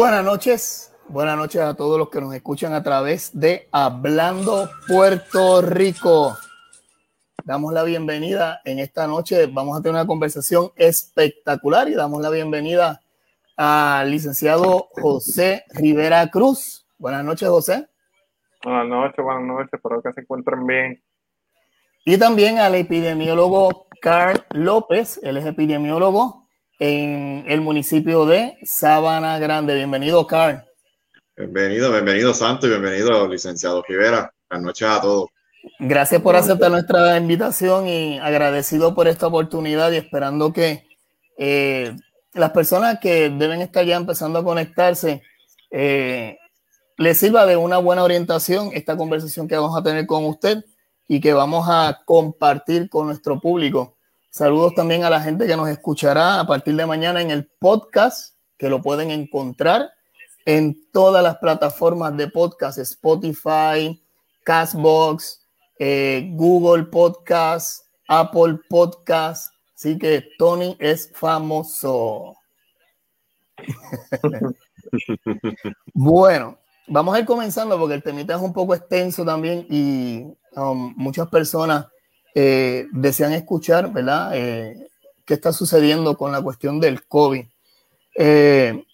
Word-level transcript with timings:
Buenas 0.00 0.24
noches, 0.24 0.96
buenas 1.08 1.36
noches 1.36 1.60
a 1.60 1.76
todos 1.76 1.98
los 1.98 2.08
que 2.08 2.22
nos 2.22 2.34
escuchan 2.34 2.72
a 2.72 2.82
través 2.82 3.38
de 3.38 3.68
Hablando 3.70 4.70
Puerto 4.88 5.60
Rico. 5.60 6.38
Damos 7.44 7.74
la 7.74 7.82
bienvenida 7.82 8.62
en 8.64 8.78
esta 8.78 9.06
noche, 9.06 9.46
vamos 9.52 9.78
a 9.78 9.82
tener 9.82 9.96
una 9.96 10.06
conversación 10.06 10.70
espectacular 10.76 11.90
y 11.90 11.96
damos 11.96 12.22
la 12.22 12.30
bienvenida 12.30 13.02
al 13.58 14.10
licenciado 14.10 14.88
José 14.92 15.64
Rivera 15.68 16.26
Cruz. 16.30 16.86
Buenas 16.96 17.22
noches, 17.22 17.50
José. 17.50 17.86
Buenas 18.64 18.86
noches, 18.86 19.22
buenas 19.22 19.44
noches, 19.44 19.68
espero 19.70 20.00
que 20.00 20.14
se 20.14 20.22
encuentren 20.22 20.66
bien. 20.66 21.02
Y 22.06 22.16
también 22.16 22.58
al 22.58 22.74
epidemiólogo 22.74 23.86
Carl 24.00 24.46
López, 24.48 25.20
él 25.22 25.36
es 25.36 25.44
epidemiólogo 25.44 26.39
en 26.80 27.44
el 27.46 27.60
municipio 27.60 28.26
de 28.26 28.58
Sabana 28.64 29.38
Grande. 29.38 29.76
Bienvenido, 29.76 30.26
Carl. 30.26 30.64
Bienvenido, 31.36 31.92
bienvenido, 31.92 32.34
Santo, 32.34 32.66
y 32.66 32.70
bienvenido, 32.70 33.28
licenciado 33.28 33.84
Rivera. 33.86 34.32
Buenas 34.48 34.66
noches 34.66 34.88
a 34.88 35.00
todos. 35.00 35.28
Gracias 35.78 36.22
por 36.22 36.36
aceptar 36.36 36.70
nuestra 36.70 37.18
invitación 37.18 37.86
y 37.86 38.18
agradecido 38.18 38.94
por 38.94 39.08
esta 39.08 39.26
oportunidad 39.26 39.92
y 39.92 39.96
esperando 39.96 40.52
que 40.54 40.86
eh, 41.38 41.94
las 42.32 42.50
personas 42.50 42.98
que 42.98 43.28
deben 43.28 43.60
estar 43.60 43.84
ya 43.84 43.96
empezando 43.96 44.38
a 44.38 44.44
conectarse 44.44 45.22
eh, 45.70 46.38
les 46.96 47.18
sirva 47.18 47.44
de 47.44 47.56
una 47.56 47.78
buena 47.78 48.04
orientación 48.04 48.70
esta 48.72 48.96
conversación 48.96 49.48
que 49.48 49.56
vamos 49.56 49.76
a 49.76 49.82
tener 49.82 50.06
con 50.06 50.24
usted 50.24 50.64
y 51.06 51.20
que 51.20 51.34
vamos 51.34 51.66
a 51.68 52.00
compartir 52.06 52.88
con 52.88 53.06
nuestro 53.06 53.38
público. 53.38 53.96
Saludos 54.32 54.74
también 54.76 55.02
a 55.02 55.10
la 55.10 55.20
gente 55.20 55.44
que 55.44 55.56
nos 55.56 55.68
escuchará 55.68 56.38
a 56.38 56.46
partir 56.46 56.76
de 56.76 56.86
mañana 56.86 57.20
en 57.20 57.32
el 57.32 57.50
podcast, 57.58 58.36
que 58.56 58.68
lo 58.68 58.80
pueden 58.80 59.10
encontrar 59.10 59.90
en 60.46 60.88
todas 60.92 61.20
las 61.24 61.38
plataformas 61.38 62.16
de 62.16 62.28
podcast, 62.28 62.78
Spotify, 62.78 64.00
Castbox, 64.44 65.44
eh, 65.80 66.30
Google 66.34 66.84
Podcast, 66.84 67.86
Apple 68.06 68.60
Podcast. 68.68 69.52
Así 69.74 69.98
que 69.98 70.24
Tony 70.38 70.76
es 70.78 71.10
famoso. 71.12 72.36
bueno, 75.92 76.56
vamos 76.86 77.16
a 77.16 77.18
ir 77.18 77.26
comenzando 77.26 77.76
porque 77.76 77.94
el 77.94 78.02
temita 78.04 78.36
es 78.36 78.40
un 78.40 78.52
poco 78.52 78.76
extenso 78.76 79.24
también 79.24 79.66
y 79.68 80.22
um, 80.54 80.94
muchas 80.96 81.28
personas 81.28 81.88
eh, 82.34 82.86
desean 82.92 83.32
escuchar, 83.32 83.92
¿verdad? 83.92 84.30
Eh, 84.34 84.88
¿Qué 85.24 85.34
está 85.34 85.52
sucediendo 85.52 86.16
con 86.16 86.32
la 86.32 86.42
cuestión 86.42 86.80
del 86.80 87.04
COVID? 87.06 87.44
Eh, 88.16 88.84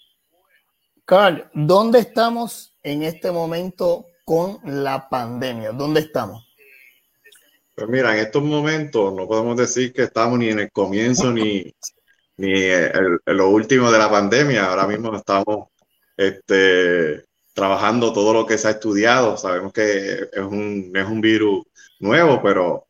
Carl, 1.05 1.49
¿dónde 1.55 2.01
estamos 2.01 2.73
en 2.83 3.03
este 3.03 3.31
momento 3.31 4.07
con 4.25 4.59
la 4.65 5.09
pandemia? 5.09 5.73
¿Dónde 5.73 6.01
estamos? 6.01 6.45
Pues 7.75 7.89
mira, 7.89 8.15
en 8.15 8.25
estos 8.25 8.43
momentos 8.43 9.15
no 9.15 9.27
podemos 9.27 9.57
decir 9.57 9.93
que 9.93 10.05
estamos 10.05 10.39
ni 10.39 10.49
en 10.49 10.61
el 10.61 10.73
comienzo 10.73 11.31
ni, 11.31 11.75
ni 12.39 12.53
en, 12.63 13.19
lo 13.27 13.51
último 13.51 13.91
de 13.91 13.99
la 13.99 14.11
pandemia. 14.11 14.71
Ahora 14.71 14.87
mismo 14.87 15.15
estamos 15.15 15.69
este, 16.17 17.25
trabajando 17.53 18.13
todo 18.13 18.33
lo 18.33 18.47
que 18.47 18.57
se 18.59 18.69
ha 18.69 18.73
estudiado. 18.73 19.37
Sabemos 19.37 19.73
que 19.73 20.29
es 20.33 20.43
un, 20.43 20.91
es 20.95 21.07
un 21.07 21.21
virus 21.21 21.67
nuevo, 22.01 22.43
pero 22.43 22.87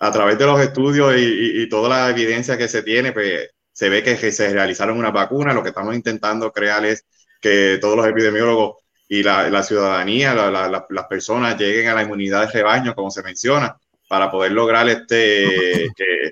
a 0.00 0.10
través 0.10 0.38
de 0.38 0.46
los 0.46 0.60
estudios 0.60 1.14
y, 1.16 1.68
toda 1.68 1.88
la 1.88 2.10
evidencia 2.10 2.56
que 2.56 2.68
se 2.68 2.82
tiene, 2.82 3.12
pues 3.12 3.50
se 3.70 3.88
ve 3.90 4.02
que, 4.02 4.16
se 4.32 4.52
realizaron 4.52 4.98
una 4.98 5.10
vacuna. 5.10 5.52
Lo 5.52 5.62
que 5.62 5.68
estamos 5.68 5.94
intentando 5.94 6.50
crear 6.50 6.84
es 6.86 7.04
que 7.40 7.78
todos 7.80 7.96
los 7.96 8.06
epidemiólogos 8.06 8.76
y 9.08 9.22
la, 9.22 9.62
ciudadanía, 9.62 10.34
las 10.34 11.06
personas 11.06 11.58
lleguen 11.58 11.88
a 11.88 11.94
la 11.94 12.02
inmunidad 12.02 12.46
de 12.46 12.52
rebaño, 12.52 12.94
como 12.94 13.10
se 13.10 13.22
menciona, 13.22 13.76
para 14.08 14.30
poder 14.30 14.52
lograr 14.52 14.88
este 14.88 15.90
que, 15.94 16.30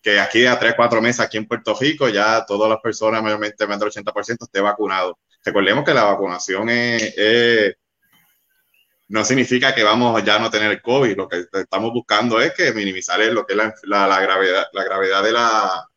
que 0.00 0.20
aquí 0.20 0.46
a 0.46 0.58
tres, 0.58 0.74
cuatro 0.76 1.02
meses 1.02 1.20
aquí 1.20 1.38
en 1.38 1.46
Puerto 1.48 1.76
Rico 1.78 2.08
ya 2.08 2.44
todas 2.46 2.70
las 2.70 2.80
personas, 2.80 3.22
mayormente 3.22 3.66
más 3.66 3.80
del 3.80 3.90
80%, 3.90 4.44
esté 4.44 4.60
vacunado. 4.60 5.18
Recordemos 5.44 5.84
que 5.84 5.94
la 5.94 6.04
vacunación 6.04 6.68
es 6.70 7.74
no 9.08 9.24
significa 9.24 9.74
que 9.74 9.82
vamos 9.82 10.22
ya 10.22 10.36
a 10.36 10.38
no 10.38 10.50
tener 10.50 10.80
COVID. 10.82 11.16
Lo 11.16 11.28
que 11.28 11.46
estamos 11.52 11.92
buscando 11.92 12.40
es 12.40 12.52
que 12.52 12.72
minimizar 12.72 13.20
lo 13.20 13.46
que 13.46 13.54
es 13.54 13.58
la, 13.84 14.20
gravedad, 14.20 14.66
la 14.72 14.84
gravedad 14.84 15.22
de 15.22 15.32
la 15.32 15.88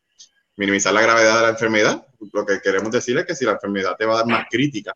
minimizar 0.56 0.92
la 0.92 1.02
gravedad 1.02 1.36
de 1.36 1.42
la 1.42 1.48
enfermedad. 1.50 2.06
Lo 2.32 2.46
que 2.46 2.60
queremos 2.60 2.90
decir 2.90 3.16
es 3.18 3.26
que 3.26 3.34
si 3.34 3.44
la 3.44 3.52
enfermedad 3.52 3.96
te 3.96 4.06
va 4.06 4.14
a 4.14 4.16
dar 4.18 4.26
más 4.26 4.46
crítica, 4.50 4.94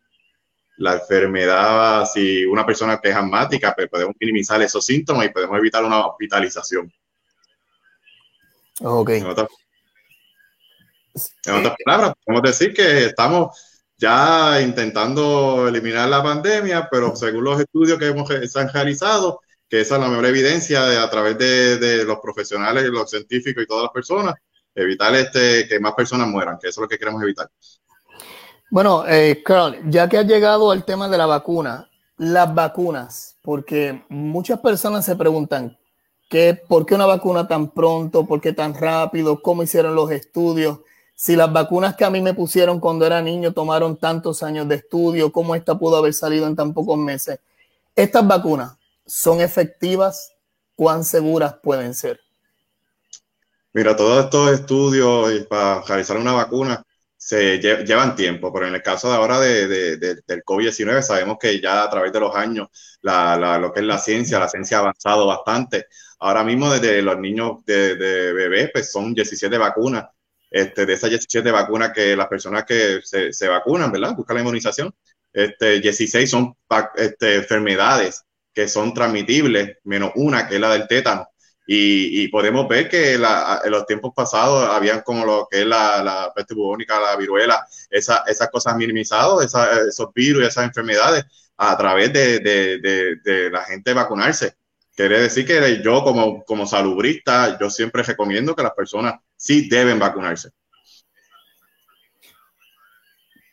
la 0.77 0.93
enfermedad, 0.93 2.05
si 2.05 2.45
una 2.45 2.65
persona 2.65 2.99
que 2.99 3.09
es 3.09 3.15
asmática, 3.15 3.73
pues 3.75 3.87
podemos 3.89 4.15
minimizar 4.19 4.61
esos 4.61 4.85
síntomas 4.85 5.25
y 5.25 5.29
podemos 5.29 5.57
evitar 5.57 5.83
una 5.83 6.05
hospitalización. 6.05 6.91
Ok. 8.81 9.09
En 9.09 9.25
otras, 9.25 9.47
en 11.45 11.55
otras 11.55 11.75
palabras, 11.83 12.13
podemos 12.23 12.49
decir 12.49 12.73
que 12.73 13.05
estamos 13.05 13.66
ya 13.97 14.61
intentando 14.61 15.67
eliminar 15.67 16.07
la 16.07 16.21
pandemia, 16.21 16.87
pero 16.89 17.15
según 17.15 17.43
los 17.43 17.59
estudios 17.59 17.97
que 17.97 18.07
hemos 18.07 18.27
se 18.29 18.67
realizado, 18.67 19.41
que 19.67 19.81
esa 19.81 19.95
es 19.95 20.01
la 20.01 20.07
mejor 20.07 20.25
evidencia 20.27 20.83
de, 20.85 20.97
a 20.97 21.09
través 21.09 21.37
de, 21.37 22.05
los 22.05 22.19
profesionales, 22.19 22.85
los 22.85 23.09
científicos 23.09 23.63
y 23.63 23.67
todas 23.67 23.83
las 23.83 23.91
personas, 23.91 24.35
evitar 24.75 25.13
este, 25.15 25.67
que 25.67 25.79
más 25.79 25.93
personas 25.93 26.27
mueran, 26.27 26.57
que 26.59 26.69
eso 26.69 26.81
es 26.81 26.83
lo 26.83 26.87
que 26.87 26.99
queremos 26.99 27.21
evitar. 27.23 27.49
Bueno, 28.69 29.05
eh, 29.07 29.41
Carl, 29.43 29.79
ya 29.89 30.07
que 30.07 30.17
ha 30.17 30.23
llegado 30.23 30.73
el 30.73 30.83
tema 30.83 31.09
de 31.09 31.17
la 31.17 31.25
vacuna, 31.25 31.89
las 32.17 32.53
vacunas, 32.53 33.37
porque 33.41 34.03
muchas 34.09 34.59
personas 34.59 35.05
se 35.05 35.15
preguntan, 35.15 35.77
¿qué, 36.29 36.61
¿por 36.67 36.85
qué 36.85 36.95
una 36.95 37.05
vacuna 37.05 37.47
tan 37.47 37.71
pronto? 37.71 38.25
¿Por 38.25 38.41
qué 38.41 38.53
tan 38.53 38.73
rápido? 38.73 39.41
¿Cómo 39.41 39.63
hicieron 39.63 39.95
los 39.95 40.11
estudios? 40.11 40.79
Si 41.19 41.35
las 41.35 41.51
vacunas 41.51 41.95
que 41.95 42.05
a 42.05 42.11
mí 42.11 42.21
me 42.21 42.35
pusieron 42.35 42.79
cuando 42.79 43.03
era 43.03 43.23
niño 43.23 43.51
tomaron 43.51 43.97
tantos 43.97 44.43
años 44.43 44.67
de 44.67 44.75
estudio, 44.75 45.31
¿cómo 45.31 45.55
esta 45.55 45.75
pudo 45.75 45.97
haber 45.97 46.13
salido 46.13 46.45
en 46.45 46.55
tan 46.55 46.75
pocos 46.75 46.95
meses? 46.95 47.39
¿Estas 47.95 48.27
vacunas 48.27 48.77
son 49.03 49.41
efectivas? 49.41 50.35
¿Cuán 50.75 51.03
seguras 51.03 51.55
pueden 51.63 51.95
ser? 51.95 52.19
Mira, 53.73 53.95
todos 53.95 54.25
estos 54.25 54.51
estudios 54.51 55.47
para 55.47 55.81
realizar 55.81 56.17
una 56.17 56.33
vacuna 56.33 56.83
se 57.17 57.57
llevan 57.57 58.15
tiempo, 58.15 58.53
pero 58.53 58.67
en 58.67 58.75
el 58.75 58.83
caso 58.83 59.09
de 59.09 59.15
ahora 59.15 59.39
de, 59.39 59.97
del 59.97 60.43
COVID-19 60.45 61.01
sabemos 61.01 61.37
que 61.39 61.59
ya 61.59 61.83
a 61.83 61.89
través 61.89 62.13
de 62.13 62.19
los 62.19 62.35
años 62.35 62.67
lo 63.01 63.73
que 63.73 63.79
es 63.79 63.85
la 63.87 63.97
ciencia, 63.97 64.37
la 64.37 64.49
ciencia 64.49 64.77
ha 64.77 64.81
avanzado 64.81 65.25
bastante. 65.25 65.87
Ahora 66.19 66.43
mismo 66.43 66.71
desde 66.71 67.01
los 67.01 67.17
niños 67.17 67.65
de, 67.65 67.95
bebés, 67.95 68.69
pues 68.71 68.91
son 68.91 69.15
17 69.15 69.57
vacunas 69.57 70.05
este, 70.49 70.85
de 70.85 70.93
esas 70.93 71.09
17 71.09 71.51
vacunas 71.51 71.91
que 71.93 72.15
las 72.15 72.27
personas 72.27 72.63
que 72.65 73.01
se, 73.03 73.33
se 73.33 73.47
vacunan, 73.47 73.91
¿verdad? 73.91 74.15
Buscan 74.15 74.35
la 74.35 74.41
inmunización. 74.41 74.93
Este, 75.33 75.79
16 75.79 76.29
son 76.29 76.55
este, 76.95 77.35
enfermedades 77.35 78.23
que 78.53 78.67
son 78.67 78.93
transmitibles, 78.93 79.77
menos 79.83 80.11
una 80.15 80.47
que 80.47 80.55
es 80.55 80.61
la 80.61 80.71
del 80.71 80.87
tétano. 80.87 81.27
Y, 81.69 82.23
y 82.23 82.27
podemos 82.29 82.67
ver 82.67 82.87
que 82.87 83.17
la, 83.17 83.61
en 83.63 83.71
los 83.71 83.85
tiempos 83.85 84.13
pasados 84.15 84.69
habían 84.69 85.01
como 85.01 85.25
lo 85.25 85.47
que 85.51 85.61
es 85.61 85.67
la, 85.67 86.01
la 86.01 86.31
peste 86.33 86.53
bubónica, 86.55 86.99
la 86.99 87.17
viruela, 87.17 87.67
esa, 87.89 88.23
esas 88.25 88.49
cosas 88.49 88.77
minimizadas, 88.77 89.53
esos 89.87 90.13
virus 90.13 90.43
y 90.43 90.45
esas 90.47 90.63
enfermedades 90.65 91.25
a 91.57 91.77
través 91.77 92.13
de, 92.13 92.39
de, 92.39 93.17
de 93.23 93.49
la 93.51 93.63
gente 93.65 93.93
vacunarse. 93.93 94.55
Quiere 94.97 95.19
decir 95.19 95.45
que 95.45 95.79
yo 95.83 96.03
como, 96.03 96.43
como 96.43 96.65
salubrista, 96.65 97.55
yo 97.59 97.69
siempre 97.69 98.01
recomiendo 98.01 98.55
que 98.55 98.63
las 98.63 98.71
personas 98.71 99.19
sí 99.35 99.69
deben 99.69 99.99
vacunarse. 99.99 100.49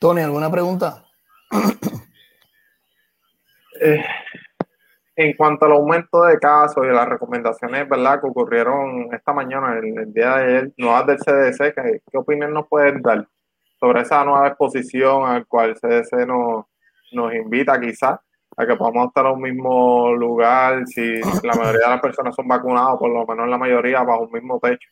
Tony, 0.01 0.23
¿alguna 0.23 0.51
pregunta? 0.51 1.05
Eh, 3.79 4.03
en 5.17 5.37
cuanto 5.37 5.67
al 5.67 5.73
aumento 5.73 6.23
de 6.23 6.39
casos 6.39 6.87
y 6.87 6.95
las 6.95 7.07
recomendaciones, 7.07 7.87
¿verdad? 7.91 8.23
Que 8.23 8.29
ocurrieron 8.29 9.13
esta 9.13 9.35
mañana, 9.35 9.77
el, 9.79 9.99
el 9.99 10.13
día 10.15 10.37
de 10.37 10.45
ayer, 10.45 10.73
nuevas 10.79 11.07
del 11.07 11.19
CDC, 11.19 11.75
¿qué, 11.75 12.01
¿qué, 12.11 12.17
opinión 12.17 12.55
nos 12.55 12.69
pueden 12.69 13.03
dar 13.03 13.29
sobre 13.79 14.01
esa 14.01 14.25
nueva 14.25 14.49
exposición 14.49 15.27
al 15.27 15.47
cual 15.47 15.71
el 15.71 15.77
CDC 15.77 16.27
nos, 16.27 16.65
nos 17.13 17.35
invita 17.35 17.79
quizás 17.79 18.19
a 18.57 18.67
que 18.67 18.77
podamos 18.77 19.09
estar 19.09 19.27
en 19.27 19.33
un 19.33 19.43
mismo 19.43 20.13
lugar, 20.13 20.87
si 20.87 21.21
la 21.43 21.55
mayoría 21.55 21.87
de 21.87 21.91
las 21.91 22.01
personas 22.01 22.35
son 22.35 22.49
vacunadas, 22.49 22.97
por 22.99 23.11
lo 23.11 23.27
menos 23.27 23.49
la 23.49 23.59
mayoría 23.59 24.03
bajo 24.03 24.23
un 24.23 24.33
mismo 24.33 24.61
techo. 24.61 24.89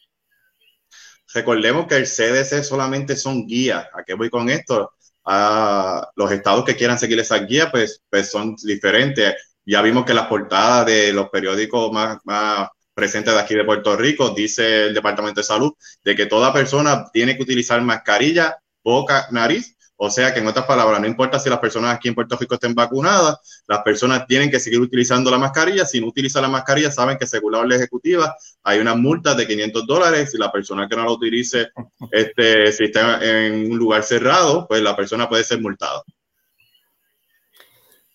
Recordemos 1.34 1.86
que 1.86 1.96
el 1.96 2.06
CDC 2.06 2.62
solamente 2.62 3.16
son 3.16 3.46
guías. 3.46 3.86
¿A 3.94 4.02
qué 4.04 4.14
voy 4.14 4.28
con 4.28 4.50
esto? 4.50 4.92
A 5.24 6.10
los 6.16 6.30
estados 6.30 6.64
que 6.64 6.76
quieran 6.76 6.98
seguir 6.98 7.18
esas 7.18 7.46
guías, 7.46 7.70
pues, 7.70 8.02
pues 8.10 8.30
son 8.30 8.56
diferentes. 8.56 9.34
Ya 9.64 9.80
vimos 9.80 10.04
que 10.04 10.14
las 10.14 10.26
portadas 10.26 10.86
de 10.86 11.12
los 11.12 11.30
periódicos 11.30 11.90
más, 11.92 12.18
más 12.24 12.68
presentes 12.92 13.32
de 13.32 13.40
aquí 13.40 13.54
de 13.54 13.64
Puerto 13.64 13.96
Rico, 13.96 14.30
dice 14.30 14.86
el 14.86 14.94
Departamento 14.94 15.40
de 15.40 15.44
Salud, 15.44 15.72
de 16.04 16.14
que 16.14 16.26
toda 16.26 16.52
persona 16.52 17.10
tiene 17.12 17.36
que 17.36 17.44
utilizar 17.44 17.80
mascarilla, 17.80 18.58
boca, 18.84 19.28
nariz 19.30 19.76
O 20.04 20.10
sea 20.10 20.34
que 20.34 20.40
en 20.40 20.48
otras 20.48 20.66
palabras, 20.66 21.00
no 21.00 21.06
importa 21.06 21.38
si 21.38 21.48
las 21.48 21.60
personas 21.60 21.94
aquí 21.94 22.08
en 22.08 22.16
Puerto 22.16 22.36
Rico 22.36 22.54
estén 22.54 22.74
vacunadas, 22.74 23.62
las 23.68 23.82
personas 23.82 24.26
tienen 24.26 24.50
que 24.50 24.58
seguir 24.58 24.80
utilizando 24.80 25.30
la 25.30 25.38
mascarilla. 25.38 25.86
Si 25.86 26.00
no 26.00 26.08
utilizan 26.08 26.42
la 26.42 26.48
mascarilla, 26.48 26.90
saben 26.90 27.16
que 27.16 27.24
según 27.24 27.52
la 27.52 27.60
orden 27.60 27.78
ejecutiva 27.78 28.34
hay 28.64 28.80
una 28.80 28.96
multa 28.96 29.36
de 29.36 29.46
500 29.46 29.86
dólares. 29.86 30.32
Si 30.32 30.38
la 30.38 30.50
persona 30.50 30.88
que 30.88 30.96
no 30.96 31.04
la 31.04 31.12
utilice, 31.12 31.68
este, 32.10 32.72
si 32.72 32.82
está 32.86 33.20
en 33.22 33.70
un 33.70 33.78
lugar 33.78 34.02
cerrado, 34.02 34.66
pues 34.66 34.82
la 34.82 34.96
persona 34.96 35.28
puede 35.28 35.44
ser 35.44 35.60
multada. 35.60 36.02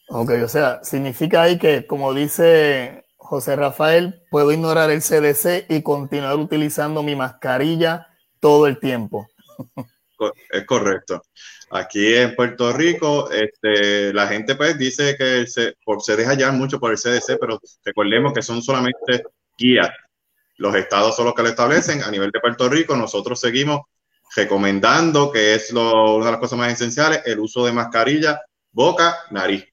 Ok, 0.10 0.32
o 0.44 0.50
sea, 0.50 0.84
significa 0.84 1.44
ahí 1.44 1.58
que, 1.58 1.88
como 1.88 2.14
dice 2.14 3.06
José 3.16 3.56
Rafael, 3.56 4.24
puedo 4.30 4.52
ignorar 4.52 4.92
el 4.92 5.02
CDC 5.02 5.68
y 5.70 5.84
continuar 5.84 6.36
utilizando 6.36 7.02
mi 7.02 7.16
mascarilla 7.16 8.08
todo 8.42 8.68
el 8.68 8.78
tiempo. 8.78 9.30
Es 10.50 10.66
correcto. 10.66 11.22
Aquí 11.72 12.16
en 12.16 12.36
Puerto 12.36 12.72
Rico, 12.72 13.30
este, 13.32 14.14
la 14.14 14.28
gente 14.28 14.56
pues 14.56 14.78
dice 14.78 15.16
que 15.18 15.46
se, 15.48 15.74
por, 15.84 16.02
se 16.02 16.16
deja 16.16 16.34
llevar 16.34 16.54
mucho 16.54 16.80
por 16.80 16.92
el 16.92 16.98
CDC, 16.98 17.38
pero 17.40 17.60
recordemos 17.84 18.34
que 18.34 18.42
son 18.42 18.62
solamente 18.62 19.24
guías. 19.58 19.90
Los 20.58 20.76
estados 20.76 21.16
son 21.16 21.26
los 21.26 21.34
que 21.34 21.44
lo 21.44 21.50
establecen. 21.50 22.04
A 22.04 22.12
nivel 22.12 22.32
de 22.32 22.40
Puerto 22.40 22.70
Rico, 22.70 22.96
nosotros 22.96 23.40
seguimos 23.40 23.82
recomendando, 24.36 25.32
que 25.32 25.56
es 25.56 25.72
lo, 25.72 26.16
una 26.16 26.26
de 26.26 26.32
las 26.32 26.40
cosas 26.40 26.58
más 26.58 26.74
esenciales, 26.74 27.22
el 27.26 27.40
uso 27.40 27.66
de 27.66 27.74
mascarilla, 27.74 28.42
boca, 28.72 29.18
nariz. 29.32 29.66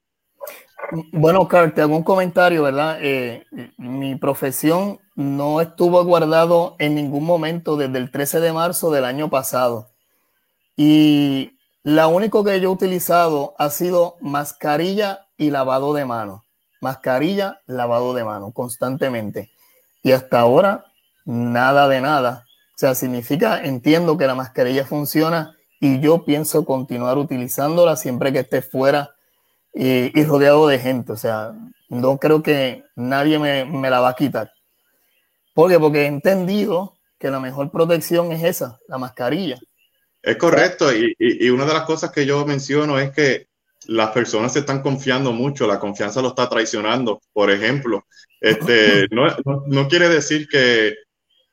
Bueno, 1.13 1.49
Carl, 1.49 1.73
te 1.73 1.81
hago 1.81 1.97
un 1.97 2.03
comentario, 2.03 2.63
¿verdad? 2.63 2.99
Eh, 3.01 3.45
mi 3.79 4.17
profesión 4.17 5.01
no 5.15 5.61
estuvo 5.61 6.05
guardado 6.05 6.77
en 6.79 6.95
ningún 6.95 7.25
momento 7.25 7.77
desde 7.77 7.99
el 7.99 8.11
13 8.11 8.41
de 8.41 8.53
marzo 8.53 8.91
del 8.91 9.05
año 9.05 9.31
pasado. 9.31 9.94
Y 10.77 11.59
la 11.83 12.07
único 12.07 12.45
que 12.45 12.61
yo 12.61 12.71
he 12.71 12.73
utilizado 12.73 13.55
ha 13.59 13.71
sido 13.71 14.17
mascarilla 14.21 15.27
y 15.37 15.51
lavado 15.51 15.95
de 15.95 16.05
mano. 16.05 16.45
Mascarilla, 16.81 17.61
lavado 17.67 18.15
de 18.15 18.25
mano, 18.25 18.53
constantemente. 18.53 19.51
Y 20.03 20.13
hasta 20.13 20.41
ahora, 20.41 20.87
nada 21.25 21.89
de 21.89 22.01
nada. 22.01 22.45
O 22.75 22.79
sea, 22.79 22.95
significa, 22.95 23.63
entiendo 23.63 24.19
que 24.19 24.27
la 24.27 24.35
mascarilla 24.35 24.85
funciona 24.85 25.57
y 25.81 26.01
yo 26.01 26.25
pienso 26.25 26.65
continuar 26.65 27.19
utilizándola 27.19 27.97
siempre 27.97 28.33
que 28.33 28.41
esté 28.41 28.63
fuera 28.63 29.15
y, 29.73 30.25
rodeado 30.25 30.67
de 30.67 30.79
gente. 30.79 31.13
O 31.13 31.17
sea, 31.17 31.53
no 31.89 32.19
creo 32.19 32.43
que 32.43 32.85
nadie 32.97 33.39
me, 33.39 33.65
me 33.65 33.91
la 33.91 34.01
va 34.01 34.11
a 34.11 34.15
quitar. 34.17 34.51
¿Por 35.55 35.71
qué? 35.71 35.79
Porque 35.79 36.03
he 36.03 36.07
entendido 36.07 36.95
que 37.19 37.31
la 37.31 37.41
mejor 37.41 37.71
protección 37.71 38.33
es 38.33 38.43
esa, 38.43 38.79
la 38.89 38.99
mascarilla. 38.99 39.59
Es 40.25 40.37
correcto, 40.39 40.91
y, 40.91 41.15
y, 41.19 41.51
una 41.51 41.67
de 41.67 41.75
las 41.75 41.83
cosas 41.83 42.11
que 42.11 42.25
yo 42.25 42.47
menciono 42.47 42.99
es 42.99 43.11
que 43.13 43.47
las 43.87 44.11
personas 44.11 44.55
se 44.55 44.61
están 44.61 44.81
confiando 44.81 45.33
mucho, 45.33 45.67
la 45.67 45.79
confianza 45.79 46.23
lo 46.23 46.29
está 46.29 46.49
traicionando. 46.49 47.21
Por 47.31 47.51
ejemplo, 47.51 48.07
este, 48.41 49.07
no, 49.11 49.27
no, 49.67 49.87
quiere 49.87 50.09
decir 50.09 50.49
que 50.49 50.95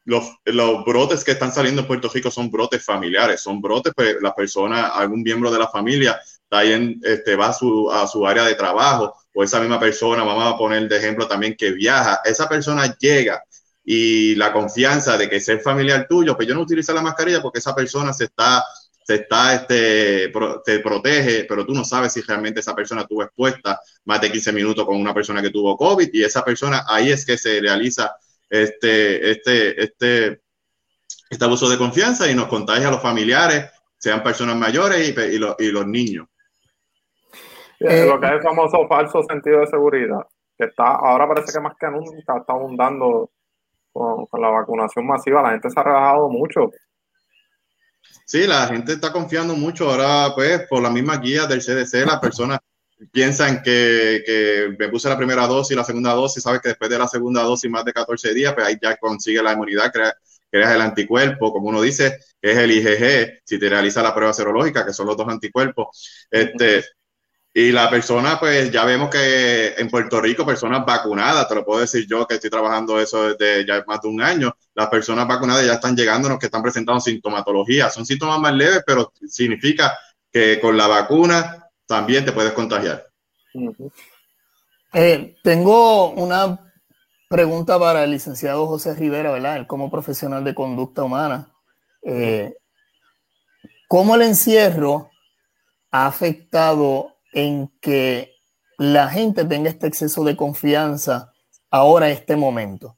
los, 0.05 0.23
los, 0.45 0.85
brotes 0.85 1.25
que 1.25 1.31
están 1.31 1.51
saliendo 1.51 1.81
en 1.81 1.87
Puerto 1.87 2.09
Rico 2.13 2.31
son 2.31 2.49
brotes 2.49 2.83
familiares, 2.83 3.41
son 3.41 3.61
brotes, 3.61 3.91
pues 3.93 4.15
la 4.21 4.33
persona, 4.33 4.87
algún 4.87 5.21
miembro 5.21 5.51
de 5.51 5.59
la 5.59 5.67
familia 5.67 6.17
en, 6.49 6.99
este, 7.03 7.35
va 7.35 7.47
a 7.47 7.53
su, 7.53 7.91
a 7.91 8.07
su 8.07 8.25
área 8.25 8.43
de 8.43 8.55
trabajo, 8.55 9.15
o 9.33 9.43
esa 9.43 9.59
misma 9.59 9.79
persona, 9.79 10.23
vamos 10.23 10.53
a 10.53 10.57
poner 10.57 10.87
de 10.87 10.97
ejemplo 10.97 11.27
también 11.27 11.55
que 11.57 11.71
viaja, 11.71 12.21
esa 12.25 12.47
persona 12.47 12.95
llega 12.97 13.43
y 13.83 14.35
la 14.35 14.53
confianza 14.53 15.17
de 15.17 15.29
que 15.29 15.39
ser 15.39 15.59
familiar 15.59 16.07
tuyo, 16.07 16.35
pues 16.35 16.47
yo 16.47 16.53
no 16.53 16.61
utilizo 16.61 16.93
la 16.93 17.01
mascarilla 17.01 17.41
porque 17.41 17.59
esa 17.59 17.73
persona 17.73 18.13
se 18.13 18.25
está, 18.25 18.63
se 19.03 19.15
está, 19.15 19.55
este, 19.55 20.31
te 20.63 20.79
protege, 20.79 21.45
pero 21.45 21.65
tú 21.65 21.73
no 21.73 21.83
sabes 21.83 22.13
si 22.13 22.21
realmente 22.21 22.59
esa 22.59 22.75
persona 22.75 23.05
tuvo 23.05 23.23
expuesta 23.23 23.79
más 24.05 24.21
de 24.21 24.31
15 24.31 24.53
minutos 24.53 24.85
con 24.85 24.97
una 24.97 25.13
persona 25.13 25.41
que 25.41 25.49
tuvo 25.49 25.75
COVID 25.75 26.09
y 26.13 26.23
esa 26.23 26.43
persona, 26.45 26.83
ahí 26.87 27.11
es 27.11 27.25
que 27.25 27.37
se 27.37 27.59
realiza 27.59 28.15
este, 28.49 29.31
este, 29.31 29.83
este, 29.83 30.41
este 31.29 31.45
abuso 31.45 31.69
de 31.69 31.77
confianza 31.77 32.29
y 32.29 32.35
nos 32.35 32.47
contagia 32.47 32.89
a 32.89 32.91
los 32.91 33.01
familiares, 33.01 33.71
sean 33.97 34.21
personas 34.21 34.55
mayores 34.55 35.09
y, 35.09 35.19
y, 35.19 35.39
los, 35.39 35.55
y 35.57 35.71
los 35.71 35.87
niños. 35.87 36.27
Eh, 37.79 38.05
lo 38.05 38.19
que 38.19 38.27
es 38.27 38.33
el 38.33 38.41
famoso 38.43 38.87
falso 38.87 39.23
sentido 39.23 39.61
de 39.61 39.67
seguridad, 39.67 40.27
que 40.55 40.65
está, 40.65 40.83
ahora 40.83 41.27
parece 41.27 41.51
que 41.51 41.59
más 41.59 41.73
que 41.79 41.87
nunca 41.87 42.37
está 42.37 42.53
abundando 42.53 43.31
con, 43.91 44.27
la 44.41 44.49
vacunación 44.49 45.05
masiva, 45.05 45.41
la 45.41 45.51
gente 45.51 45.69
se 45.69 45.79
ha 45.79 45.83
relajado 45.83 46.29
mucho. 46.29 46.71
Sí, 48.25 48.47
la 48.47 48.67
gente 48.67 48.93
está 48.93 49.11
confiando 49.11 49.55
mucho. 49.55 49.89
Ahora, 49.89 50.33
pues, 50.33 50.67
por 50.69 50.81
la 50.81 50.89
misma 50.89 51.17
guía 51.17 51.45
del 51.45 51.61
CDC, 51.61 52.05
las 52.05 52.19
personas 52.19 52.59
piensan 53.11 53.61
que, 53.61 54.23
que, 54.25 54.75
me 54.77 54.89
puse 54.89 55.09
la 55.09 55.17
primera 55.17 55.47
dosis 55.47 55.71
y 55.71 55.75
la 55.75 55.83
segunda 55.83 56.13
dosis, 56.13 56.43
sabes 56.43 56.61
que 56.61 56.69
después 56.69 56.89
de 56.89 56.99
la 56.99 57.07
segunda 57.07 57.41
dosis, 57.41 57.69
más 57.69 57.83
de 57.83 57.93
14 57.93 58.33
días, 58.33 58.53
pues 58.53 58.65
ahí 58.65 58.77
ya 58.81 58.95
consigue 58.97 59.41
la 59.41 59.53
inmunidad, 59.53 59.91
crea, 59.91 60.13
creas 60.51 60.75
el 60.75 60.81
anticuerpo, 60.81 61.51
como 61.51 61.69
uno 61.69 61.81
dice, 61.81 62.19
es 62.41 62.57
el 62.57 62.71
IgG, 62.71 63.41
si 63.43 63.57
te 63.57 63.69
realiza 63.69 64.03
la 64.03 64.13
prueba 64.13 64.33
serológica, 64.33 64.85
que 64.85 64.93
son 64.93 65.07
los 65.07 65.17
dos 65.17 65.27
anticuerpos. 65.29 66.27
Este, 66.29 66.83
y 67.53 67.71
la 67.71 67.89
persona, 67.89 68.39
pues 68.39 68.71
ya 68.71 68.85
vemos 68.85 69.09
que 69.09 69.73
en 69.77 69.89
Puerto 69.89 70.21
Rico, 70.21 70.45
personas 70.45 70.85
vacunadas, 70.85 71.49
te 71.49 71.55
lo 71.55 71.65
puedo 71.65 71.81
decir 71.81 72.07
yo 72.07 72.25
que 72.25 72.35
estoy 72.35 72.49
trabajando 72.49 72.97
eso 72.97 73.33
desde 73.33 73.65
ya 73.65 73.83
más 73.85 74.01
de 74.01 74.07
un 74.07 74.21
año, 74.21 74.55
las 74.73 74.87
personas 74.87 75.27
vacunadas 75.27 75.65
ya 75.65 75.73
están 75.73 75.95
llegándonos 75.95 76.39
que 76.39 76.45
están 76.45 76.61
presentando 76.61 77.01
sintomatología. 77.01 77.89
Son 77.89 78.05
síntomas 78.05 78.39
más 78.39 78.53
leves, 78.53 78.83
pero 78.85 79.11
significa 79.27 79.97
que 80.31 80.61
con 80.61 80.77
la 80.77 80.87
vacuna 80.87 81.67
también 81.85 82.23
te 82.23 82.31
puedes 82.31 82.53
contagiar. 82.53 83.05
Eh, 84.93 85.35
tengo 85.43 86.11
una 86.11 86.71
pregunta 87.27 87.77
para 87.77 88.05
el 88.05 88.11
licenciado 88.11 88.65
José 88.67 88.95
Rivera, 88.95 89.31
¿verdad? 89.31 89.57
Él 89.57 89.67
como 89.67 89.91
profesional 89.91 90.45
de 90.45 90.55
conducta 90.55 91.03
humana. 91.03 91.51
Eh, 92.01 92.55
¿Cómo 93.89 94.15
el 94.15 94.21
encierro 94.21 95.11
ha 95.91 96.07
afectado 96.07 97.10
en 97.33 97.69
que 97.81 98.33
la 98.77 99.09
gente 99.09 99.45
tenga 99.45 99.69
este 99.69 99.87
exceso 99.87 100.23
de 100.23 100.35
confianza 100.35 101.31
ahora, 101.69 102.07
en 102.07 102.13
este 102.13 102.35
momento? 102.35 102.97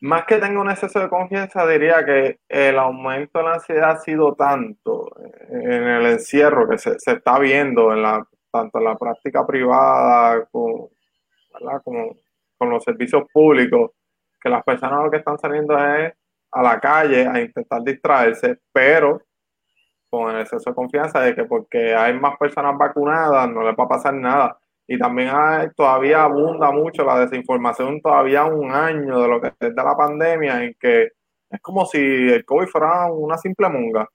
Más 0.00 0.24
que 0.24 0.38
tenga 0.38 0.60
un 0.60 0.68
exceso 0.68 0.98
de 0.98 1.08
confianza, 1.08 1.64
diría 1.66 2.04
que 2.04 2.40
el 2.48 2.76
aumento 2.76 3.38
de 3.38 3.44
la 3.44 3.54
ansiedad 3.54 3.90
ha 3.90 4.00
sido 4.00 4.34
tanto 4.34 5.08
en 5.48 5.84
el 5.84 6.06
encierro 6.06 6.68
que 6.68 6.76
se, 6.76 6.96
está 6.96 7.38
viendo 7.38 7.92
en 7.92 8.02
la, 8.02 8.26
tanto 8.50 8.78
en 8.78 8.84
la 8.84 8.96
práctica 8.96 9.46
privada 9.46 10.44
como, 10.50 10.90
como 11.84 12.16
con 12.58 12.70
los 12.70 12.82
servicios 12.82 13.24
públicos, 13.32 13.92
que 14.40 14.48
las 14.48 14.64
personas 14.64 15.04
lo 15.04 15.10
que 15.10 15.18
están 15.18 15.38
saliendo 15.38 15.78
es 15.78 16.12
a 16.50 16.62
la 16.62 16.80
calle 16.80 17.26
a 17.26 17.40
intentar 17.40 17.82
distraerse, 17.82 18.58
pero 18.72 19.22
con 20.12 20.30
el 20.30 20.42
exceso 20.42 20.68
de 20.70 20.76
confianza 20.76 21.20
de 21.20 21.34
que 21.34 21.44
porque 21.44 21.94
hay 21.94 22.12
más 22.20 22.36
personas 22.36 22.76
vacunadas 22.76 23.50
no 23.50 23.62
les 23.62 23.74
va 23.74 23.84
a 23.84 23.88
pasar 23.88 24.12
nada. 24.12 24.58
Y 24.86 24.98
también 24.98 25.30
hay, 25.32 25.70
todavía 25.74 26.24
abunda 26.24 26.70
mucho 26.70 27.02
la 27.02 27.20
desinformación 27.20 27.98
todavía 28.02 28.44
un 28.44 28.70
año 28.72 29.22
de 29.22 29.28
lo 29.28 29.40
que 29.40 29.48
es 29.48 29.74
de 29.74 29.82
la 29.82 29.96
pandemia 29.96 30.64
en 30.64 30.74
que 30.78 31.04
es 31.50 31.60
como 31.62 31.86
si 31.86 31.98
el 31.98 32.44
COVID 32.44 32.66
fuera 32.66 33.10
una 33.10 33.38
simple 33.38 33.70
monga. 33.70 34.06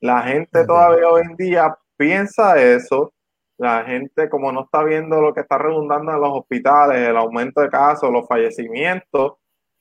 La 0.00 0.22
gente 0.22 0.66
todavía 0.66 1.08
hoy 1.08 1.22
en 1.22 1.36
día 1.36 1.72
piensa 1.96 2.60
eso. 2.60 3.12
La 3.58 3.84
gente, 3.84 4.28
como 4.28 4.50
no 4.50 4.64
está 4.64 4.82
viendo 4.82 5.20
lo 5.20 5.32
que 5.32 5.42
está 5.42 5.56
redundando 5.56 6.12
en 6.12 6.20
los 6.20 6.30
hospitales, 6.32 7.08
el 7.08 7.16
aumento 7.16 7.60
de 7.60 7.68
casos, 7.68 8.10
los 8.10 8.26
fallecimientos, 8.26 9.34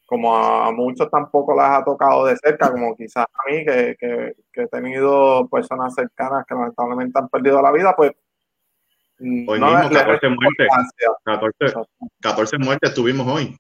como 0.06 0.36
a 0.36 0.72
muchos 0.72 1.10
tampoco 1.10 1.56
las 1.56 1.80
ha 1.80 1.84
tocado 1.84 2.26
de 2.26 2.36
cerca, 2.38 2.72
como 2.72 2.96
quizás 2.96 3.26
a 3.26 3.52
mí, 3.52 3.66
que, 3.66 4.36
he 4.54 4.68
tenido 4.68 5.48
personas 5.50 5.94
cercanas 5.96 6.46
que 6.48 6.54
lamentablemente 6.56 7.20
han 7.20 7.30
perdido 7.30 7.62
la 7.62 7.72
vida, 7.72 7.96
pues... 7.96 8.12
Hoy 9.20 9.60
mismo, 9.60 9.90
14 9.90 10.28
muertes. 10.30 11.74
14, 12.22 12.58
muertes 12.58 12.94
tuvimos 12.94 13.26
hoy. 13.28 13.58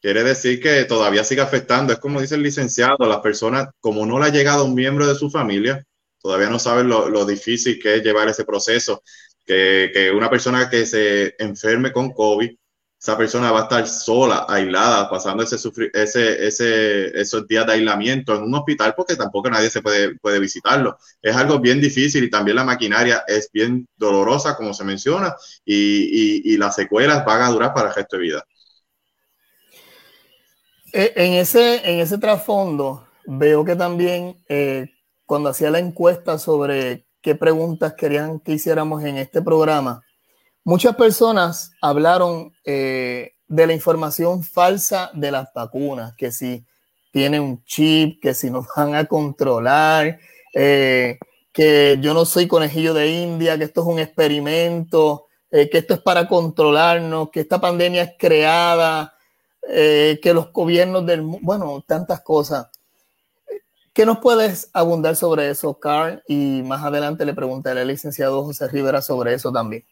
Quiere 0.00 0.24
decir 0.24 0.60
que 0.60 0.84
todavía 0.84 1.22
sigue 1.22 1.40
afectando. 1.40 1.92
Es 1.92 2.00
como 2.00 2.20
dice 2.20 2.34
el 2.34 2.42
licenciado, 2.42 3.06
las 3.06 3.20
personas, 3.20 3.68
como 3.80 4.06
no 4.06 4.18
le 4.18 4.26
ha 4.26 4.30
llegado 4.30 4.64
un 4.64 4.74
miembro 4.74 5.06
de 5.06 5.14
su 5.14 5.30
familia, 5.30 5.84
todavía 6.20 6.50
no 6.50 6.58
saben 6.58 6.88
lo, 6.88 7.08
lo 7.08 7.24
difícil 7.26 7.78
que 7.80 7.96
es 7.96 8.02
llevar 8.02 8.28
ese 8.28 8.44
proceso. 8.44 9.02
Que, 9.44 9.90
que, 9.92 10.10
una 10.10 10.28
persona 10.28 10.68
que 10.68 10.84
se 10.84 11.34
enferme 11.38 11.92
con 11.92 12.12
COVID 12.12 12.50
esa 13.00 13.16
persona 13.16 13.52
va 13.52 13.60
a 13.60 13.62
estar 13.62 13.86
sola, 13.86 14.44
aislada, 14.48 15.08
pasando 15.08 15.44
ese, 15.44 15.56
ese, 15.94 16.46
ese, 16.46 17.20
esos 17.20 17.46
días 17.46 17.64
de 17.64 17.74
aislamiento 17.74 18.34
en 18.34 18.42
un 18.42 18.54
hospital 18.56 18.94
porque 18.96 19.14
tampoco 19.14 19.48
nadie 19.48 19.70
se 19.70 19.80
puede, 19.80 20.16
puede 20.16 20.40
visitarlo. 20.40 20.98
Es 21.22 21.36
algo 21.36 21.60
bien 21.60 21.80
difícil 21.80 22.24
y 22.24 22.30
también 22.30 22.56
la 22.56 22.64
maquinaria 22.64 23.22
es 23.28 23.50
bien 23.52 23.86
dolorosa, 23.96 24.56
como 24.56 24.74
se 24.74 24.82
menciona, 24.82 25.36
y, 25.64 26.52
y, 26.52 26.56
las 26.56 26.74
secuelas 26.74 27.24
van 27.24 27.42
a 27.42 27.50
durar 27.50 27.72
para 27.72 27.90
el 27.90 27.94
resto 27.94 28.16
de 28.16 28.22
vida. 28.22 28.44
Eh, 30.92 31.12
en 31.14 31.34
ese, 31.34 31.88
en 31.88 32.00
ese 32.00 32.18
trasfondo, 32.18 33.06
veo 33.26 33.64
que 33.64 33.76
también 33.76 34.42
eh, 34.48 34.86
cuando 35.24 35.50
hacía 35.50 35.70
la 35.70 35.78
encuesta 35.78 36.36
sobre 36.36 37.06
qué 37.20 37.36
preguntas 37.36 37.94
querían 37.94 38.40
que 38.40 38.52
hiciéramos 38.52 39.04
en 39.04 39.18
este 39.18 39.40
programa, 39.40 40.02
muchas 40.68 40.96
personas 40.96 41.72
hablaron 41.80 42.52
eh, 42.62 43.32
de 43.46 43.66
la 43.66 43.72
información 43.72 44.42
falsa 44.42 45.10
de 45.14 45.30
las 45.30 45.48
vacunas, 45.54 46.12
que 46.14 46.30
si 46.30 46.62
tiene 47.10 47.40
un 47.40 47.64
chip, 47.64 48.20
que 48.20 48.34
si 48.34 48.50
nos 48.50 48.66
van 48.76 48.94
a 48.94 49.06
controlar, 49.06 50.18
eh, 50.54 51.18
que 51.54 51.96
yo 52.02 52.12
no 52.12 52.26
soy 52.26 52.46
conejillo 52.46 52.92
de 52.92 53.08
India, 53.08 53.56
que 53.56 53.64
esto 53.64 53.80
es 53.80 53.86
un 53.86 53.98
experimento, 53.98 55.28
eh, 55.50 55.70
que 55.70 55.78
esto 55.78 55.94
es 55.94 56.00
para 56.00 56.28
controlarnos, 56.28 57.30
que 57.30 57.40
esta 57.40 57.58
pandemia 57.58 58.02
es 58.02 58.12
creada, 58.18 59.14
que 59.62 60.32
los 60.32 60.50
gobiernos 60.52 61.04
del 61.04 61.22
mundo, 61.22 61.40
bueno, 61.42 61.84
tantas 61.86 62.20
cosas. 62.22 62.68
¿Qué 63.92 64.06
nos 64.06 64.18
puedes 64.18 64.70
abundar 64.72 65.14
sobre 65.14 65.50
eso, 65.50 65.78
Carl? 65.78 66.22
Y 66.26 66.62
más 66.64 66.82
adelante 66.84 67.26
le 67.26 67.34
preguntaré 67.34 67.82
al 67.82 67.88
licenciado 67.88 68.44
José 68.44 68.68
Rivera 68.68 69.02
sobre 69.02 69.34
eso 69.34 69.52
también. 69.52 69.84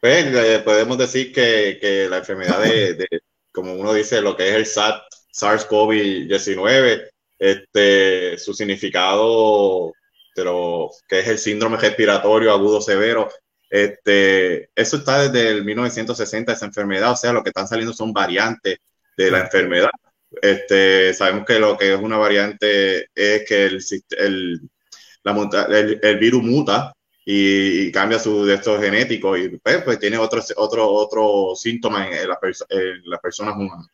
Pues 0.00 0.62
podemos 0.62 0.96
decir 0.98 1.32
que, 1.32 1.78
que 1.80 2.08
la 2.08 2.18
enfermedad 2.18 2.60
de, 2.62 2.94
de, 2.94 3.06
como 3.52 3.74
uno 3.74 3.92
dice, 3.92 4.20
lo 4.22 4.36
que 4.36 4.48
es 4.48 4.54
el 4.54 4.66
SARS-CoV-19, 4.66 7.10
este, 7.38 8.38
su 8.38 8.54
significado 8.54 9.92
pero 10.34 10.90
que 11.08 11.20
es 11.20 11.28
el 11.28 11.38
síndrome 11.38 11.76
respiratorio 11.76 12.52
agudo 12.52 12.80
severo. 12.80 13.28
Este, 13.68 14.70
eso 14.74 14.96
está 14.96 15.28
desde 15.28 15.50
el 15.50 15.64
1960, 15.64 16.52
esa 16.52 16.66
enfermedad, 16.66 17.12
o 17.12 17.16
sea, 17.16 17.32
lo 17.32 17.42
que 17.42 17.50
están 17.50 17.68
saliendo 17.68 17.92
son 17.92 18.12
variantes 18.12 18.78
de 19.16 19.30
la 19.30 19.40
enfermedad. 19.40 19.90
Este, 20.42 21.12
sabemos 21.14 21.44
que 21.44 21.58
lo 21.58 21.76
que 21.76 21.92
es 21.92 22.00
una 22.00 22.16
variante 22.16 23.08
es 23.14 23.44
que 23.46 23.66
el, 23.66 23.84
el, 24.18 24.60
la, 25.24 25.68
el, 26.02 26.18
virus 26.18 26.42
muta 26.42 26.92
y, 27.32 27.92
cambia 27.92 28.18
su 28.18 28.44
de 28.44 28.54
estos 28.54 28.80
genéticos 28.80 29.38
y 29.38 29.48
pues, 29.58 29.82
pues 29.82 29.98
tiene 29.98 30.18
otros 30.18 30.52
otro, 30.56 30.88
otro 30.88 31.54
síntoma 31.54 32.08
en, 32.08 32.28
la 32.28 32.38
en, 32.68 33.02
las 33.04 33.20
personas 33.20 33.54
humanas. 33.56 33.88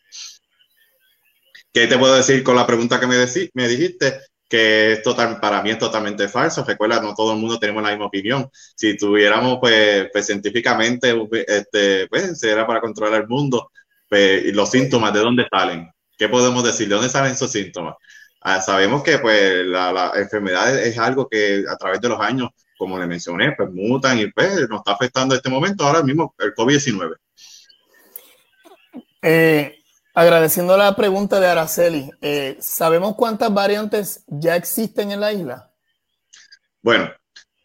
¿Qué 1.72 1.86
te 1.86 1.98
puedo 1.98 2.16
decir 2.16 2.42
con 2.42 2.56
la 2.56 2.66
pregunta 2.66 2.98
que 2.98 3.06
me, 3.06 3.16
me 3.54 3.68
dijiste? 3.68 4.20
que 4.48 4.92
es 4.92 5.02
total, 5.02 5.40
para 5.40 5.62
mí 5.62 5.70
es 5.70 5.78
totalmente 5.78 6.28
falso. 6.28 6.64
Recuerda, 6.64 7.00
no 7.00 7.14
todo 7.14 7.32
el 7.32 7.38
mundo 7.38 7.58
tenemos 7.58 7.82
la 7.82 7.90
misma 7.90 8.06
opinión. 8.06 8.48
Si 8.52 8.96
tuviéramos, 8.96 9.58
pues, 9.60 10.08
pues 10.12 10.26
científicamente, 10.26 11.14
este, 11.48 12.06
pues, 12.08 12.38
será 12.38 12.66
para 12.66 12.80
controlar 12.80 13.22
el 13.22 13.28
mundo. 13.28 13.72
Pues, 14.08 14.54
los 14.54 14.70
síntomas, 14.70 15.12
¿de 15.12 15.20
dónde 15.20 15.46
salen? 15.50 15.90
¿Qué 16.16 16.28
podemos 16.28 16.62
decir? 16.64 16.88
¿De 16.88 16.94
dónde 16.94 17.10
salen 17.10 17.32
esos 17.32 17.50
síntomas? 17.50 17.96
Ah, 18.40 18.60
sabemos 18.60 19.02
que, 19.02 19.18
pues, 19.18 19.66
la, 19.66 20.12
enfermedad 20.14 20.78
es 20.78 20.96
algo 20.98 21.28
que 21.28 21.64
a 21.68 21.76
través 21.76 22.00
de 22.00 22.08
los 22.08 22.20
años, 22.20 22.50
como 22.76 22.98
le 22.98 23.06
mencioné, 23.06 23.52
pues, 23.52 23.70
mutan 23.70 24.18
y, 24.18 24.26
pues, 24.30 24.68
nos 24.68 24.78
está 24.78 24.92
afectando 24.92 25.34
este 25.34 25.50
momento 25.50 25.84
ahora 25.84 26.02
mismo 26.02 26.34
el 26.38 26.54
COVID-19. 26.54 27.16
Eh, 29.22 29.76
Agradeciendo 30.18 30.78
la 30.78 30.96
pregunta 30.96 31.38
de 31.38 31.46
Araceli, 31.46 32.10
eh, 32.22 32.56
¿sabemos 32.58 33.16
cuántas 33.16 33.52
variantes 33.52 34.24
ya 34.26 34.56
existen 34.56 35.12
en 35.12 35.20
la 35.20 35.30
isla? 35.30 35.70
Bueno, 36.80 37.12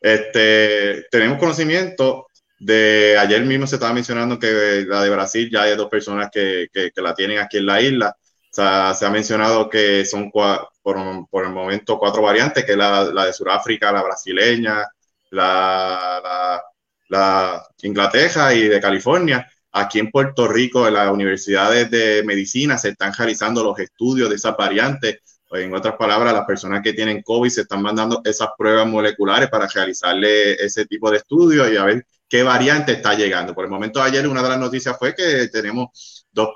este, 0.02 1.08
tenemos 1.10 1.40
conocimiento 1.40 2.28
de 2.60 3.18
ayer 3.18 3.46
mismo 3.46 3.66
se 3.68 3.76
estaba 3.76 3.94
mencionando 3.94 4.38
que 4.38 4.84
la 4.86 5.02
de 5.02 5.10
Brasil 5.10 5.50
ya 5.50 5.62
hay 5.62 5.78
dos 5.78 5.88
personas 5.88 6.30
que, 6.30 6.68
que, 6.74 6.92
la 7.02 7.16
tienen 7.16 7.40
aquí 7.40 7.60
en 7.60 7.68
la 7.68 7.80
isla. 7.80 8.18
O 8.20 8.54
sea, 8.54 8.94
se 8.96 9.06
ha 9.06 9.10
mencionado 9.10 9.70
que 9.70 10.04
son 10.04 10.30
por, 10.30 10.68
por, 10.84 11.46
el 11.46 11.52
momento 11.52 11.98
cuatro 11.98 12.22
variantes, 12.22 12.66
que 12.66 12.74
es 12.74 12.78
la, 12.78 13.06
la 13.06 13.28
de 13.28 13.34
Sudáfrica, 13.34 13.94
la 13.94 14.04
brasileña, 14.04 14.86
la, 15.32 16.22
la, 16.24 16.64
la 17.10 17.68
Inglaterra 17.82 18.54
y 18.54 18.68
de 18.68 18.80
California. 18.80 19.46
Aquí 19.74 20.00
en 20.00 20.12
Puerto 20.12 20.48
Rico, 20.48 20.88
en 20.88 20.94
las 20.94 21.12
universidades 21.12 21.90
de 21.90 22.24
medicina, 22.26 22.78
se 22.78 22.90
están 22.90 23.14
realizando 23.14 23.64
los 23.64 23.80
estudios 23.80 24.30
de 24.30 24.36
esas 24.36 24.56
variantes. 24.56 25.20
En 25.52 25.74
otras 25.74 25.96
palabras, 25.96 26.34
las 26.34 26.46
personas 26.46 26.82
que 26.82 26.94
tienen 26.94 27.22
COVID 27.22 27.50
se 27.50 27.62
están 27.62 27.82
mandando 27.82 28.22
esas 28.24 28.50
pruebas 28.58 28.88
moleculares 28.88 29.50
para 29.50 29.68
realizarle 29.68 30.54
ese 30.54 30.86
tipo 30.86 31.10
de 31.12 31.18
estudios 31.18 31.72
y 31.72 31.78
a 31.78 31.84
ver 31.84 32.06
qué 32.28 32.44
variante 32.44 32.94
está 32.94 33.14
llegando. 33.14 33.54
Por 33.54 33.66
el 33.66 33.72
momento 33.72 34.02
ayer, 34.02 34.28
una 34.28 34.42
de 34.42 34.50
las 34.50 34.60
noticias 34.60 34.98
fue 34.98 35.14
que 35.14 35.50
tenemos 35.50 36.26
dos, 36.32 36.50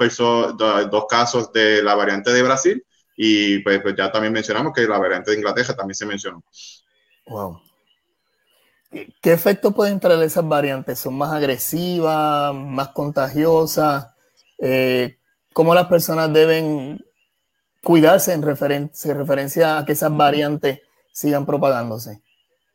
dos 0.58 1.06
casos 1.10 1.52
de 1.52 1.84
la 1.84 1.96
variante 1.96 2.32
de 2.32 2.44
Brasil 2.44 2.86
y 3.18 3.60
pues, 3.60 3.82
pues 3.82 3.96
ya 3.98 4.12
también 4.12 4.34
mencionamos 4.34 4.72
que 4.74 4.88
la 4.88 4.98
variante 4.98 5.32
de 5.32 5.38
Inglaterra 5.38 5.76
también 5.76 5.96
se 5.96 6.06
mencionó. 6.06 6.44
Wow. 7.28 7.62
¿Qué 9.22 9.34
efecto 9.34 9.72
pueden 9.72 10.00
traer 10.00 10.22
esas 10.24 10.48
variantes? 10.48 11.00
¿Son 11.00 11.18
más 11.18 11.34
agresivas, 11.34 12.54
más 12.54 12.90
contagiosas? 12.90 14.08
Eh, 14.60 15.18
¿Cómo 15.54 15.76
las 15.76 15.88
personas 15.88 16.32
deben 16.32 17.04
cuidarse 17.84 18.34
en 18.34 18.42
referencia 18.42 19.78
a 19.78 19.86
que 19.86 19.92
esas 19.92 20.16
variantes 20.16 20.80
sigan 21.12 21.46
propagándose? 21.46 22.22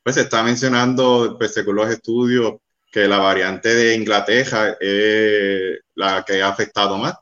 Pues 0.02 0.16
se 0.16 0.22
está 0.22 0.42
mencionando, 0.42 1.36
pues, 1.38 1.54
según 1.54 1.76
los 1.76 1.90
estudios, 1.90 2.54
que 2.90 3.06
la 3.06 3.18
variante 3.18 3.74
de 3.74 3.94
Inglaterra 3.94 4.76
es 4.80 5.78
la 5.94 6.24
que 6.26 6.42
ha 6.42 6.48
afectado 6.48 6.98
más, 6.98 7.14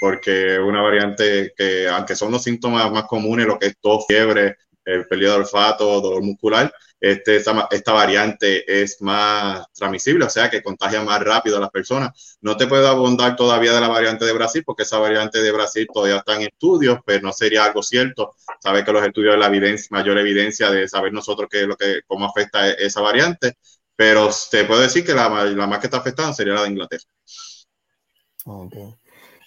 porque 0.00 0.58
una 0.58 0.80
variante 0.80 1.52
que, 1.56 1.88
aunque 1.88 2.16
son 2.16 2.32
los 2.32 2.42
síntomas 2.42 2.90
más 2.90 3.04
comunes, 3.04 3.46
lo 3.46 3.58
que 3.58 3.66
es 3.66 3.76
tos, 3.80 4.06
fiebre, 4.06 4.56
el 4.84 5.06
pérdida 5.06 5.32
de 5.32 5.38
olfato, 5.38 6.00
dolor 6.00 6.22
muscular, 6.22 6.72
este, 7.00 7.36
esta, 7.36 7.92
variante 7.92 8.82
es 8.82 9.00
más 9.00 9.64
transmisible, 9.72 10.26
o 10.26 10.30
sea 10.30 10.50
que 10.50 10.62
contagia 10.62 11.02
más 11.02 11.20
rápido 11.22 11.56
a 11.56 11.60
las 11.60 11.70
personas. 11.70 12.38
No 12.42 12.56
te 12.56 12.66
puedo 12.66 12.86
abundar 12.86 13.36
todavía 13.36 13.72
de 13.72 13.80
la 13.80 13.88
variante 13.88 14.26
de 14.26 14.32
Brasil, 14.32 14.62
porque 14.66 14.82
esa 14.82 14.98
variante 14.98 15.40
de 15.40 15.50
Brasil 15.50 15.88
todavía 15.92 16.18
está 16.18 16.36
en 16.36 16.42
estudios, 16.42 16.98
pero 17.06 17.22
no 17.22 17.32
sería 17.32 17.64
algo 17.64 17.82
cierto. 17.82 18.34
Sabes 18.60 18.84
que 18.84 18.92
los 18.92 19.04
estudios 19.04 19.34
de 19.34 19.38
la 19.38 19.50
mayor 19.90 20.18
evidencia 20.18 20.70
de 20.70 20.86
saber 20.88 21.12
nosotros 21.12 21.48
qué 21.50 21.62
es 21.62 21.66
lo 21.66 21.76
que, 21.76 22.02
cómo 22.06 22.26
afecta 22.26 22.68
esa 22.70 23.00
variante, 23.00 23.56
pero 23.96 24.28
te 24.50 24.64
puedo 24.64 24.80
decir 24.80 25.04
que 25.04 25.14
la, 25.14 25.28
la 25.46 25.66
más 25.66 25.78
que 25.78 25.86
está 25.86 25.98
afectada 25.98 26.34
sería 26.34 26.54
la 26.54 26.62
de 26.64 26.68
Inglaterra. 26.68 27.04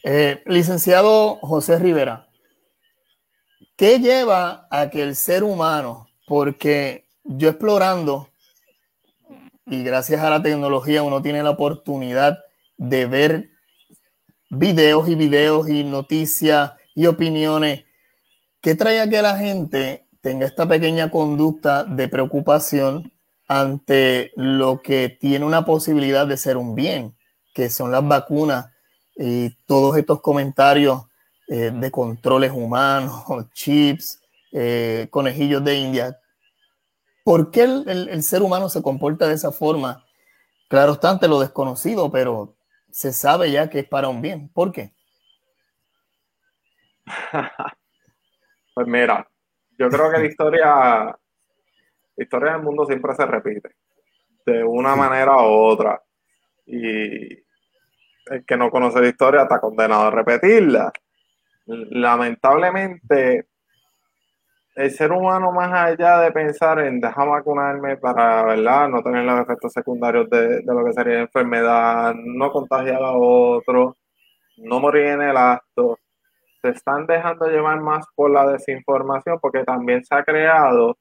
Eh, 0.03 0.41
licenciado 0.47 1.35
José 1.37 1.77
Rivera, 1.77 2.27
¿qué 3.75 3.99
lleva 3.99 4.67
a 4.69 4.89
que 4.89 5.01
el 5.01 5.15
ser 5.15 5.43
humano, 5.43 6.09
porque 6.27 7.02
yo 7.23 7.49
explorando, 7.49 8.29
y 9.65 9.83
gracias 9.83 10.21
a 10.21 10.29
la 10.29 10.43
tecnología 10.43 11.03
uno 11.03 11.21
tiene 11.21 11.41
la 11.41 11.51
oportunidad 11.51 12.39
de 12.77 13.05
ver 13.05 13.49
videos 14.49 15.07
y 15.07 15.15
videos 15.15 15.69
y 15.69 15.83
noticias 15.83 16.73
y 16.95 17.05
opiniones. 17.05 17.85
Que 18.61 18.75
trae 18.75 19.01
a 19.01 19.09
que 19.09 19.21
la 19.21 19.37
gente 19.37 20.05
tenga 20.21 20.45
esta 20.45 20.67
pequeña 20.67 21.11
conducta 21.11 21.83
de 21.83 22.07
preocupación 22.07 23.11
ante 23.47 24.31
lo 24.35 24.81
que 24.81 25.09
tiene 25.09 25.45
una 25.45 25.65
posibilidad 25.65 26.25
de 26.25 26.37
ser 26.37 26.57
un 26.57 26.75
bien, 26.75 27.15
que 27.53 27.69
son 27.69 27.91
las 27.91 28.07
vacunas 28.07 28.67
y 29.15 29.51
todos 29.65 29.97
estos 29.97 30.21
comentarios 30.21 31.03
eh, 31.47 31.71
de 31.73 31.91
controles 31.91 32.51
humanos, 32.51 33.23
chips, 33.53 34.21
eh, 34.51 35.07
conejillos 35.09 35.63
de 35.63 35.75
India, 35.75 36.17
¿Por 37.23 37.51
qué 37.51 37.63
el, 37.63 38.23
ser 38.23 38.41
humano 38.41 38.67
se 38.67 38.81
comporta 38.81 39.27
de 39.27 39.35
esa 39.35 39.51
forma? 39.51 40.05
Claro 40.67 40.91
obstante, 40.93 41.27
lo 41.27 41.39
desconocido, 41.39 42.11
pero 42.11 42.55
se 42.91 43.13
sabe 43.13 43.51
ya 43.51 43.69
que 43.69 43.79
es 43.79 43.87
para 43.87 44.09
un 44.09 44.21
bien. 44.21 44.49
¿Por 44.49 44.71
qué? 44.71 44.91
pues 48.75 48.87
mira, 48.87 49.27
yo 49.77 49.89
creo 49.89 50.11
que 50.11 50.19
la 50.19 50.25
historia, 50.25 50.75
la 50.75 51.17
historia 52.17 52.53
del 52.53 52.61
mundo 52.61 52.85
siempre 52.85 53.15
se 53.15 53.25
repite, 53.25 53.69
de 54.45 54.63
una 54.63 54.95
manera 54.95 55.37
u 55.37 55.49
otra. 55.49 56.01
Y 56.65 57.43
el 58.25 58.45
que 58.45 58.57
no 58.57 58.69
conoce 58.69 58.99
la 58.99 59.07
historia 59.07 59.43
está 59.43 59.61
condenado 59.61 60.07
a 60.07 60.11
repetirla. 60.11 60.91
Lamentablemente, 61.65 63.47
el 64.75 64.91
ser 64.91 65.11
humano 65.11 65.51
más 65.51 65.71
allá 65.71 66.19
de 66.19 66.31
pensar 66.31 66.79
en 66.79 66.99
dejar 66.99 67.27
vacunarme 67.27 67.97
para, 67.97 68.43
¿verdad? 68.43 68.89
No 68.89 69.03
tener 69.03 69.23
los 69.23 69.39
efectos 69.41 69.71
secundarios 69.71 70.29
de, 70.29 70.63
lo 70.65 70.83
que 70.83 70.93
sería 70.93 71.19
enfermedad, 71.19 72.13
no 72.15 72.51
contagiar 72.51 73.01
a 73.03 73.11
otro, 73.11 73.97
no 74.57 74.79
morir 74.79 75.05
en 75.07 75.21
el 75.21 75.37
acto, 75.37 75.99
se 76.61 76.69
están 76.69 77.05
dejando 77.05 77.45
llevar 77.47 77.81
más 77.81 78.05
por 78.15 78.31
la 78.31 78.47
desinformación 78.47 79.37
porque 79.39 79.63
también 79.63 80.03
se 80.03 80.15
ha 80.15 80.23
creado 80.23 80.97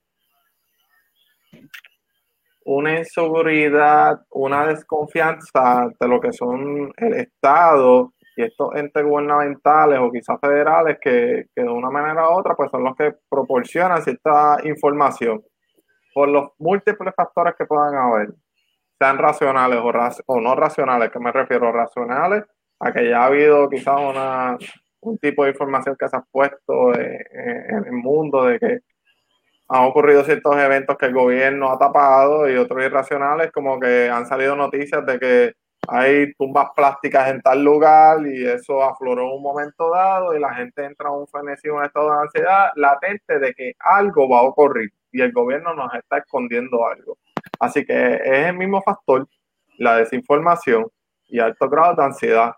una 2.64 2.98
inseguridad, 2.98 4.20
una 4.30 4.66
desconfianza 4.66 5.88
de 5.98 6.08
lo 6.08 6.20
que 6.20 6.32
son 6.32 6.92
el 6.96 7.14
Estado 7.14 8.12
y 8.36 8.42
estos 8.44 8.74
entes 8.74 9.04
gubernamentales 9.04 9.98
o 10.00 10.10
quizás 10.10 10.38
federales 10.40 10.98
que, 11.00 11.46
que, 11.54 11.62
de 11.62 11.68
una 11.68 11.90
manera 11.90 12.28
u 12.28 12.38
otra 12.38 12.54
pues 12.54 12.70
son 12.70 12.84
los 12.84 12.96
que 12.96 13.14
proporcionan 13.28 14.02
cierta 14.02 14.56
información 14.64 15.42
por 16.14 16.28
los 16.28 16.50
múltiples 16.58 17.14
factores 17.16 17.54
que 17.56 17.66
puedan 17.66 17.94
haber, 17.94 18.34
sean 18.98 19.18
racionales 19.18 19.78
o, 19.78 19.92
o 20.26 20.40
no 20.40 20.54
racionales, 20.54 21.10
que 21.10 21.18
me 21.18 21.32
refiero 21.32 21.72
racionales 21.72 22.44
a 22.80 22.92
que 22.92 23.08
ya 23.08 23.22
ha 23.22 23.26
habido 23.26 23.68
quizás 23.68 23.98
una, 24.00 24.58
un 25.00 25.18
tipo 25.18 25.44
de 25.44 25.50
información 25.50 25.96
que 25.98 26.08
se 26.08 26.16
ha 26.16 26.24
puesto 26.30 26.94
en 26.94 27.84
el 27.86 27.92
mundo 27.92 28.44
de 28.44 28.58
que 28.58 28.78
han 29.68 29.84
ocurrido 29.84 30.22
ciertos 30.24 30.56
eventos 30.56 30.96
que 30.98 31.06
el 31.06 31.14
gobierno 31.14 31.70
ha 31.70 31.78
tapado 31.78 32.48
y 32.48 32.56
otros 32.56 32.84
irracionales, 32.84 33.50
como 33.52 33.80
que 33.80 34.10
han 34.10 34.26
salido 34.26 34.54
noticias 34.54 35.04
de 35.06 35.18
que 35.18 35.52
hay 35.88 36.32
tumbas 36.34 36.68
plásticas 36.76 37.28
en 37.28 37.40
tal 37.42 37.64
lugar 37.64 38.26
y 38.26 38.46
eso 38.46 38.82
afloró 38.82 39.22
en 39.22 39.36
un 39.36 39.42
momento 39.42 39.90
dado 39.90 40.34
y 40.34 40.40
la 40.40 40.54
gente 40.54 40.84
entra 40.84 41.08
en 41.08 41.16
un 41.16 41.26
frenesí, 41.26 41.68
un 41.68 41.84
estado 41.84 42.10
de 42.10 42.22
ansiedad 42.22 42.70
latente 42.76 43.38
de 43.38 43.52
que 43.52 43.72
algo 43.80 44.28
va 44.28 44.40
a 44.40 44.42
ocurrir 44.42 44.92
y 45.10 45.20
el 45.20 45.32
gobierno 45.32 45.74
nos 45.74 45.92
está 45.94 46.18
escondiendo 46.18 46.86
algo. 46.86 47.18
Así 47.58 47.84
que 47.84 48.14
es 48.14 48.46
el 48.48 48.56
mismo 48.56 48.80
factor, 48.82 49.26
la 49.78 49.96
desinformación 49.96 50.86
y 51.28 51.40
alto 51.40 51.68
grado 51.68 51.96
de 51.96 52.04
ansiedad. 52.04 52.52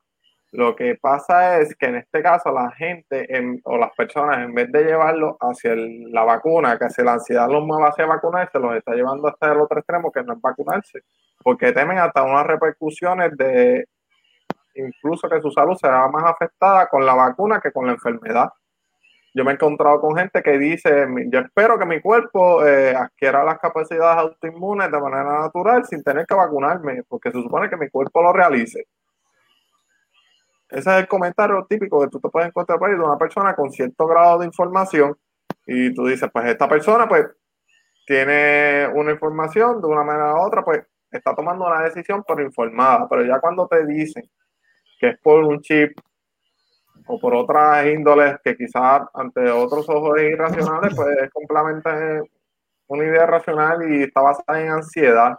Lo 0.55 0.77
que 0.77 0.95
pasa 0.95 1.59
es 1.59 1.75
que 1.75 1.87
en 1.87 1.97
este 1.97 2.23
caso 2.23 2.53
la 2.53 2.71
gente 2.71 3.27
o 3.65 3.77
las 3.77 3.91
personas, 3.97 4.39
en 4.39 4.55
vez 4.55 4.71
de 4.71 4.85
llevarlo 4.85 5.37
hacia 5.41 5.75
la 5.75 6.23
vacuna, 6.23 6.79
que 6.79 6.85
hacia 6.85 7.03
la 7.03 7.15
ansiedad 7.15 7.49
los 7.51 7.65
mueva 7.65 7.89
hacia 7.89 8.07
vacunarse, 8.07 8.61
los 8.61 8.77
está 8.77 8.95
llevando 8.95 9.27
hasta 9.27 9.51
el 9.51 9.61
otro 9.61 9.81
extremo, 9.81 10.13
que 10.13 10.23
no 10.23 10.35
es 10.35 10.41
vacunarse, 10.41 11.01
porque 11.43 11.73
temen 11.73 11.99
hasta 11.99 12.23
unas 12.23 12.47
repercusiones 12.47 13.37
de 13.37 13.87
incluso 14.77 15.29
que 15.29 15.41
su 15.41 15.51
salud 15.51 15.75
será 15.75 16.07
más 16.07 16.23
afectada 16.23 16.89
con 16.89 17.05
la 17.05 17.15
vacuna 17.15 17.61
que 17.61 17.73
con 17.73 17.87
la 17.87 17.95
enfermedad. 17.95 18.51
Yo 19.35 19.45
me 19.45 19.51
he 19.51 19.55
encontrado 19.55 20.01
con 20.01 20.17
gente 20.17 20.41
que 20.41 20.57
dice, 20.57 21.09
yo 21.33 21.41
espero 21.41 21.81
que 21.81 21.87
mi 21.87 22.01
cuerpo 22.01 22.65
eh, 22.65 22.95
adquiera 22.95 23.43
las 23.43 23.59
capacidades 23.59 24.19
autoinmunes 24.19 24.89
de 24.89 25.01
manera 25.01 25.41
natural 25.41 25.85
sin 25.85 26.05
tener 26.05 26.27
que 26.27 26.35
vacunarme, 26.37 27.03
porque 27.09 27.33
se 27.33 27.43
supone 27.43 27.69
que 27.69 27.77
mi 27.77 27.91
cuerpo 27.91 28.23
lo 28.23 28.33
realice. 28.33 28.87
Ese 30.75 30.90
es 30.90 30.97
el 31.02 31.07
comentario 31.07 31.64
típico 31.69 32.00
que 32.00 32.09
tú 32.09 32.19
te 32.19 32.28
puedes 32.28 32.49
encontrar 32.49 32.81
por 32.81 32.90
ahí 32.90 32.97
de 32.97 33.04
una 33.04 33.16
persona 33.16 33.54
con 33.54 33.71
cierto 33.71 34.09
grado 34.09 34.40
de 34.40 34.47
información 34.47 35.16
y 35.66 35.95
tú 35.95 36.07
dices, 36.07 36.28
pues 36.33 36.47
esta 36.47 36.69
persona 36.69 37.09
pues 37.09 37.26
tiene 38.04 38.88
una 38.93 39.12
información 39.12 39.81
de 39.81 39.87
una 39.87 40.02
manera 40.02 40.35
u 40.35 40.38
otra, 40.38 40.64
pues 40.64 40.83
está 41.12 41.33
tomando 41.33 41.64
una 41.64 41.85
decisión 41.85 42.25
por 42.25 42.40
informada, 42.40 43.07
pero 43.09 43.25
ya 43.25 43.38
cuando 43.38 43.69
te 43.69 43.87
dicen 43.87 44.28
que 44.99 45.11
es 45.11 45.19
por 45.21 45.45
un 45.45 45.61
chip 45.61 45.97
o 47.07 47.21
por 47.21 47.37
otras 47.37 47.87
índoles 47.87 48.37
que 48.43 48.57
quizás 48.57 49.02
ante 49.14 49.49
otros 49.49 49.88
ojos 49.88 50.21
irracionales, 50.21 50.93
pues 50.97 51.09
es 51.23 51.31
completamente 51.31 52.28
una 52.88 53.04
idea 53.04 53.26
racional 53.26 53.93
y 53.93 54.02
está 54.02 54.23
basada 54.23 54.61
en 54.61 54.71
ansiedad. 54.71 55.38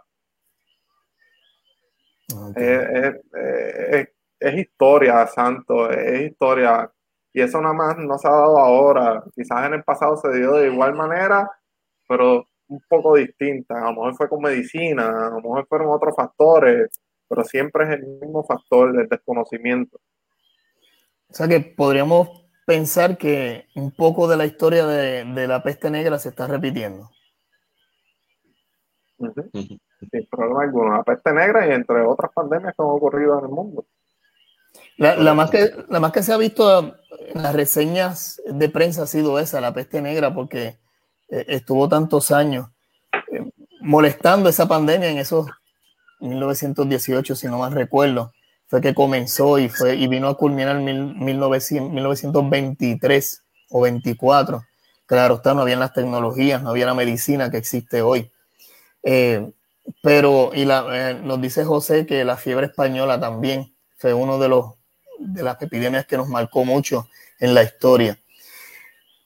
Es, 4.39 4.53
historia, 4.57 5.25
Santo, 5.27 5.89
es 5.89 6.31
historia. 6.31 6.91
Y 7.33 7.41
eso 7.41 7.61
nada 7.61 7.73
más 7.73 7.97
no 7.97 8.17
se 8.17 8.27
ha 8.27 8.31
dado 8.31 8.57
ahora. 8.57 9.23
Quizás 9.35 9.65
en 9.67 9.73
el 9.75 9.83
pasado 9.83 10.17
se 10.17 10.31
dio 10.37 10.53
de 10.53 10.67
igual 10.67 10.95
manera, 10.95 11.49
pero 12.07 12.47
un 12.67 12.81
poco 12.87 13.15
distinta. 13.15 13.77
A 13.77 13.91
lo 13.91 14.03
mejor 14.03 14.15
fue 14.15 14.29
con 14.29 14.41
medicina, 14.41 15.27
a 15.27 15.29
lo 15.29 15.37
mejor 15.37 15.67
fueron 15.67 15.89
otros 15.89 16.15
factores, 16.15 16.89
pero 17.27 17.43
siempre 17.43 17.85
es 17.85 17.89
el 17.91 18.05
mismo 18.05 18.43
factor 18.43 18.95
del 18.95 19.07
desconocimiento. 19.07 19.99
O 21.27 21.33
sea 21.33 21.47
que 21.47 21.59
podríamos 21.59 22.45
pensar 22.65 23.17
que 23.17 23.67
un 23.75 23.91
poco 23.91 24.27
de 24.27 24.37
la 24.37 24.45
historia 24.45 24.85
de, 24.85 25.47
la 25.47 25.63
peste 25.63 25.89
negra 25.89 26.17
se 26.17 26.29
está 26.29 26.47
repitiendo. 26.47 27.09
Sin 29.17 30.27
problema 30.29 30.63
alguno. 30.63 30.93
La 30.97 31.03
peste 31.03 31.33
negra 31.33 31.67
y 31.67 31.71
entre 31.71 32.01
otras 32.01 32.31
pandemias 32.33 32.73
que 32.75 32.81
han 32.81 32.89
ocurrido 32.89 33.37
en 33.39 33.45
el 33.45 33.51
mundo. 33.51 33.85
La, 34.97 35.33
más 35.33 35.49
que, 35.49 35.73
la 35.89 35.99
más 35.99 36.11
que 36.11 36.23
se 36.23 36.31
ha 36.31 36.37
visto 36.37 36.95
en 37.33 37.41
las 37.41 37.53
reseñas 37.53 38.41
de 38.45 38.69
prensa 38.69 39.03
ha 39.03 39.07
sido 39.07 39.39
esa, 39.39 39.59
la 39.59 39.73
peste 39.73 40.01
negra, 40.01 40.33
porque 40.33 40.77
eh, 41.29 41.45
estuvo 41.49 41.89
tantos 41.89 42.31
años 42.31 42.69
eh, 43.31 43.43
molestando 43.81 44.49
esa 44.49 44.67
pandemia 44.67 45.09
en 45.09 45.17
esos 45.17 45.47
1918, 46.21 47.35
si 47.35 47.47
no 47.47 47.59
mal 47.59 47.73
recuerdo 47.73 48.31
fue 48.67 48.81
que 48.81 48.93
comenzó 48.93 49.57
y, 49.59 49.69
fue, 49.69 49.95
y 49.95 50.07
vino 50.07 50.27
a 50.27 50.37
culminar 50.37 50.75
en 50.77 51.23
1923 51.23 53.43
o 53.69 53.81
24. 53.81 54.65
Claro, 55.05 55.35
está, 55.35 55.53
no 55.53 55.61
había 55.61 55.77
las 55.77 55.93
tecnologías, 55.93 56.63
no 56.63 56.71
había 56.71 56.87
la 56.87 56.95
medicina 56.95 57.51
que 57.51 57.57
existe 57.57 58.01
hoy. 58.01 58.31
Eh, 59.03 59.51
pero, 60.01 60.49
y 60.53 60.65
la, 60.65 61.11
eh, 61.11 61.13
nos 61.13 61.39
dice 61.39 61.63
José 61.63 62.07
que 62.07 62.25
la 62.25 62.37
fiebre 62.37 62.65
española 62.67 63.19
también 63.19 63.75
fue 63.97 64.15
uno 64.15 64.39
de 64.39 64.49
los 64.49 64.73
de 65.19 65.43
las 65.43 65.61
epidemias 65.61 66.05
que 66.05 66.17
nos 66.17 66.27
marcó 66.27 66.65
mucho 66.65 67.07
en 67.39 67.53
la 67.53 67.63
historia. 67.63 68.17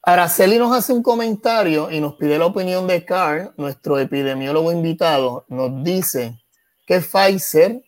Araceli 0.01 0.57
nos 0.57 0.75
hace 0.75 0.93
un 0.93 1.03
comentario 1.03 1.91
y 1.91 1.99
nos 1.99 2.15
pide 2.15 2.39
la 2.39 2.45
opinión 2.45 2.87
de 2.87 3.05
Carl, 3.05 3.53
nuestro 3.57 3.99
epidemiólogo 3.99 4.71
invitado. 4.71 5.45
Nos 5.49 5.83
dice 5.83 6.39
que 6.87 7.01
Pfizer 7.01 7.83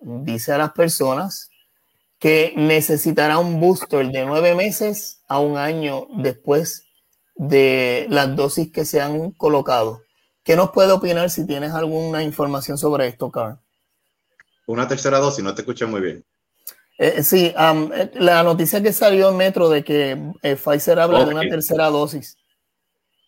dice 0.00 0.52
a 0.52 0.58
las 0.58 0.72
personas 0.72 1.50
que 2.18 2.52
necesitará 2.56 3.38
un 3.38 3.60
booster 3.60 4.10
de 4.10 4.26
nueve 4.26 4.54
meses 4.54 5.22
a 5.28 5.38
un 5.38 5.56
año 5.56 6.06
después 6.16 6.84
de 7.34 8.06
las 8.10 8.34
dosis 8.36 8.70
que 8.72 8.84
se 8.84 9.00
han 9.00 9.30
colocado. 9.32 10.02
¿Qué 10.42 10.56
nos 10.56 10.70
puede 10.70 10.92
opinar 10.92 11.30
si 11.30 11.46
tienes 11.46 11.72
alguna 11.72 12.22
información 12.22 12.78
sobre 12.78 13.06
esto, 13.06 13.30
Carl? 13.30 13.58
Una 14.66 14.88
tercera 14.88 15.18
dosis, 15.18 15.44
no 15.44 15.54
te 15.54 15.62
escuché 15.62 15.86
muy 15.86 16.00
bien. 16.00 16.24
Eh, 17.02 17.22
sí, 17.22 17.46
eh, 17.46 18.10
la 18.16 18.42
noticia 18.42 18.82
que 18.82 18.92
salió 18.92 19.30
en 19.30 19.36
Metro 19.38 19.70
de 19.70 19.82
que 19.82 20.18
eh, 20.42 20.54
Pfizer 20.54 21.00
habla 21.00 21.24
de 21.24 21.34
una 21.34 21.48
tercera 21.48 21.86
dosis. 21.86 22.36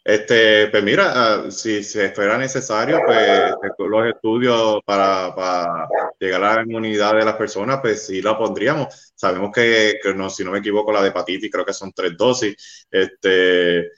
Este, 0.04 0.66
pues 0.66 0.84
mira, 0.84 1.12
ah, 1.14 1.50
si, 1.50 1.82
si 1.82 1.98
fuera 2.10 2.36
necesario, 2.36 3.00
pues 3.06 3.54
los 3.78 4.06
estudios 4.08 4.80
para, 4.84 5.34
para, 5.34 5.88
llegar 6.20 6.44
a 6.44 6.56
la 6.56 6.62
inmunidad 6.64 7.14
de 7.14 7.24
las 7.24 7.36
personas, 7.36 7.78
pues 7.80 8.04
sí 8.08 8.20
la 8.20 8.36
pondríamos. 8.36 9.12
Sabemos 9.14 9.50
que, 9.54 9.94
que, 10.02 10.12
no, 10.12 10.28
si 10.28 10.44
no 10.44 10.50
me 10.50 10.58
equivoco, 10.58 10.92
la 10.92 11.00
de 11.00 11.08
hepatitis 11.08 11.50
creo 11.50 11.64
que 11.64 11.72
son 11.72 11.92
tres 11.92 12.14
dosis. 12.14 12.86
Este, 12.90 13.90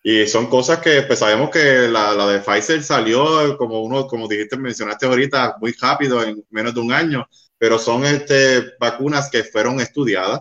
y 0.00 0.28
son 0.28 0.46
cosas 0.46 0.78
que 0.78 1.02
pues 1.02 1.18
sabemos 1.18 1.50
que 1.50 1.88
la, 1.88 2.12
la, 2.12 2.28
de 2.28 2.38
Pfizer 2.38 2.84
salió 2.84 3.58
como 3.58 3.82
uno, 3.82 4.06
como 4.06 4.28
dijiste, 4.28 4.56
mencionaste 4.56 5.06
ahorita, 5.06 5.56
muy 5.60 5.72
rápido, 5.72 6.22
en 6.22 6.44
menos 6.50 6.72
de 6.72 6.80
un 6.80 6.92
año, 6.92 7.26
pero 7.58 7.78
son 7.78 8.04
este, 8.04 8.74
vacunas 8.78 9.30
que 9.30 9.44
fueron 9.44 9.80
estudiadas 9.80 10.40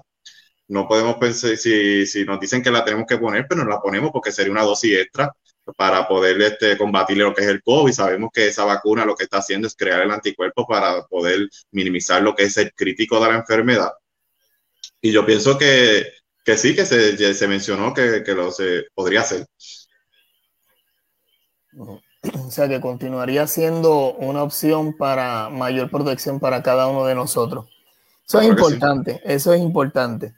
no 0.67 0.88
podemos 0.88 1.15
pensar, 1.17 1.56
si, 1.58 2.06
si 2.06 2.25
nos 2.25 2.39
dicen 2.39 2.62
que 2.62 2.71
la 2.71 2.84
tenemos 2.84 3.06
que 3.08 3.17
poner, 3.17 3.45
pero 3.47 3.63
no 3.63 3.69
la 3.69 3.80
ponemos 3.80 4.12
porque 4.12 4.32
sería 4.32 4.51
una 4.51 4.63
dosis 4.63 4.97
extra 4.97 5.34
para 5.77 6.08
poder 6.08 6.41
este, 6.41 6.77
combatir 6.77 7.17
lo 7.17 7.34
que 7.34 7.41
es 7.41 7.47
el 7.47 7.62
COVID. 7.62 7.91
Sabemos 7.91 8.30
que 8.34 8.47
esa 8.47 8.65
vacuna 8.65 9.06
lo 9.06 9.15
que 9.15 9.23
está 9.23 9.38
haciendo 9.38 9.67
es 9.67 9.75
crear 9.75 10.01
el 10.01 10.12
anticuerpo 10.12 10.67
para 10.67 11.06
poder 11.06 11.49
minimizar 11.71 12.21
lo 12.21 12.36
que 12.36 12.43
es 12.43 12.58
el 12.58 12.73
crítico 12.73 13.19
de 13.19 13.32
la 13.32 13.38
enfermedad. 13.38 13.91
Y 15.01 15.12
yo 15.12 15.25
pienso 15.25 15.58
que, 15.58 16.12
que 16.43 16.58
sí, 16.58 16.75
que 16.75 16.86
se, 16.86 17.34
se 17.34 17.47
mencionó 17.47 17.93
que, 17.93 18.23
que, 18.23 18.34
lo 18.34 18.51
se 18.51 18.88
podría 18.93 19.21
hacer. 19.21 19.45
O 22.46 22.52
sea 22.52 22.68
que 22.68 22.82
continuaría 22.82 23.48
siendo 23.48 24.13
una 24.13 24.44
opción 24.44 24.96
para 24.96 25.50
mayor 25.50 25.90
protección 25.90 26.40
para 26.40 26.63
cada 26.63 26.88
uno 26.88 27.06
de 27.06 27.16
nosotros. 27.16 27.66
Eso 28.28 28.42
es 28.42 28.48
importante, 28.48 29.22
eso 29.24 29.54
es 29.54 29.62
importante. 29.62 30.34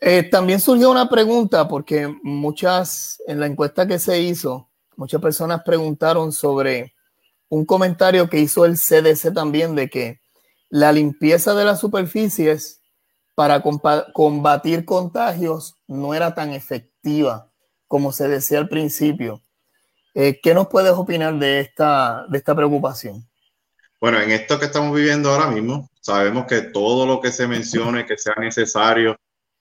Eh, 0.00 0.22
también 0.24 0.60
surgió 0.60 0.90
una 0.90 1.08
pregunta 1.08 1.68
porque 1.68 2.14
muchas, 2.22 3.20
en 3.26 3.40
la 3.40 3.46
encuesta 3.46 3.86
que 3.86 3.98
se 3.98 4.20
hizo, 4.20 4.68
muchas 4.96 5.20
personas 5.20 5.62
preguntaron 5.64 6.32
sobre 6.32 6.94
un 7.48 7.64
comentario 7.64 8.28
que 8.28 8.40
hizo 8.40 8.64
el 8.64 8.76
CDC 8.76 9.32
también 9.32 9.74
de 9.74 9.88
que 9.88 10.20
la 10.68 10.92
limpieza 10.92 11.54
de 11.54 11.64
las 11.64 11.80
superficies 11.80 12.80
para 13.34 13.62
combatir 14.12 14.84
contagios 14.84 15.76
no 15.86 16.14
era 16.14 16.34
tan 16.34 16.52
efectiva 16.52 17.50
como 17.86 18.12
se 18.12 18.28
decía 18.28 18.58
al 18.58 18.68
principio. 18.68 19.42
Eh, 20.18 20.40
¿Qué 20.42 20.54
nos 20.54 20.68
puedes 20.68 20.92
opinar 20.92 21.38
de 21.38 21.60
esta, 21.60 22.24
de 22.30 22.38
esta 22.38 22.54
preocupación? 22.54 23.22
Bueno, 24.00 24.18
en 24.18 24.30
esto 24.30 24.58
que 24.58 24.64
estamos 24.64 24.96
viviendo 24.96 25.30
ahora 25.30 25.50
mismo, 25.50 25.90
sabemos 26.00 26.46
que 26.46 26.62
todo 26.62 27.06
lo 27.06 27.20
que 27.20 27.30
se 27.30 27.46
mencione 27.46 28.06
que 28.06 28.16
sea 28.16 28.34
necesario 28.38 29.18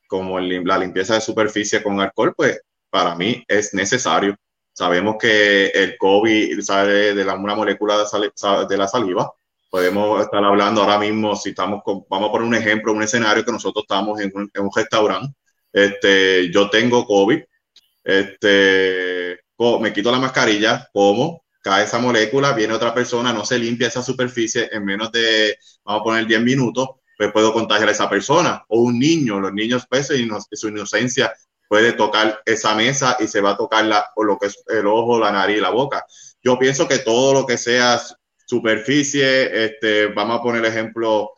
como 0.08 0.40
la 0.40 0.78
limpieza 0.78 1.16
de 1.16 1.20
superficie 1.20 1.84
con 1.84 2.00
alcohol, 2.00 2.34
pues 2.38 2.62
para 2.90 3.16
mí 3.16 3.44
es 3.50 3.74
necesario. 3.74 4.38
Sabemos 4.72 5.18
que 5.20 5.68
el 5.68 5.98
COVID 5.98 6.62
sale 6.62 7.14
de 7.14 7.24
una 7.26 7.56
molécula 7.56 7.98
de, 7.98 8.66
de 8.70 8.78
la 8.78 8.88
saliva, 8.88 9.30
Podemos 9.70 10.22
estar 10.22 10.42
hablando 10.42 10.84
ahora 10.84 10.98
mismo, 10.98 11.36
si 11.36 11.50
estamos 11.50 11.84
con, 11.84 12.06
vamos 12.10 12.30
a 12.30 12.32
poner 12.32 12.48
un 12.48 12.56
ejemplo, 12.56 12.94
un 12.94 13.04
escenario 13.04 13.44
que 13.44 13.52
nosotros 13.52 13.84
estamos 13.84 14.22
en 14.22 14.32
un, 14.34 14.50
en 14.54 14.64
un 14.64 14.70
restaurante, 14.74 15.36
este, 15.74 16.50
yo 16.50 16.70
tengo 16.70 17.06
COVID, 17.06 17.44
este, 18.06 19.15
me 19.80 19.94
quito 19.94 20.12
la 20.12 20.20
mascarilla, 20.20 20.90
como, 20.94 21.44
cae 21.62 21.86
esa 21.86 22.00
molécula, 22.00 22.54
viene 22.54 22.74
otra 22.74 22.94
persona, 22.94 23.34
no 23.34 23.46
se 23.46 23.58
limpia 23.58 23.88
esa 23.88 24.04
superficie 24.04 24.70
en 24.72 24.86
menos 24.86 25.12
de, 25.12 25.58
vamos 25.84 26.02
a 26.02 26.04
poner 26.04 26.28
10 26.28 26.42
minutos, 26.42 26.90
pues 27.18 27.32
puedo 27.32 27.54
contagiar 27.54 27.90
a 27.90 27.92
esa 27.92 28.10
persona. 28.10 28.64
O 28.68 28.82
un 28.82 29.00
niño, 29.00 29.40
los 29.40 29.54
niños, 29.54 29.86
pues, 29.90 30.08
su 30.52 30.68
inocencia 30.68 31.34
puede 31.68 31.94
tocar 31.94 32.42
esa 32.46 32.76
mesa 32.76 33.18
y 33.20 33.28
se 33.28 33.42
va 33.42 33.52
a 33.52 33.58
tocar 33.58 33.86
la, 33.86 34.06
o 34.16 34.24
lo 34.24 34.38
que 34.38 34.48
es 34.48 34.64
el 34.68 34.86
ojo, 34.88 35.20
la 35.20 35.32
nariz 35.32 35.60
la 35.60 35.70
boca. 35.70 36.06
Yo 36.44 36.60
pienso 36.60 36.88
que 36.88 37.00
todo 37.00 37.34
lo 37.34 37.46
que 37.46 37.58
sea 37.58 38.00
superficie, 38.46 39.66
este, 39.66 40.08
vamos 40.08 40.40
a 40.40 40.44
poner 40.44 40.64
ejemplo, 40.66 41.32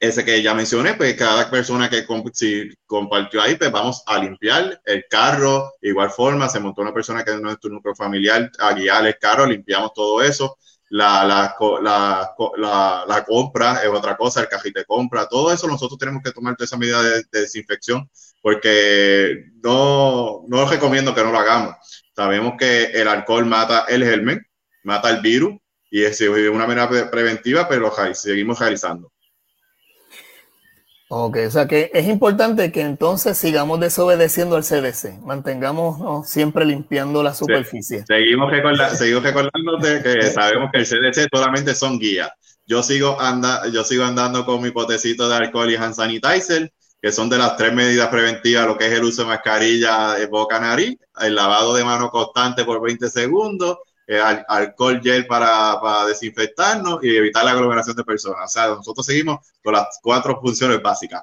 ese 0.00 0.24
que 0.24 0.42
ya 0.42 0.54
mencioné, 0.54 0.94
pues 0.94 1.14
cada 1.16 1.50
persona 1.50 1.90
que 1.90 2.06
si 2.32 2.70
compartió 2.86 3.42
ahí, 3.42 3.56
pues 3.56 3.72
vamos 3.72 4.02
a 4.06 4.18
limpiar 4.18 4.80
el 4.84 5.04
carro, 5.10 5.72
igual 5.82 6.10
forma, 6.10 6.48
se 6.48 6.60
montó 6.60 6.82
una 6.82 6.94
persona 6.94 7.24
que 7.24 7.32
es 7.32 7.40
nuestro 7.40 7.70
núcleo 7.70 7.94
familiar 7.94 8.50
a 8.60 8.72
guiar 8.74 9.06
el 9.06 9.18
carro, 9.18 9.46
limpiamos 9.46 9.92
todo 9.94 10.22
eso, 10.22 10.56
la, 10.90 11.24
la, 11.24 11.54
la, 11.82 13.04
la, 13.06 13.24
compra 13.24 13.82
es 13.82 13.88
otra 13.88 14.16
cosa, 14.16 14.40
el 14.40 14.48
cajito 14.48 14.78
de 14.80 14.86
compra, 14.86 15.26
todo 15.28 15.52
eso 15.52 15.66
nosotros 15.66 15.98
tenemos 15.98 16.22
que 16.22 16.32
tomar 16.32 16.54
esa 16.58 16.78
medida 16.78 17.02
de, 17.02 17.24
desinfección 17.30 18.08
porque 18.40 19.46
no, 19.62 20.44
no 20.48 20.68
recomiendo 20.68 21.14
que 21.14 21.22
no 21.22 21.32
lo 21.32 21.38
hagamos. 21.38 21.74
Sabemos 22.14 22.54
que 22.58 22.84
el 22.84 23.08
alcohol 23.08 23.46
mata 23.46 23.84
el 23.88 24.04
germen, 24.04 24.46
mata 24.84 25.10
el 25.10 25.20
virus 25.20 25.56
y 25.90 26.04
es 26.04 26.20
una 26.20 26.66
manera 26.66 26.88
preventiva, 27.10 27.68
pero 27.68 27.92
seguimos 28.14 28.58
realizando. 28.58 29.12
Ok, 31.10 31.38
o 31.46 31.50
sea 31.50 31.66
que 31.66 31.90
es 31.94 32.06
importante 32.06 32.70
que 32.70 32.82
entonces 32.82 33.38
sigamos 33.38 33.80
desobedeciendo 33.80 34.56
al 34.56 34.62
CDC, 34.62 35.22
mantengamos 35.22 36.28
siempre 36.28 36.66
limpiando 36.66 37.22
la 37.22 37.32
superficie. 37.32 38.04
seguimos, 38.06 38.52
seguimos 38.92 39.22
recordándote 39.22 40.02
que 40.02 40.22
sabemos 40.30 40.70
que 40.70 40.80
el 40.80 40.86
CDC 40.86 41.28
solamente 41.32 41.74
son 41.74 41.98
guías. 41.98 42.30
Yo 42.66 42.82
sigo, 42.82 43.18
anda, 43.18 43.62
yo 43.72 43.84
sigo 43.84 44.04
andando 44.04 44.44
con 44.44 44.60
mi 44.60 44.70
potecito 44.70 45.26
de 45.30 45.36
alcohol 45.36 45.70
y 45.70 45.76
hand 45.76 45.94
sanitizer, 45.94 46.70
que 47.00 47.10
son 47.10 47.30
de 47.30 47.38
las 47.38 47.56
tres 47.56 47.72
medidas 47.72 48.08
preventivas, 48.08 48.66
lo 48.66 48.76
que 48.76 48.88
es 48.88 48.92
el 48.92 49.04
uso 49.04 49.22
de 49.22 49.28
mascarilla 49.28 50.12
de 50.12 50.26
boca 50.26 50.60
nariz, 50.60 50.98
el 51.22 51.34
lavado 51.34 51.74
de 51.74 51.84
mano 51.84 52.10
constante 52.10 52.66
por 52.66 52.82
20 52.82 53.08
segundos, 53.08 53.78
eh, 54.10 54.20
alcohol 54.48 55.00
gel 55.02 55.26
para, 55.26 55.78
para, 55.82 56.06
desinfectarnos 56.06 57.04
y 57.04 57.14
evitar 57.14 57.44
la 57.44 57.50
aglomeración 57.50 57.94
de 57.94 58.04
personas. 58.04 58.46
O 58.46 58.48
sea, 58.48 58.68
nosotros 58.68 59.04
seguimos 59.04 59.40
con 59.62 59.74
las 59.74 59.98
cuatro 60.02 60.40
funciones 60.40 60.80
básicas. 60.80 61.22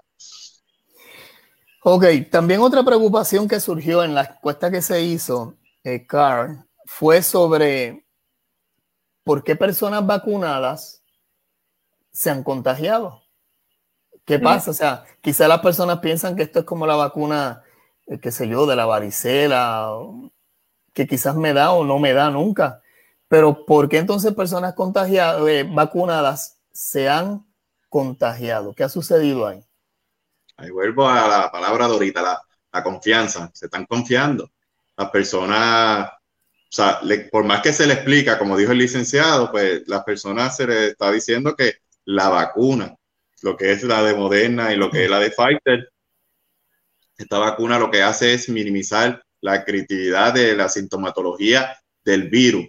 Ok, 1.83 2.05
también 2.29 2.61
otra 2.61 2.83
preocupación 2.83 3.47
que 3.47 3.59
surgió 3.59 4.03
en 4.03 4.13
la 4.13 4.23
encuesta 4.23 4.69
que 4.69 4.83
se 4.83 5.01
hizo, 5.01 5.55
eh, 5.83 6.05
Carl, 6.05 6.63
fue 6.85 7.23
sobre 7.23 8.05
por 9.23 9.43
qué 9.43 9.55
personas 9.55 10.05
vacunadas 10.05 11.03
se 12.11 12.29
han 12.29 12.43
contagiado. 12.43 13.23
¿Qué 14.25 14.37
pasa? 14.37 14.69
O 14.71 14.73
sea, 14.75 15.05
quizá 15.21 15.47
las 15.47 15.61
personas 15.61 15.99
piensan 15.99 16.35
que 16.35 16.43
esto 16.43 16.59
es 16.59 16.65
como 16.65 16.85
la 16.85 16.95
vacuna, 16.95 17.63
eh, 18.05 18.19
qué 18.19 18.31
sé 18.31 18.47
yo, 18.47 18.67
de 18.67 18.75
la 18.75 18.85
varicela, 18.85 19.89
que 20.95 21.05
quizás 21.05 21.35
me 21.35 21.53
da 21.53 21.71
o 21.73 21.83
no 21.83 21.99
me 21.99 22.13
da 22.13 22.31
nunca. 22.31 22.81
Pero 23.27 23.65
¿por 23.65 23.89
qué 23.89 23.97
entonces 23.97 24.33
personas 24.33 24.73
contagiadas, 24.73 25.45
eh, 25.47 25.69
vacunadas 25.69 26.61
se 26.71 27.09
han 27.09 27.45
contagiado? 27.89 28.73
¿Qué 28.73 28.83
ha 28.83 28.89
sucedido 28.89 29.45
ahí? 29.45 29.63
Ahí 30.57 30.71
vuelvo 30.71 31.07
a 31.07 31.27
la 31.27 31.51
palabra 31.51 31.87
de 31.87 31.93
ahorita, 31.93 32.21
la, 32.21 32.41
confianza. 32.83 33.51
Se 33.53 33.65
están 33.65 33.85
confiando. 33.85 34.51
Las 34.97 35.09
personas, 35.09 36.09
o 36.09 36.69
sea, 36.69 37.01
por 37.31 37.43
más 37.43 37.61
que 37.61 37.73
se 37.73 37.87
le 37.87 37.93
explica, 37.93 38.37
como 38.37 38.57
dijo 38.57 38.71
el 38.71 38.77
licenciado, 38.77 39.51
pues 39.51 39.87
las 39.87 40.03
personas 40.03 40.55
se 40.55 40.67
les 40.67 40.91
está 40.91 41.11
diciendo 41.11 41.55
que 41.55 41.75
la 42.05 42.29
vacuna, 42.29 42.95
lo 43.41 43.57
que 43.57 43.71
es 43.71 43.83
la 43.83 44.01
de 44.01 44.13
Moderna 44.13 44.73
y 44.73 44.77
lo 44.77 44.89
que 44.89 45.05
es 45.05 45.09
la 45.09 45.19
de 45.19 45.31
Pfizer, 45.31 45.89
esta 47.17 47.37
vacuna 47.37 47.79
lo 47.79 47.91
que 47.91 48.03
hace 48.03 48.33
es 48.33 48.49
minimizar 48.49 49.24
la 49.41 49.63
criticidad 49.63 50.33
de 50.33 50.55
la 50.55 50.69
sintomatología 50.69 51.77
del 52.03 52.29
virus. 52.29 52.67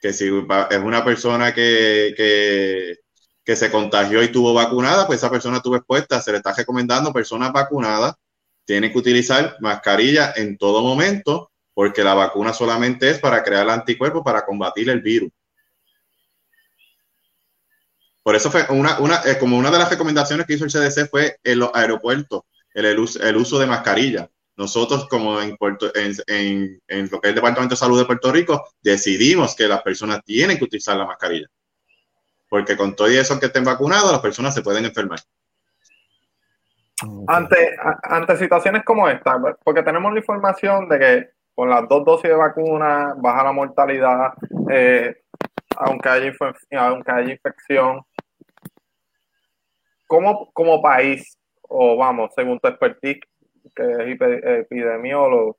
Que 0.00 0.12
si 0.12 0.26
es 0.26 0.78
una 0.78 1.04
persona 1.04 1.54
que, 1.54 2.14
que, 3.44 3.56
se 3.56 3.70
contagió 3.70 4.22
y 4.22 4.28
tuvo 4.28 4.52
vacunada, 4.52 5.06
pues 5.06 5.18
esa 5.18 5.30
persona 5.30 5.60
tuvo 5.60 5.76
expuesta. 5.76 6.20
Se 6.20 6.32
le 6.32 6.38
está 6.38 6.52
recomendando 6.52 7.12
personas 7.12 7.52
vacunadas 7.52 8.14
tienen 8.66 8.92
que 8.92 8.98
utilizar 8.98 9.56
mascarilla 9.60 10.32
en 10.36 10.58
todo 10.58 10.82
momento 10.82 11.52
porque 11.72 12.02
la 12.02 12.14
vacuna 12.14 12.52
solamente 12.52 13.08
es 13.08 13.18
para 13.18 13.42
crear 13.42 13.68
anticuerpos 13.70 14.22
para 14.24 14.44
combatir 14.44 14.90
el 14.90 15.00
virus. 15.00 15.30
Por 18.22 18.34
eso 18.34 18.50
fue 18.50 18.66
una, 18.70 18.98
una 18.98 19.20
eh, 19.24 19.38
como 19.38 19.56
una 19.56 19.70
de 19.70 19.78
las 19.78 19.88
recomendaciones 19.88 20.46
que 20.46 20.54
hizo 20.54 20.64
el 20.64 20.72
CDC 20.72 21.08
fue 21.08 21.38
en 21.44 21.60
los 21.60 21.70
aeropuertos, 21.72 22.42
el, 22.74 22.86
el 22.86 23.36
uso 23.36 23.58
de 23.58 23.66
mascarilla 23.66 24.28
nosotros 24.56 25.06
como 25.08 25.40
en, 25.40 25.56
Puerto, 25.56 25.90
en, 25.94 26.80
en, 26.88 27.10
lo 27.10 27.20
que 27.20 27.28
es 27.28 27.30
el 27.30 27.34
Departamento 27.34 27.74
de 27.74 27.78
Salud 27.78 27.98
de 27.98 28.06
Puerto 28.06 28.32
Rico, 28.32 28.68
decidimos 28.82 29.54
que 29.54 29.68
las 29.68 29.82
personas 29.82 30.24
tienen 30.24 30.56
que 30.56 30.64
utilizar 30.64 30.96
la 30.96 31.06
mascarilla. 31.06 31.46
Porque 32.48 32.76
con 32.76 32.96
todo 32.96 33.08
eso 33.08 33.38
que 33.38 33.46
estén 33.46 33.64
vacunados, 33.64 34.10
las 34.10 34.20
personas 34.20 34.54
se 34.54 34.62
pueden 34.62 34.84
enfermar. 34.84 35.18
Ante, 37.28 37.76
ante 38.04 38.36
situaciones 38.38 38.82
como 38.82 39.06
esta, 39.08 39.38
porque 39.62 39.82
tenemos 39.82 40.12
la 40.12 40.20
información 40.20 40.88
de 40.88 40.98
que 40.98 41.30
con 41.54 41.68
las 41.68 41.86
dos 41.88 42.04
dosis 42.04 42.30
de 42.30 42.36
vacuna 42.36 43.14
baja 43.18 43.44
la 43.44 43.52
mortalidad, 43.52 44.32
eh, 44.70 45.22
aunque, 45.76 46.08
haya 46.08 46.32
aunque 46.78 47.12
haya 47.12 47.32
infección. 47.32 48.02
¿Cómo 50.06 50.50
como 50.52 50.80
país, 50.80 51.36
o 51.62 51.96
vamos, 51.96 52.30
según 52.34 52.58
tu 52.60 52.68
expertise, 52.68 53.20
que 53.76 53.82
es 53.82 54.20
epidemiólogo, 54.42 55.58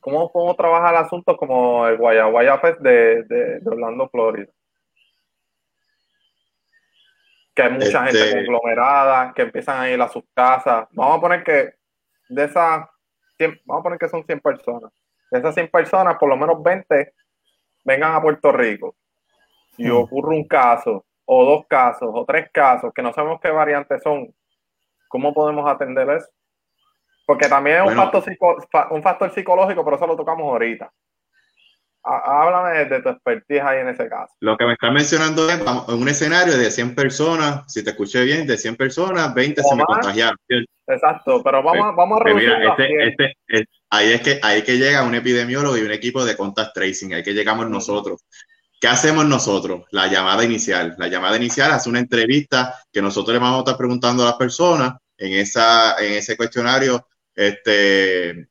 ¿cómo 0.00 0.30
podemos 0.30 0.56
trabajar 0.56 0.96
asuntos 0.96 1.36
como 1.36 1.86
el 1.86 1.96
Guaya 1.96 2.58
Fest 2.58 2.80
de, 2.80 3.22
de, 3.22 3.60
Orlando, 3.64 4.08
Florida? 4.08 4.50
Que 7.54 7.62
hay 7.62 7.72
mucha 7.72 8.04
gente 8.04 8.20
este 8.20 8.34
conglomerada, 8.34 9.32
que 9.34 9.42
empiezan 9.42 9.80
a 9.80 9.90
ir 9.90 10.00
a 10.00 10.08
sus 10.08 10.24
casas. 10.34 10.88
Vamos 10.92 11.18
a 11.18 11.20
poner 11.20 11.44
que 11.44 11.74
de 12.28 12.44
esas, 12.44 12.86
vamos 13.64 13.80
a 13.80 13.82
poner 13.82 13.98
que 13.98 14.08
son 14.08 14.24
100 14.24 14.40
personas. 14.40 14.92
De 15.30 15.38
esas 15.38 15.54
100 15.54 15.68
personas, 15.68 16.16
por 16.18 16.28
lo 16.28 16.36
menos 16.36 16.62
20 16.62 17.14
vengan 17.84 18.14
a 18.14 18.22
Puerto 18.22 18.52
Rico 18.52 18.96
y 19.76 19.88
hmm. 19.88 19.96
ocurre 19.96 20.36
un 20.36 20.46
caso, 20.46 21.04
o 21.24 21.44
dos 21.44 21.66
casos, 21.66 22.10
o 22.12 22.24
tres 22.24 22.50
casos, 22.52 22.92
que 22.94 23.02
no 23.02 23.12
sabemos 23.12 23.40
qué 23.40 23.50
variantes 23.50 24.02
son, 24.02 24.34
¿cómo 25.08 25.32
podemos 25.32 25.70
atender 25.70 26.08
eso? 26.10 26.28
Porque 27.28 27.46
también 27.46 27.76
es 27.76 27.90
un, 27.90 27.94
factor 27.94 28.24
un 28.90 29.02
factor 29.02 29.34
psicológico, 29.34 29.84
pero 29.84 29.96
eso 29.96 30.06
lo 30.06 30.16
tocamos 30.16 30.46
ahorita. 30.46 30.90
Háblame 32.02 32.86
de 32.86 33.02
tu 33.02 33.10
expertise 33.10 33.60
ahí 33.60 33.80
en 33.80 33.88
ese 33.88 34.08
caso. 34.08 34.32
Lo 34.40 34.56
que 34.56 34.64
me 34.64 34.72
estás 34.72 34.90
mencionando 34.90 35.46
es 35.50 35.60
en 35.60 35.94
un 35.94 36.08
escenario 36.08 36.56
de 36.56 36.70
100 36.70 36.94
personas, 36.94 37.70
si 37.70 37.84
te 37.84 37.90
escuché 37.90 38.24
bien, 38.24 38.46
de 38.46 38.56
100 38.56 38.76
personas, 38.76 39.34
20 39.34 39.62
se 39.62 39.76
me 39.76 39.84
contagiaron. 39.84 40.38
Exacto, 40.86 41.42
pero 41.44 41.62
vamos, 41.62 41.94
vamos 41.94 42.18
a 42.18 42.22
pues 42.22 42.34
reducir. 42.34 42.96
Este, 43.02 43.36
este, 43.46 43.68
ahí 43.90 44.12
es 44.12 44.22
que 44.22 44.40
ahí 44.42 44.62
que 44.62 44.78
llega 44.78 45.02
un 45.02 45.14
epidemiólogo 45.14 45.76
y 45.76 45.82
un 45.82 45.92
equipo 45.92 46.24
de 46.24 46.34
contact 46.34 46.72
tracing, 46.72 47.12
ahí 47.12 47.22
que 47.22 47.34
llegamos 47.34 47.68
nosotros. 47.68 48.24
¿Qué 48.80 48.88
hacemos 48.88 49.26
nosotros? 49.26 49.82
La 49.90 50.06
llamada 50.06 50.42
inicial. 50.46 50.94
La 50.96 51.08
llamada 51.08 51.36
inicial 51.36 51.72
hace 51.72 51.90
una 51.90 51.98
entrevista 51.98 52.74
que 52.90 53.02
nosotros 53.02 53.34
le 53.34 53.40
vamos 53.40 53.58
a 53.58 53.58
estar 53.58 53.76
preguntando 53.76 54.22
a 54.22 54.26
las 54.26 54.36
personas 54.36 54.94
en, 55.18 55.34
esa, 55.34 55.98
en 55.98 56.14
ese 56.14 56.34
cuestionario 56.34 57.06
este, 57.38 58.48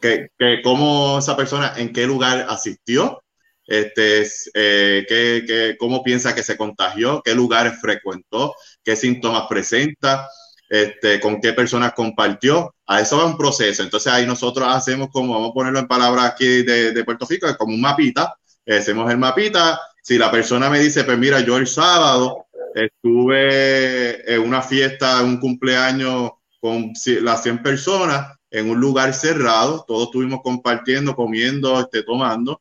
que, 0.00 0.28
que 0.38 0.60
cómo 0.62 1.18
esa 1.18 1.36
persona, 1.36 1.72
en 1.78 1.92
qué 1.92 2.06
lugar 2.06 2.46
asistió, 2.48 3.22
este, 3.66 4.26
eh, 4.54 5.06
qué, 5.08 5.76
cómo 5.78 6.02
piensa 6.02 6.34
que 6.34 6.42
se 6.42 6.56
contagió, 6.56 7.22
qué 7.24 7.34
lugares 7.34 7.80
frecuentó, 7.80 8.54
qué 8.84 8.94
síntomas 8.94 9.44
presenta, 9.48 10.28
este, 10.68 11.18
con 11.18 11.40
qué 11.40 11.54
personas 11.54 11.94
compartió. 11.94 12.74
A 12.86 13.00
eso 13.00 13.16
va 13.16 13.24
un 13.24 13.38
proceso. 13.38 13.82
Entonces 13.82 14.12
ahí 14.12 14.26
nosotros 14.26 14.68
hacemos 14.68 15.08
como, 15.10 15.34
vamos 15.34 15.50
a 15.50 15.54
ponerlo 15.54 15.78
en 15.78 15.88
palabras 15.88 16.26
aquí 16.26 16.62
de, 16.62 16.92
de 16.92 17.04
Puerto 17.04 17.26
Rico, 17.28 17.46
como 17.56 17.74
un 17.74 17.80
mapita. 17.80 18.34
Hacemos 18.66 19.10
el 19.10 19.18
mapita. 19.18 19.80
Si 20.02 20.18
la 20.18 20.30
persona 20.30 20.68
me 20.68 20.80
dice, 20.80 21.04
pues 21.04 21.18
mira, 21.18 21.40
yo 21.40 21.56
el 21.56 21.66
sábado 21.66 22.46
estuve 22.74 24.32
en 24.32 24.40
una 24.40 24.62
fiesta, 24.62 25.22
un 25.22 25.38
cumpleaños 25.38 26.32
con 26.60 26.92
las 27.22 27.42
100 27.42 27.62
personas 27.62 28.38
en 28.50 28.68
un 28.70 28.80
lugar 28.80 29.14
cerrado, 29.14 29.84
todos 29.86 30.04
estuvimos 30.06 30.40
compartiendo, 30.42 31.14
comiendo, 31.16 31.80
este, 31.80 32.02
tomando. 32.02 32.60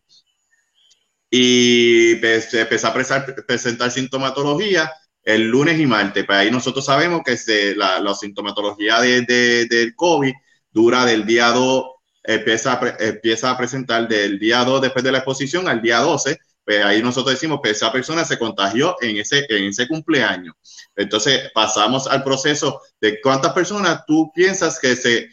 y 1.32 2.14
empezó 2.14 2.88
a 2.88 2.94
presentar, 2.94 3.92
sintomatología 3.92 4.92
el 5.24 5.48
lunes 5.48 5.80
y 5.80 5.86
martes. 5.86 6.26
Pues 6.26 6.38
ahí 6.40 6.52
nosotros 6.52 6.86
sabemos 6.86 7.22
que 7.26 7.38
se, 7.38 7.76
la, 7.76 8.14
sintomatología 8.16 9.00
de, 9.02 9.22
del 9.70 9.96
COVID 9.96 10.34
dura 10.72 11.06
del 11.06 11.26
día 11.26 11.50
2, 11.50 11.84
empieza 12.24 12.80
empieza 13.00 13.52
a 13.52 13.58
presentar 13.58 14.08
del 14.08 14.40
día 14.40 14.64
2 14.64 14.82
después 14.82 15.04
de 15.04 15.12
la 15.12 15.20
exposición 15.20 15.68
al 15.68 15.82
día 15.82 16.00
12. 16.00 16.40
Pues 16.70 16.86
ahí 16.86 17.02
nosotros 17.02 17.34
decimos 17.34 17.62
que 17.64 17.72
esa 17.72 17.92
persona 17.92 18.24
se 18.24 18.38
contagió 18.38 18.96
en 19.02 19.18
ese, 19.18 19.44
en 19.50 19.64
ese 19.64 19.88
cumpleaños. 19.88 20.54
Entonces 20.96 21.50
pasamos 21.52 22.06
al 22.06 22.24
proceso 22.24 22.80
de 23.02 23.20
cuántas 23.22 23.54
personas 23.54 24.04
tú 24.06 24.32
piensas 24.36 24.80
que 24.80 24.96
se 24.96 25.30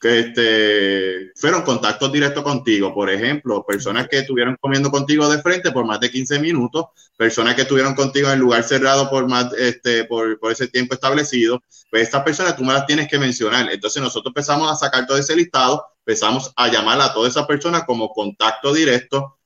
que 0.00 0.20
este, 0.20 1.32
fueron 1.34 1.62
contactos 1.62 2.12
directos 2.12 2.44
contigo. 2.44 2.94
Por 2.94 3.10
ejemplo, 3.10 3.66
personas 3.66 4.06
que 4.06 4.18
estuvieron 4.18 4.56
comiendo 4.60 4.88
contigo 4.92 5.28
de 5.28 5.42
frente 5.42 5.72
por 5.72 5.84
más 5.84 5.98
de 5.98 6.08
15 6.08 6.38
minutos, 6.38 6.84
personas 7.16 7.56
que 7.56 7.62
estuvieron 7.62 7.96
contigo 7.96 8.30
en 8.30 8.38
lugar 8.38 8.62
cerrado 8.62 9.10
por 9.10 9.28
más, 9.28 9.52
este, 9.54 10.04
por, 10.04 10.38
por 10.38 10.52
ese 10.52 10.68
tiempo 10.68 10.94
establecido. 10.94 11.60
Pues 11.90 12.04
estas 12.04 12.22
personas 12.22 12.54
tú 12.54 12.62
me 12.62 12.72
las 12.72 12.86
tienes 12.86 13.08
que 13.08 13.18
mencionar. 13.18 13.72
Entonces 13.72 14.00
nosotros 14.00 14.30
empezamos 14.30 14.70
a 14.70 14.76
sacar 14.76 15.04
todo 15.04 15.18
ese 15.18 15.34
listado, 15.34 15.84
empezamos 16.06 16.52
a 16.54 16.68
llamar 16.68 17.00
a 17.00 17.12
todas 17.12 17.32
esas 17.32 17.46
personas 17.48 17.82
como 17.82 18.10
contacto 18.10 18.72
directo. 18.72 19.36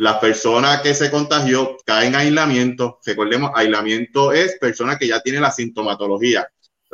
Las 0.00 0.18
personas 0.18 0.80
que 0.80 0.94
se 0.94 1.10
contagió 1.10 1.76
caen 1.84 2.14
en 2.14 2.20
aislamiento. 2.20 2.98
Recordemos, 3.04 3.50
aislamiento 3.54 4.32
es 4.32 4.56
personas 4.58 4.98
que 4.98 5.06
ya 5.06 5.20
tienen 5.20 5.42
la 5.42 5.50
sintomatología 5.50 6.48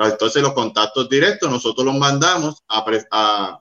entonces 0.05 0.43
los 0.43 0.53
contactos 0.53 1.09
directos 1.09 1.51
nosotros 1.51 1.87
los 1.87 1.95
mandamos 1.95 2.63
a, 2.69 3.61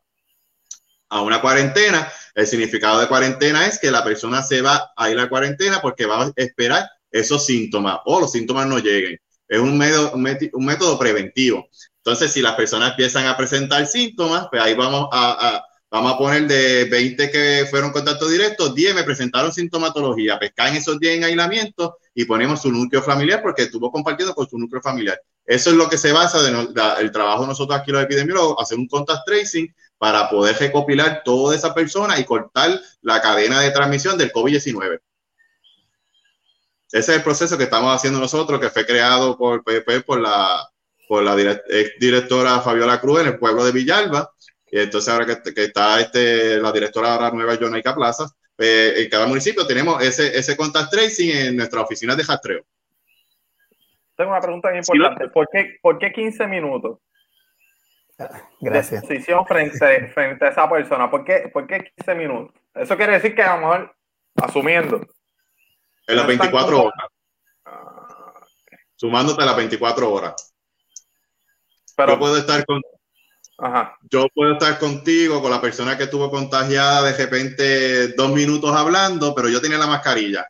a, 1.10 1.22
una 1.22 1.40
cuarentena. 1.42 2.12
El 2.34 2.46
significado 2.46 3.00
de 3.00 3.08
cuarentena 3.08 3.66
es 3.66 3.80
que 3.80 3.90
la 3.90 4.04
persona 4.04 4.44
se 4.44 4.62
va 4.62 4.92
a 4.98 5.10
ir 5.10 5.18
a 5.18 5.30
cuarentena 5.30 5.82
porque 5.82 6.06
va 6.06 6.24
a 6.24 6.32
esperar 6.36 6.90
esos 7.10 7.46
síntomas 7.46 8.00
o 8.06 8.20
los 8.20 8.32
síntomas 8.32 8.68
no 8.68 8.80
lleguen. 8.80 9.18
Es 9.48 9.60
un, 9.60 9.78
método, 9.78 10.14
un 10.14 10.66
método 10.66 11.00
preventivo. 11.00 11.70
Entonces, 11.98 12.34
si 12.34 12.42
las 12.42 12.56
personas 12.56 12.92
empiezan 12.92 13.28
a 13.28 13.38
presentar 13.38 13.86
síntomas, 13.88 14.48
pues 14.50 14.62
ahí 14.62 14.74
vamos 14.74 15.08
a, 15.12 15.64
vamos 15.90 16.14
a 16.14 16.18
poner 16.18 16.48
de 16.48 16.86
20 16.86 17.32
que 17.32 17.68
fueron 17.70 17.92
contactos 17.92 18.32
directos, 18.32 18.76
10 18.76 18.96
me 18.96 19.04
presentaron 19.04 19.54
sintomatología, 19.54 20.38
pues 20.38 20.52
caen 20.56 20.76
esos 20.76 21.00
10 21.00 21.18
en 21.18 21.24
aislamiento 21.26 21.98
y 22.14 22.26
ponemos 22.26 22.62
su 22.62 22.72
núcleo 22.72 23.02
familiar 23.02 23.42
porque 23.42 23.64
estuvo 23.64 23.92
compartiendo 23.92 24.34
con 24.34 24.48
su 24.48 24.58
núcleo 24.58 24.82
familiar. 24.82 25.20
Eso 25.46 25.70
es 25.70 25.76
lo 25.76 25.88
que 25.90 25.98
se 25.98 26.12
basa 26.12 26.42
de, 26.42 26.68
el 27.00 27.12
trabajo 27.12 27.44
de 27.44 27.50
nosotros 27.50 27.80
aquí 27.80 27.92
los 27.92 28.04
epidemiólogos, 28.04 28.58
hacer 28.60 28.78
un 28.78 28.88
contact 28.88 29.26
tracing 29.26 29.74
para 29.98 30.30
poder 30.30 30.58
recopilar 30.58 31.22
toda 31.24 31.56
esa 31.56 31.74
persona 31.74 32.20
y 32.20 32.26
cortar 32.26 32.80
la 33.02 33.22
cadena 33.22 33.62
de 33.62 33.72
transmisión 33.72 34.18
del 34.18 34.32
COVID-19. 34.32 35.00
Ese 36.92 37.12
es 37.12 37.18
el 37.18 37.24
proceso 37.24 37.58
que 37.58 37.66
estamos 37.66 37.94
haciendo 37.96 38.20
nosotros, 38.20 38.60
que 38.60 38.70
fue 38.70 38.86
creado 38.86 39.38
por, 39.38 39.64
por, 39.64 40.20
la, 40.20 40.70
por 41.08 41.24
la 41.24 41.36
directora 42.00 42.62
Fabiola 42.62 43.02
Cruz 43.02 43.22
en 43.22 43.28
el 43.28 43.38
pueblo 43.38 43.66
de 43.66 43.72
Villalba. 43.72 44.32
Y 44.76 44.80
entonces 44.80 45.08
ahora 45.08 45.26
que, 45.26 45.54
que 45.54 45.64
está 45.64 46.02
este, 46.02 46.58
la 46.58 46.70
directora 46.70 47.14
ahora 47.14 47.32
nueva, 47.32 47.56
Jonaika 47.56 47.96
Plazas, 47.96 48.36
eh, 48.58 48.94
en 48.98 49.10
cada 49.10 49.26
municipio 49.26 49.66
tenemos 49.66 50.04
ese, 50.04 50.38
ese 50.38 50.58
contact 50.58 50.92
tracing 50.92 51.30
en 51.30 51.56
nuestra 51.56 51.80
oficina 51.80 52.14
de 52.14 52.24
rastreo. 52.24 52.66
Tengo 54.18 54.32
una 54.32 54.42
pregunta 54.42 54.68
muy 54.72 54.80
importante. 54.80 55.30
¿Por, 55.30 55.48
qué, 55.50 55.78
¿Por 55.82 55.98
qué 55.98 56.12
15 56.12 56.48
minutos? 56.48 57.00
Gracias. 58.60 59.04
De 59.04 59.08
decisión 59.14 59.46
frente, 59.46 60.10
frente 60.10 60.44
a 60.44 60.50
esa 60.50 60.70
persona. 60.70 61.10
¿Por 61.10 61.24
qué, 61.24 61.50
¿Por 61.54 61.66
qué 61.68 61.94
15 61.96 62.16
minutos? 62.16 62.62
Eso 62.74 62.98
quiere 62.98 63.14
decir 63.14 63.34
que 63.34 63.44
a 63.44 63.56
lo 63.56 63.62
mejor, 63.62 63.96
asumiendo. 64.44 65.08
En 66.06 66.18
las 66.18 66.28
24 66.28 66.82
horas. 66.82 67.10
Sumándote 68.98 69.42
a 69.42 69.46
las 69.46 69.56
24 69.56 70.12
horas. 70.12 70.54
Pero, 71.96 72.12
yo 72.12 72.20
puedo 72.20 72.36
estar 72.36 72.66
con, 72.66 72.82
Yo 74.10 74.28
puedo 74.34 74.54
estar 74.54 74.78
contigo, 74.80 75.42
con 75.42 75.52
la 75.52 75.62
persona 75.62 75.98
que 75.98 76.04
estuvo 76.04 76.30
contagiada, 76.30 77.04
de 77.04 77.18
repente 77.18 78.08
dos 78.10 78.32
minutos 78.32 78.72
hablando, 78.76 79.34
pero 79.34 79.50
yo 79.50 79.62
tenía 79.62 79.78
la 79.78 79.88
mascarilla. 79.88 80.46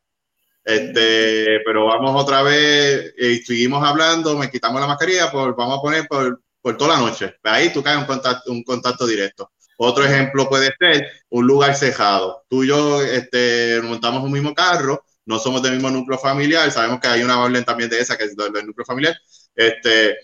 Este, 0.64 1.60
pero 1.64 1.86
vamos 1.86 2.20
otra 2.20 2.42
vez 2.42 3.14
y 3.18 3.38
seguimos 3.38 3.84
hablando, 3.88 4.36
me 4.36 4.50
quitamos 4.50 4.82
la 4.82 4.88
mascarilla, 4.88 5.32
por, 5.32 5.56
vamos 5.56 5.78
a 5.78 5.82
poner 5.82 6.08
por, 6.08 6.42
por 6.60 6.76
toda 6.78 6.96
la 6.96 7.02
noche. 7.02 7.36
Ahí 7.44 7.72
tú 7.72 7.84
caes 7.84 8.00
un 8.00 8.06
contacto, 8.06 8.52
un 8.52 8.64
contacto 8.64 9.06
directo. 9.06 9.52
Otro 9.78 10.04
ejemplo 10.04 10.50
puede 10.50 10.74
ser 10.80 11.08
un 11.30 11.46
lugar 11.46 11.76
cejado. 11.76 12.44
Tú 12.50 12.64
y 12.64 12.68
yo 12.68 13.02
este, 13.04 13.82
montamos 13.84 14.24
un 14.24 14.32
mismo 14.32 14.54
carro, 14.54 15.04
no 15.26 15.40
somos 15.40 15.62
del 15.62 15.74
mismo 15.74 15.90
núcleo 15.90 16.18
familiar, 16.18 16.72
sabemos 16.72 17.00
que 17.00 17.08
hay 17.08 17.24
una 17.24 17.40
orden 17.40 17.66
también 17.66 17.90
de 17.90 18.00
esa 18.00 18.18
que 18.18 18.26
es 18.26 18.36
del, 18.36 18.66
núcleo 18.66 18.86
familiar. 18.86 19.16
Este, 19.56 20.18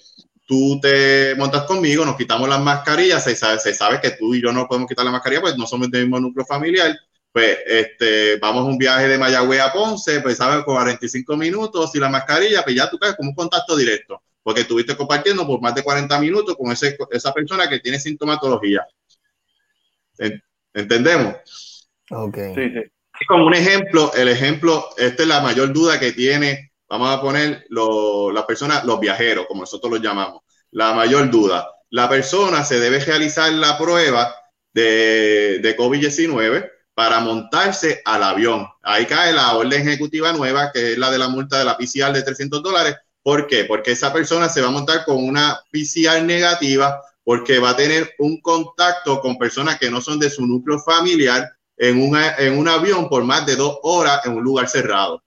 tú 0.52 0.82
te 0.82 1.34
montas 1.36 1.64
conmigo, 1.64 2.04
nos 2.04 2.18
quitamos 2.18 2.50
las 2.50 2.60
mascarillas, 2.60 3.24
se 3.24 3.38
sabe, 3.38 3.58
se 3.60 3.74
sabe 3.74 4.02
que 4.02 4.12
tú 4.12 4.36
y 4.36 4.42
yo 4.42 4.52
no 4.52 4.68
podemos 4.68 4.90
quitar 4.90 5.06
la 5.06 5.12
mascarilla, 5.12 5.40
pues 5.40 5.58
no 5.58 5.66
somos 5.66 5.90
del 5.90 6.02
mismo 6.02 6.20
núcleo 6.20 6.46
familiar 6.46 6.94
pues 7.32 7.60
este, 7.66 8.38
vamos 8.38 8.64
a 8.64 8.66
un 8.66 8.78
viaje 8.78 9.08
de 9.08 9.18
Mayagüez 9.18 9.62
a 9.62 9.72
Ponce, 9.72 10.20
pues 10.20 10.38
sabes, 10.38 10.64
45 10.66 11.38
minutos 11.38 11.96
y 11.96 12.00
la 12.00 12.10
mascarilla, 12.10 12.64
pues 12.64 12.76
ya 12.76 12.90
tú 12.90 12.98
caes 13.00 13.16
como 13.16 13.30
un 13.30 13.36
contacto 13.36 13.76
directo, 13.78 14.22
porque 14.44 14.62
estuviste 14.62 14.98
compartiendo 14.98 15.48
por 15.48 15.62
más 15.62 15.74
de 15.74 15.84
40 15.84 16.20
minutos 16.20 16.56
con 16.58 16.72
ese, 16.72 16.98
esa 17.12 17.34
persona 17.34 17.70
que 17.70 17.80
tiene 17.80 18.00
sintomatología. 18.00 18.86
¿Entendemos? 20.74 21.88
Ok. 22.10 22.38
Sí, 22.56 23.26
como 23.28 23.46
un 23.46 23.54
ejemplo, 23.54 24.12
el 24.14 24.28
ejemplo, 24.28 24.90
esta 24.98 25.24
es 25.24 25.30
la 25.30 25.42
mayor 25.42 25.72
duda 25.72 26.00
que 26.00 26.12
tiene, 26.12 26.71
vamos 26.92 27.10
a 27.10 27.22
poner 27.22 27.66
las 27.70 28.44
personas, 28.44 28.84
los 28.84 29.00
viajeros, 29.00 29.46
como 29.48 29.62
nosotros 29.62 29.94
los 29.94 30.02
llamamos. 30.02 30.42
La 30.72 30.94
mayor 30.94 31.32
duda, 31.32 31.70
la 31.90 32.10
persona 32.10 32.66
se 32.66 32.82
debe 32.82 33.00
realizar 33.00 33.52
la 33.54 33.78
prueba 33.78 34.36
de, 34.74 35.60
de 35.62 35.78
COVID-19 35.78 36.70
para 36.94 37.22
montarse 37.22 38.02
al 38.04 38.24
avión. 38.24 38.68
Ahí 38.84 39.06
cae 39.06 39.32
la 39.32 39.56
orden 39.56 39.88
ejecutiva 39.88 40.34
nueva, 40.34 40.72
que 40.74 40.92
es 40.92 40.98
la 40.98 41.10
de 41.10 41.18
la 41.18 41.30
multa 41.30 41.60
de 41.60 41.66
la 41.66 41.78
PCR 41.78 42.12
de 42.12 42.24
300 42.24 42.62
dólares. 42.62 42.98
¿Por 43.24 43.48
qué? 43.48 43.64
Porque 43.64 43.92
esa 43.92 44.12
persona 44.12 44.50
se 44.50 44.62
va 44.62 44.68
a 44.68 44.72
montar 44.72 45.06
con 45.06 45.24
una 45.24 45.62
PCR 45.72 46.22
negativa 46.24 47.02
porque 47.24 47.60
va 47.60 47.70
a 47.70 47.78
tener 47.78 48.12
un 48.20 48.42
contacto 48.42 49.22
con 49.22 49.38
personas 49.38 49.80
que 49.80 49.90
no 49.90 50.02
son 50.02 50.20
de 50.20 50.30
su 50.30 50.46
núcleo 50.46 50.80
familiar 50.80 51.50
en, 51.78 52.14
en 52.38 52.58
un 52.58 52.68
avión 52.68 53.08
por 53.08 53.24
más 53.24 53.46
de 53.46 53.56
dos 53.56 53.78
horas 53.84 54.26
en 54.26 54.34
un 54.34 54.44
lugar 54.44 54.68
cerrado. 54.68 55.24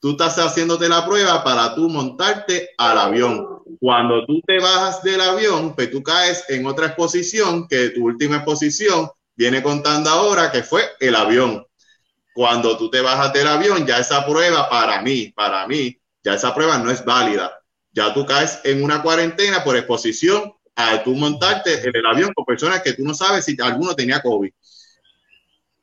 Tú 0.00 0.10
estás 0.10 0.38
haciéndote 0.38 0.88
la 0.88 1.06
prueba 1.06 1.42
para 1.42 1.74
tú 1.74 1.88
montarte 1.88 2.70
al 2.76 2.98
avión. 2.98 3.46
Cuando 3.80 4.24
tú 4.26 4.40
te 4.46 4.58
bajas 4.58 5.02
del 5.02 5.20
avión, 5.20 5.74
pues 5.74 5.90
tú 5.90 6.02
caes 6.02 6.44
en 6.48 6.66
otra 6.66 6.86
exposición, 6.86 7.66
que 7.66 7.90
tu 7.90 8.04
última 8.04 8.36
exposición 8.36 9.08
viene 9.34 9.62
contando 9.62 10.10
ahora 10.10 10.50
que 10.50 10.62
fue 10.62 10.82
el 11.00 11.14
avión. 11.14 11.66
Cuando 12.34 12.76
tú 12.76 12.90
te 12.90 13.00
bajas 13.00 13.32
del 13.32 13.46
avión, 13.46 13.86
ya 13.86 13.98
esa 13.98 14.26
prueba 14.26 14.68
para 14.68 15.00
mí, 15.02 15.32
para 15.34 15.66
mí, 15.66 15.98
ya 16.22 16.34
esa 16.34 16.54
prueba 16.54 16.78
no 16.78 16.90
es 16.90 17.04
válida. 17.04 17.58
Ya 17.92 18.12
tú 18.12 18.26
caes 18.26 18.60
en 18.64 18.84
una 18.84 19.02
cuarentena 19.02 19.64
por 19.64 19.76
exposición 19.76 20.52
a 20.74 21.02
tú 21.02 21.14
montarte 21.14 21.80
en 21.80 21.96
el 21.96 22.06
avión 22.06 22.32
con 22.34 22.44
personas 22.44 22.82
que 22.82 22.92
tú 22.92 23.02
no 23.02 23.14
sabes 23.14 23.46
si 23.46 23.56
alguno 23.60 23.94
tenía 23.94 24.20
COVID. 24.20 24.52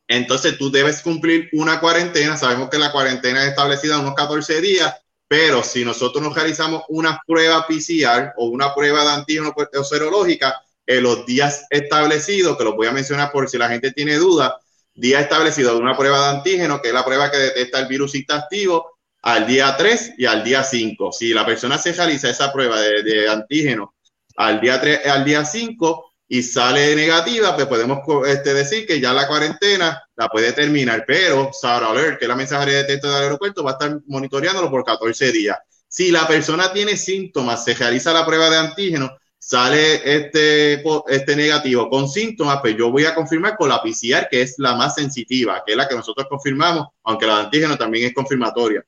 Entonces 0.08 0.58
tú 0.58 0.72
debes 0.72 1.02
cumplir 1.02 1.50
una 1.54 1.80
cuarentena. 1.80 2.38
Sabemos 2.38 2.70
que 2.70 2.78
la 2.78 2.92
cuarentena 2.92 3.44
es 3.44 3.50
establecida 3.50 4.00
unos 4.00 4.16
14 4.16 4.62
días, 4.62 4.94
pero 5.28 5.64
si 5.64 5.84
nosotros 5.86 6.24
nos 6.24 6.36
realizamos 6.36 6.84
una 6.90 7.20
prueba 7.26 7.66
PCR 7.68 8.34
o 8.38 8.48
una 8.48 8.74
prueba 8.74 9.04
de 9.04 9.12
antígeno 9.12 9.54
o 9.56 9.84
serológica, 9.84 10.62
en 10.86 11.04
los 11.04 11.26
días 11.26 11.66
establecidos, 11.70 12.58
que 12.58 12.64
los 12.64 12.76
voy 12.76 12.88
a 12.88 12.92
mencionar 12.92 13.32
por 13.32 13.50
si 13.50 13.58
la 13.58 13.70
gente 13.70 13.92
tiene 13.92 14.16
dudas, 14.16 14.54
día 14.94 15.20
establecido 15.20 15.74
de 15.74 15.80
una 15.80 15.98
prueba 15.98 16.20
de 16.20 16.38
antígeno, 16.38 16.82
que 16.82 16.90
es 16.90 16.94
la 16.94 17.06
prueba 17.06 17.32
que 17.32 17.38
detecta 17.38 17.80
el 17.80 17.88
virus 17.88 18.12
si 18.12 18.20
está 18.20 18.36
activo, 18.36 18.98
al 19.22 19.48
día 19.48 19.76
3 19.78 20.16
y 20.18 20.26
al 20.26 20.44
día 20.44 20.64
5. 20.64 21.12
Si 21.12 21.34
la 21.34 21.46
persona 21.46 21.78
se 21.78 21.94
realiza 21.94 22.30
esa 22.30 22.52
prueba 22.52 22.80
de, 22.80 23.30
antígeno 23.30 23.96
al 24.36 24.60
día 24.60 24.82
3, 24.82 25.06
al 25.08 25.24
día 25.24 25.46
5 25.46 26.13
y 26.28 26.42
sale 26.42 26.96
negativa, 26.96 27.56
pues 27.56 27.68
podemos 27.68 28.00
este, 28.28 28.54
decir 28.54 28.88
que 28.88 29.00
ya 29.00 29.14
la 29.14 29.28
cuarentena 29.28 30.02
la 30.16 30.30
puede 30.30 30.54
terminar, 30.54 31.04
pero 31.06 31.52
Sarah 31.54 31.92
Alert, 31.92 32.18
que 32.18 32.26
es 32.26 32.30
la 32.30 32.36
mensajería 32.36 32.78
de 32.78 32.84
texto 32.86 33.08
del 33.08 33.24
aeropuerto, 33.24 33.64
va 33.64 33.72
a 33.72 33.74
estar 33.74 34.00
monitoreándolo 34.08 34.70
por 34.70 34.84
14 34.84 35.32
días. 35.32 35.58
Si 35.88 36.12
la 36.12 36.28
persona 36.28 36.74
tiene 36.74 36.98
síntomas, 36.98 37.64
se 37.64 37.76
realiza 37.76 38.14
la 38.14 38.26
prueba 38.26 38.50
de 38.50 38.58
antígeno, 38.58 39.12
sale 39.38 40.02
este, 40.16 40.82
este 41.08 41.36
negativo 41.36 41.90
con 41.90 42.08
síntomas, 42.10 42.62
pues 42.62 42.76
yo 42.78 42.90
voy 42.90 43.06
a 43.06 43.14
confirmar 43.14 43.56
con 43.58 43.70
la 43.70 43.82
PCR, 43.84 44.28
que 44.32 44.42
es 44.42 44.56
la 44.58 44.74
más 44.74 44.96
sensitiva, 44.96 45.62
que 45.66 45.74
es 45.74 45.78
la 45.78 45.88
que 45.88 45.96
nosotros 45.96 46.28
confirmamos, 46.30 46.88
aunque 47.04 47.28
la 47.28 47.36
de 47.36 47.42
antígeno 47.44 47.78
también 47.78 48.08
es 48.08 48.14
confirmatoria. 48.14 48.84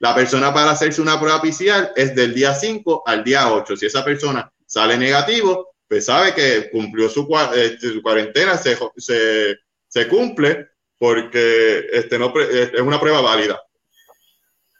La 0.00 0.14
persona 0.14 0.52
para 0.52 0.72
hacerse 0.72 1.00
una 1.00 1.20
prueba 1.20 1.40
PCR 1.40 1.92
es 1.94 2.14
del 2.14 2.34
día 2.34 2.54
5 2.54 3.04
al 3.06 3.22
día 3.22 3.52
8. 3.52 3.76
Si 3.76 3.86
esa 3.86 4.04
persona 4.04 4.50
sale 4.66 4.96
negativo, 4.98 5.69
pues 5.90 6.04
sabe 6.04 6.32
que 6.36 6.70
cumplió 6.70 7.10
su, 7.10 7.28
este, 7.52 8.00
cuarentena, 8.00 8.56
se, 8.56 8.78
se, 9.88 10.08
cumple 10.08 10.68
porque 10.96 11.84
este, 11.92 12.16
no, 12.16 12.32
es 12.38 12.80
una 12.80 13.00
prueba 13.00 13.20
válida. 13.20 13.60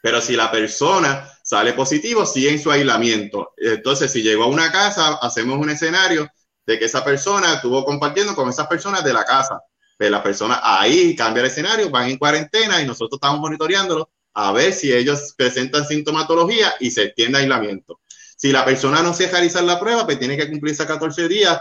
Pero 0.01 0.21
si 0.21 0.37
la 0.37 0.53
persona 0.53 1.29
sale 1.43 1.73
positivo, 1.73 2.25
sigue 2.25 2.51
en 2.51 2.61
su 2.61 2.71
aislamiento. 2.71 3.55
Entonces, 3.57 4.13
si 4.13 4.23
llegó 4.23 4.45
a 4.45 4.47
una 4.47 4.71
casa, 4.71 5.19
hacemos 5.21 5.59
un 5.59 5.71
escenario 5.71 6.29
de 6.65 6.79
que 6.79 6.85
esa 6.85 7.05
persona 7.05 7.55
estuvo 7.55 7.85
compartiendo 7.85 8.37
con 8.37 8.49
esas 8.49 8.69
personas 8.69 9.03
de 9.03 9.13
la 9.13 9.25
casa. 9.25 9.61
Pues 9.99 10.13
la 10.13 10.23
persona 10.23 10.61
ahí 10.63 11.17
cambia 11.17 11.41
el 11.41 11.49
escenario, 11.49 11.91
van 11.91 12.09
en 12.09 12.19
cuarentena 12.19 12.81
y 12.81 12.87
nosotros 12.87 13.19
estamos 13.21 13.41
monitoreándolo 13.41 14.09
a 14.35 14.53
ver 14.53 14.73
si 14.73 14.93
ellos 14.93 15.35
presentan 15.37 15.85
sintomatología 15.85 16.73
y 16.79 16.93
se 16.93 17.03
extiende 17.03 17.39
aislamiento. 17.39 17.99
Si 18.41 18.53
la 18.53 18.65
persona 18.65 19.03
no 19.03 19.13
se 19.13 19.25
deja 19.25 19.37
realizar 19.37 19.63
la 19.65 19.79
prueba, 19.79 20.07
pues 20.07 20.19
tiene 20.19 20.37
que 20.37 20.49
cumplirse 20.49 20.87
14 20.87 21.29
días. 21.29 21.59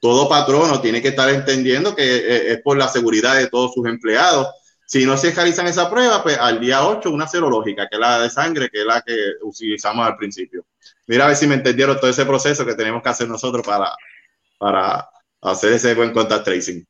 Todo 0.00 0.28
patrono 0.28 0.80
tiene 0.80 1.02
que 1.02 1.08
estar 1.08 1.28
entendiendo 1.28 1.94
que 1.94 2.02
eh, 2.02 2.52
es 2.52 2.62
por 2.62 2.78
la 2.78 2.88
seguridad 2.88 3.36
de 3.36 3.48
todos 3.48 3.74
sus 3.74 3.86
empleados 3.86 4.48
si 4.92 5.06
no 5.06 5.16
se 5.16 5.30
realizan 5.32 5.66
esa 5.66 5.88
prueba, 5.88 6.22
pues 6.22 6.36
al 6.38 6.60
día 6.60 6.86
8 6.86 7.10
una 7.10 7.26
serológica, 7.26 7.88
que 7.88 7.96
es 7.96 8.00
la 8.00 8.20
de 8.20 8.28
sangre, 8.28 8.68
que 8.68 8.80
es 8.80 8.84
la 8.84 9.00
que 9.00 9.16
utilizamos 9.40 10.06
al 10.06 10.16
principio. 10.16 10.66
Mira 11.06 11.24
a 11.24 11.28
ver 11.28 11.36
si 11.36 11.46
me 11.46 11.54
entendieron 11.54 11.98
todo 11.98 12.10
ese 12.10 12.26
proceso 12.26 12.66
que 12.66 12.74
tenemos 12.74 13.02
que 13.02 13.08
hacer 13.08 13.26
nosotros 13.26 13.66
para, 13.66 13.90
para 14.58 15.08
hacer 15.40 15.72
ese 15.72 15.94
buen 15.94 16.12
contact 16.12 16.44
tracing. 16.44 16.86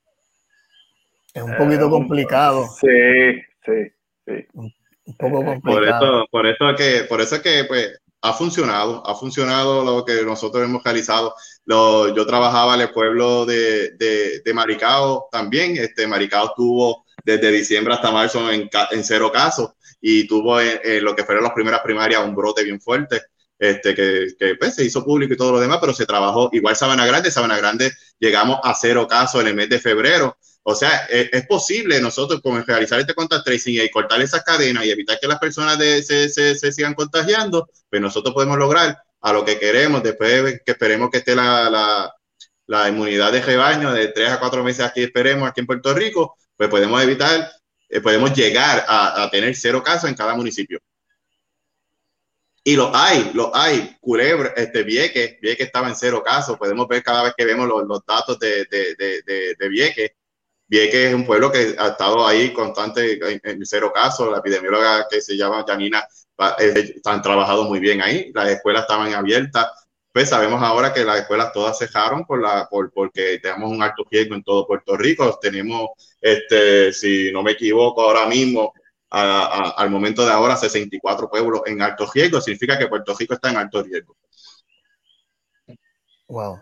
Es 1.33 1.43
un 1.45 1.57
poquito 1.57 1.89
complicado. 1.89 2.67
Sí, 2.81 3.41
sí, 3.65 3.93
sí. 4.27 4.47
Un 4.53 5.17
poco 5.17 5.45
complicado. 5.45 5.63
Por 5.63 5.85
eso, 5.85 6.27
por 6.29 6.47
eso 6.49 6.71
es 6.71 6.77
que, 6.77 7.05
por 7.05 7.21
eso 7.21 7.37
es 7.37 7.43
que 7.43 7.65
pues, 7.69 8.02
ha 8.23 8.33
funcionado, 8.33 9.03
ha 9.05 9.15
funcionado 9.17 9.85
lo 9.85 10.05
que 10.05 10.25
nosotros 10.25 10.65
hemos 10.65 10.83
realizado. 10.83 11.35
Lo, 11.65 12.15
yo 12.15 12.25
trabajaba 12.25 12.77
en 12.77 12.83
el 12.83 12.93
pueblo 12.93 13.45
de, 13.45 13.91
de, 13.97 14.41
de 14.45 14.55
Maricao 14.55 15.29
también. 15.31 15.77
Este 15.77 16.07
Maricao 16.07 16.55
tuvo 16.55 17.05
desde 17.25 17.51
diciembre 17.51 17.95
hasta 17.95 18.13
marzo 18.13 18.51
en, 18.51 18.71
en 18.93 19.05
cero 19.05 19.31
casos 19.33 19.73
y 20.01 20.27
tuvo 20.27 20.61
en, 20.61 21.05
lo 21.05 21.17
que 21.17 21.25
fueron 21.25 21.45
las 21.45 21.53
primeras 21.53 21.81
primarias 21.81 22.25
un 22.25 22.35
brote 22.35 22.63
bien 22.63 22.81
fuerte. 22.81 23.23
Este, 23.59 23.95
que, 23.95 24.29
que 24.39 24.55
pues, 24.57 24.75
se 24.75 24.85
hizo 24.85 25.05
público 25.05 25.35
y 25.35 25.37
todo 25.37 25.53
lo 25.53 25.61
demás, 25.61 25.79
pero 25.81 25.93
se 25.93 26.07
trabajó 26.07 26.49
igual 26.53 26.77
Sabana 26.77 27.07
Grande. 27.07 27.31
Sabana 27.31 27.57
Grande 27.57 27.93
llegamos 28.19 28.59
a 28.63 28.75
cero 28.75 29.07
casos 29.09 29.41
en 29.41 29.49
el 29.49 29.55
mes 29.55 29.69
de 29.69 29.81
febrero. 29.81 30.37
O 30.65 30.75
sea, 30.75 31.07
es, 31.07 31.29
es 31.33 31.47
posible 31.47 32.01
nosotros 32.01 32.41
con 32.41 32.65
realizar 32.65 33.01
este 33.01 33.15
contact 33.15 33.45
tracing 33.45 33.83
y 33.83 33.91
cortar 33.91 34.21
esas 34.23 34.45
cadenas 34.45 34.85
y 34.85 34.91
evitar 34.91 35.19
que 35.21 35.27
las 35.27 35.39
personas 35.39 35.79
de, 35.79 36.03
se, 36.03 36.29
se, 36.29 36.55
se, 36.55 36.73
sigan 36.73 36.95
contagiando, 36.95 37.69
pues 37.91 38.01
nosotros 38.01 38.33
podemos 38.33 38.59
lograr 38.59 38.97
a 39.21 39.33
lo 39.33 39.45
que 39.45 39.59
queremos 39.59 40.03
después 40.03 40.61
que 40.65 40.73
esperemos 40.73 41.11
que 41.11 41.19
esté 41.19 41.35
la, 41.35 41.69
la, 41.69 42.15
la 42.67 42.89
inmunidad 42.89 43.33
de 43.33 43.43
rebaño 43.43 43.93
de 43.93 44.09
tres 44.09 44.31
a 44.31 44.41
cuatro 44.41 44.63
meses 44.63 44.85
aquí, 44.85 45.03
esperemos 45.03 45.49
aquí 45.49 45.61
en 45.61 45.67
Puerto 45.67 45.93
Rico, 45.95 46.37
pues 46.57 46.71
podemos 46.71 47.03
evitar, 47.03 47.51
eh, 47.89 48.01
podemos 48.01 48.33
llegar 48.35 48.85
a, 48.89 49.29
tener 49.31 49.55
cero 49.57 49.83
casos 49.83 50.09
en 50.09 50.15
cada 50.15 50.35
municipio. 50.35 50.79
Y 52.65 52.77
lo 52.77 52.95
hay, 52.95 53.33
lo 53.35 53.55
hay. 53.55 53.97
Culebra, 54.01 54.53
este 54.57 54.85
Vieques, 54.85 55.41
Vieques 55.41 55.67
estaba 55.67 55.89
en 55.89 55.97
cero 55.97 56.23
casos. 56.25 56.57
Podemos 56.57 56.87
ver 56.87 57.03
cada 57.03 57.25
vez 57.25 57.35
que 57.37 57.45
vemos 57.45 57.67
los, 57.67 57.83
los 57.89 58.07
datos 58.07 58.39
de, 58.39 58.65
de, 58.67 58.95
de, 58.95 59.57
de, 59.59 59.69
Vieques. 59.69 60.13
Vieques 60.73 61.09
es 61.11 61.15
un 61.15 61.27
pueblo 61.27 61.53
que 61.53 61.77
ha 61.79 61.89
estado 61.89 62.27
ahí 62.27 62.51
constante 62.55 63.13
en, 63.13 63.41
en 63.45 63.67
cero 63.67 63.93
casos. 63.95 64.31
La 64.33 64.39
epidemióloga 64.39 65.07
que 65.07 65.21
se 65.21 65.37
llama 65.37 65.67
Janina 65.69 66.03
eh, 66.59 66.95
han 67.05 67.21
trabajado 67.21 67.65
muy 67.65 67.79
bien 67.79 68.01
ahí. 68.01 68.33
Las 68.35 68.49
escuelas 68.49 68.83
estaban 68.83 69.13
abiertas 69.13 69.67
pues 70.13 70.29
sabemos 70.29 70.63
ahora 70.63 70.93
que 70.93 71.05
las 71.05 71.21
escuelas 71.21 71.53
todas 71.53 71.79
cejaron 71.79 72.25
por 72.27 72.41
la, 72.41 72.69
por, 72.71 72.91
porque 72.93 73.39
tenemos 73.39 73.71
un 73.71 73.83
alto 73.83 74.07
riesgo 74.11 74.35
en 74.35 74.43
todo 74.43 74.67
Puerto 74.67 74.97
Rico. 74.97 75.39
Tenemos, 75.41 75.91
este, 76.21 76.93
si 76.93 77.31
no 77.33 77.43
me 77.43 77.53
equivoco, 77.53 78.03
ahora 78.03 78.27
mismo, 78.27 78.75
a, 79.11 79.23
a, 79.23 79.71
al 79.71 79.91
momento 79.91 80.25
de 80.25 80.33
ahora, 80.33 80.57
64 80.57 81.31
pueblos 81.31 81.63
en 81.67 81.81
alto 81.81 82.11
riesgo. 82.13 82.41
Significa 82.41 82.79
que 82.79 82.89
Puerto 82.89 83.15
Rico 83.19 83.35
está 83.35 83.51
en 83.51 83.57
alto 83.57 83.83
riesgo. 83.83 84.17
Wow. 86.29 86.61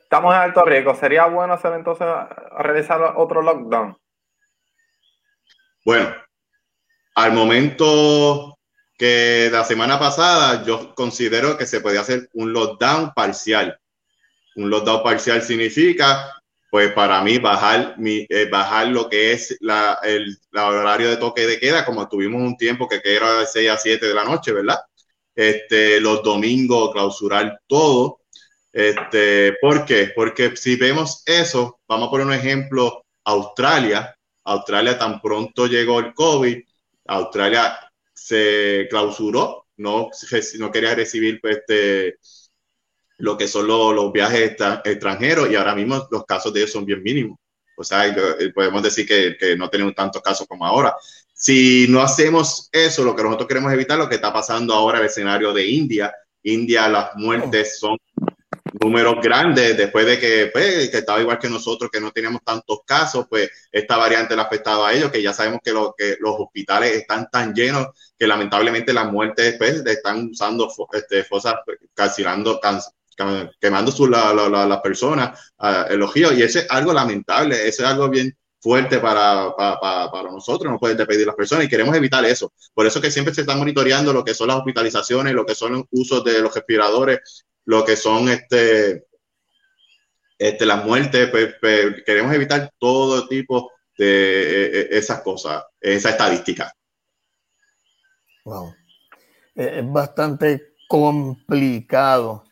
Estamos 0.00 0.34
en 0.34 0.40
alto 0.40 0.64
riesgo. 0.64 0.94
¿Sería 0.94 1.26
bueno 1.26 1.54
hacer 1.54 1.72
entonces 1.74 2.06
realizar 2.58 3.14
otro 3.16 3.42
lockdown? 3.42 3.96
Bueno, 5.84 6.14
al 7.14 7.32
momento 7.32 8.58
que 8.96 9.48
la 9.50 9.64
semana 9.64 9.98
pasada 9.98 10.64
yo 10.64 10.94
considero 10.94 11.58
que 11.58 11.66
se 11.66 11.80
podía 11.80 12.00
hacer 12.00 12.28
un 12.34 12.52
lockdown 12.52 13.12
parcial. 13.14 13.78
Un 14.54 14.70
lockdown 14.70 15.02
parcial 15.02 15.42
significa, 15.42 16.40
pues 16.70 16.92
para 16.92 17.20
mí, 17.22 17.38
bajar, 17.38 17.94
mi, 17.98 18.24
eh, 18.28 18.48
bajar 18.50 18.88
lo 18.88 19.08
que 19.08 19.32
es 19.32 19.56
la, 19.60 19.98
el 20.04 20.38
horario 20.52 21.10
de 21.10 21.16
toque 21.16 21.46
de 21.46 21.58
queda, 21.58 21.84
como 21.84 22.08
tuvimos 22.08 22.40
un 22.42 22.56
tiempo 22.56 22.88
que, 22.88 23.00
que 23.02 23.16
era 23.16 23.40
de 23.40 23.46
6 23.46 23.70
a 23.70 23.76
7 23.76 24.06
de 24.06 24.14
la 24.14 24.24
noche, 24.24 24.52
¿verdad? 24.52 24.78
Este, 25.34 26.00
los 26.00 26.22
domingos, 26.22 26.92
clausurar 26.92 27.60
todo. 27.66 28.21
Este, 28.72 29.54
¿Por 29.60 29.84
qué? 29.84 30.12
Porque 30.14 30.56
si 30.56 30.76
vemos 30.76 31.22
eso, 31.26 31.80
vamos 31.86 32.08
a 32.08 32.10
poner 32.10 32.26
un 32.26 32.32
ejemplo, 32.32 33.04
Australia, 33.24 34.16
Australia 34.44 34.98
tan 34.98 35.20
pronto 35.20 35.66
llegó 35.66 36.00
el 36.00 36.14
COVID, 36.14 36.58
Australia 37.06 37.78
se 38.14 38.86
clausuró, 38.88 39.66
no, 39.76 40.10
quería 40.72 40.94
recibir 40.94 41.40
pues, 41.40 41.58
este, 41.58 42.16
lo 43.18 43.36
que 43.36 43.46
son 43.46 43.66
los, 43.66 44.12
viajes 44.12 44.56
extranjeros 44.84 45.50
y 45.50 45.54
ahora 45.56 45.74
mismo 45.74 46.08
los 46.10 46.24
casos 46.24 46.52
de 46.52 46.60
ellos 46.60 46.72
son 46.72 46.86
bien 46.86 47.02
mínimos. 47.02 47.38
O 47.76 47.84
sea, 47.84 48.14
podemos 48.54 48.82
decir 48.82 49.06
que, 49.06 49.36
que 49.38 49.56
no 49.56 49.68
tenemos 49.68 49.94
tantos 49.94 50.22
casos 50.22 50.46
como 50.46 50.64
ahora. 50.64 50.94
Si 51.34 51.86
no 51.88 52.00
hacemos 52.00 52.68
eso, 52.70 53.02
lo 53.02 53.16
que 53.16 53.22
nosotros 53.22 53.48
queremos 53.48 53.72
evitar, 53.72 53.98
lo 53.98 54.08
que 54.08 54.16
está 54.16 54.32
pasando 54.32 54.74
ahora 54.74 54.98
en 54.98 55.04
el 55.04 55.10
escenario 55.10 55.52
de 55.52 55.66
India, 55.66 56.14
India 56.42 56.88
las 56.88 57.10
muertes 57.16 57.78
son 57.78 57.96
números 58.80 59.16
grandes 59.22 59.76
después 59.76 60.06
de 60.06 60.18
que, 60.18 60.50
pues, 60.52 60.90
que 60.90 60.98
estaba 60.98 61.20
igual 61.20 61.38
que 61.38 61.48
nosotros, 61.48 61.90
que 61.90 62.00
no 62.00 62.10
teníamos 62.10 62.42
tantos 62.44 62.80
casos, 62.86 63.26
pues 63.28 63.50
esta 63.70 63.96
variante 63.96 64.34
le 64.34 64.42
ha 64.42 64.44
afectado 64.44 64.84
a 64.84 64.92
ellos, 64.92 65.10
que 65.10 65.22
ya 65.22 65.32
sabemos 65.32 65.60
que, 65.62 65.72
lo, 65.72 65.94
que 65.96 66.16
los 66.20 66.34
hospitales 66.38 66.92
están 66.92 67.28
tan 67.30 67.54
llenos 67.54 67.88
que 68.18 68.26
lamentablemente 68.26 68.92
las 68.92 69.10
muertes 69.10 69.56
pues, 69.58 69.84
están 69.84 70.28
usando 70.30 70.72
este, 70.92 71.24
fosas, 71.24 71.54
calcinando, 71.94 72.60
quemando 73.60 73.92
su, 73.92 74.06
la, 74.06 74.32
la, 74.32 74.48
la, 74.48 74.66
las 74.66 74.80
personas 74.80 75.52
uh, 75.58 75.94
los 75.96 76.12
ríos, 76.14 76.32
y 76.34 76.42
eso 76.42 76.60
es 76.60 76.66
algo 76.70 76.92
lamentable, 76.92 77.68
eso 77.68 77.82
es 77.82 77.88
algo 77.88 78.08
bien 78.08 78.36
fuerte 78.62 79.00
para, 79.00 79.54
para, 79.56 80.10
para, 80.10 80.30
nosotros, 80.30 80.70
no 80.70 80.78
pueden 80.78 80.96
despedir 80.96 81.26
las 81.26 81.34
personas 81.34 81.64
y 81.64 81.68
queremos 81.68 81.96
evitar 81.96 82.24
eso. 82.24 82.52
Por 82.72 82.86
eso 82.86 83.00
que 83.00 83.10
siempre 83.10 83.34
se 83.34 83.40
está 83.40 83.56
monitoreando 83.56 84.12
lo 84.12 84.24
que 84.24 84.34
son 84.34 84.48
las 84.48 84.58
hospitalizaciones, 84.58 85.34
lo 85.34 85.44
que 85.44 85.56
son 85.56 85.72
los 85.72 85.82
usos 85.90 86.22
de 86.22 86.40
los 86.40 86.54
respiradores, 86.54 87.44
lo 87.64 87.84
que 87.84 87.96
son 87.96 88.28
este, 88.28 89.06
este, 90.38 90.66
las 90.66 90.84
muertes, 90.84 91.30
pues, 91.30 91.54
pues, 91.60 92.02
queremos 92.04 92.34
evitar 92.34 92.72
todo 92.78 93.28
tipo 93.28 93.70
de 93.96 94.66
eh, 94.66 94.88
esas 94.90 95.20
cosas, 95.22 95.64
esa 95.80 96.10
estadística. 96.10 96.72
Wow. 98.44 98.74
Es 99.54 99.92
bastante 99.92 100.74
complicado, 100.88 102.44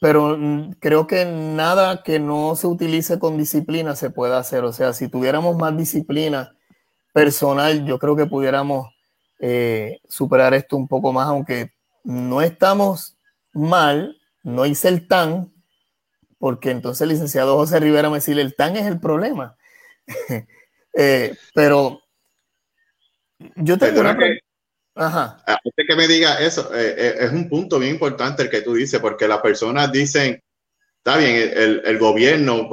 pero 0.00 0.38
creo 0.78 1.06
que 1.06 1.24
nada 1.24 2.02
que 2.02 2.18
no 2.18 2.54
se 2.54 2.66
utilice 2.66 3.18
con 3.18 3.38
disciplina 3.38 3.96
se 3.96 4.10
puede 4.10 4.36
hacer. 4.36 4.64
O 4.64 4.72
sea, 4.72 4.92
si 4.92 5.08
tuviéramos 5.08 5.56
más 5.56 5.76
disciplina 5.76 6.54
personal, 7.12 7.84
yo 7.84 7.98
creo 7.98 8.14
que 8.14 8.26
pudiéramos 8.26 8.88
eh, 9.40 10.00
superar 10.08 10.54
esto 10.54 10.76
un 10.76 10.86
poco 10.86 11.12
más, 11.12 11.28
aunque 11.28 11.72
no 12.04 12.42
estamos 12.42 13.16
mal, 13.52 14.17
no 14.48 14.66
hice 14.66 14.88
el 14.88 15.06
TAN, 15.06 15.52
porque 16.38 16.70
entonces 16.70 17.02
el 17.02 17.10
licenciado 17.10 17.56
José 17.56 17.80
Rivera 17.80 18.10
me 18.10 18.16
decía, 18.16 18.40
el 18.40 18.54
TAN 18.54 18.76
es 18.76 18.86
el 18.86 19.00
problema. 19.00 19.56
eh, 20.94 21.36
pero 21.54 22.00
yo 23.56 23.78
tengo 23.78 24.00
una... 24.00 24.16
Que, 24.16 24.38
Ajá. 24.94 25.42
Antes 25.46 25.86
que 25.86 25.94
me 25.94 26.08
diga 26.08 26.40
eso, 26.40 26.74
eh, 26.74 26.94
eh, 26.98 27.14
es 27.20 27.30
un 27.30 27.48
punto 27.48 27.78
bien 27.78 27.92
importante 27.92 28.42
el 28.42 28.50
que 28.50 28.62
tú 28.62 28.74
dices, 28.74 28.98
porque 29.00 29.28
las 29.28 29.40
personas 29.40 29.92
dicen, 29.92 30.42
está 30.96 31.16
bien, 31.18 31.36
el, 31.36 31.82
el 31.84 31.98
gobierno 31.98 32.68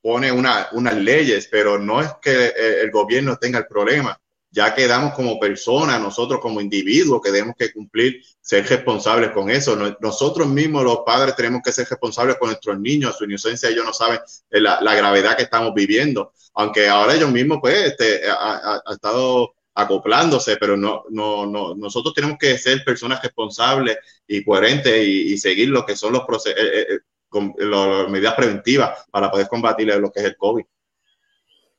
pone 0.00 0.30
una, 0.30 0.68
unas 0.72 0.94
leyes, 0.94 1.48
pero 1.50 1.78
no 1.78 2.00
es 2.00 2.12
que 2.22 2.46
el, 2.46 2.74
el 2.84 2.90
gobierno 2.92 3.36
tenga 3.38 3.58
el 3.58 3.66
problema 3.66 4.20
ya 4.58 4.74
quedamos 4.74 5.14
como 5.14 5.38
personas, 5.38 6.00
nosotros 6.00 6.40
como 6.40 6.60
individuos 6.60 7.20
que 7.22 7.30
tenemos 7.30 7.54
que 7.56 7.72
cumplir, 7.72 8.20
ser 8.40 8.66
responsables 8.66 9.30
con 9.30 9.50
eso. 9.50 9.76
Nosotros 10.00 10.48
mismos, 10.48 10.82
los 10.82 11.02
padres, 11.06 11.36
tenemos 11.36 11.60
que 11.64 11.70
ser 11.70 11.86
responsables 11.88 12.38
con 12.38 12.48
nuestros 12.48 12.80
niños, 12.80 13.16
su 13.16 13.24
inocencia, 13.24 13.68
ellos 13.68 13.84
no 13.84 13.92
saben 13.92 14.18
la, 14.50 14.80
la 14.80 14.96
gravedad 14.96 15.36
que 15.36 15.44
estamos 15.44 15.72
viviendo, 15.74 16.32
aunque 16.54 16.88
ahora 16.88 17.14
ellos 17.14 17.30
mismos, 17.30 17.58
pues, 17.60 17.92
este, 17.92 18.28
ha, 18.28 18.34
ha, 18.34 18.82
ha 18.84 18.92
estado 18.94 19.54
acoplándose, 19.76 20.56
pero 20.56 20.76
no, 20.76 21.04
no, 21.10 21.46
no, 21.46 21.76
nosotros 21.76 22.12
tenemos 22.12 22.36
que 22.36 22.58
ser 22.58 22.82
personas 22.82 23.22
responsables 23.22 23.96
y 24.26 24.42
coherentes 24.44 25.06
y, 25.06 25.34
y 25.34 25.38
seguir 25.38 25.68
lo 25.68 25.86
que 25.86 25.94
son 25.94 26.14
los 26.14 26.24
procesos, 26.24 26.60
eh, 26.60 26.80
eh, 26.80 26.98
con, 27.28 27.54
las 27.56 28.10
medidas 28.10 28.34
preventivas 28.34 29.06
para 29.08 29.30
poder 29.30 29.46
combatir 29.46 29.86
lo 29.86 30.10
que 30.10 30.18
es 30.18 30.26
el 30.26 30.36
COVID. 30.36 30.64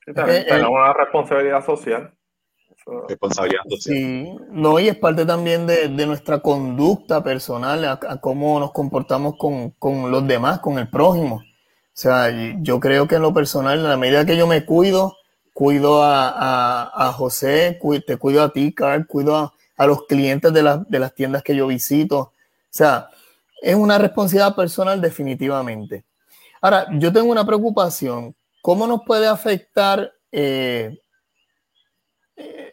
tenemos 0.05 0.69
una 0.69 0.93
responsabilidad 0.93 1.65
social. 1.65 2.13
Responsabilidad 3.07 3.61
social. 3.69 3.95
Sí, 3.95 4.37
no, 4.51 4.79
y 4.79 4.87
es 4.87 4.97
parte 4.97 5.25
también 5.25 5.67
de, 5.67 5.87
nuestra 6.05 6.39
conducta 6.39 7.23
personal, 7.23 7.85
a, 7.85 7.99
cómo 8.21 8.59
nos 8.59 8.71
comportamos 8.71 9.35
con, 9.37 9.71
con, 9.71 10.11
los 10.11 10.27
demás, 10.27 10.59
con 10.59 10.79
el 10.79 10.89
prójimo. 10.89 11.35
O 11.35 12.01
sea, 12.01 12.29
yo 12.61 12.79
creo 12.79 13.07
que 13.07 13.15
en 13.15 13.21
lo 13.21 13.33
personal, 13.33 13.77
en 13.79 13.89
la 13.89 13.97
medida 13.97 14.25
que 14.25 14.37
yo 14.37 14.47
me 14.47 14.65
cuido, 14.65 15.17
cuido 15.53 16.01
a, 16.01 17.13
José, 17.17 17.79
te 18.07 18.17
cuido 18.17 18.43
a 18.43 18.53
ti, 18.53 18.73
Carl, 18.73 19.05
cuido 19.05 19.53
a, 19.75 19.87
los 19.87 20.05
clientes 20.05 20.53
de, 20.53 20.83
de 20.87 20.99
las 20.99 21.13
tiendas 21.13 21.43
que 21.43 21.55
yo 21.55 21.67
visito. 21.67 22.19
O 22.19 22.33
sea, 22.69 23.09
es 23.61 23.75
una 23.75 23.97
responsabilidad 23.97 24.55
personal 24.55 25.01
definitivamente. 25.01 26.05
Ahora, 26.61 26.87
yo 26.93 27.11
tengo 27.11 27.31
una 27.31 27.45
preocupación. 27.45 28.35
¿Cómo 28.61 28.87
nos 28.87 29.01
puede 29.05 29.27
afectar 29.27 30.11
eh, 30.31 30.99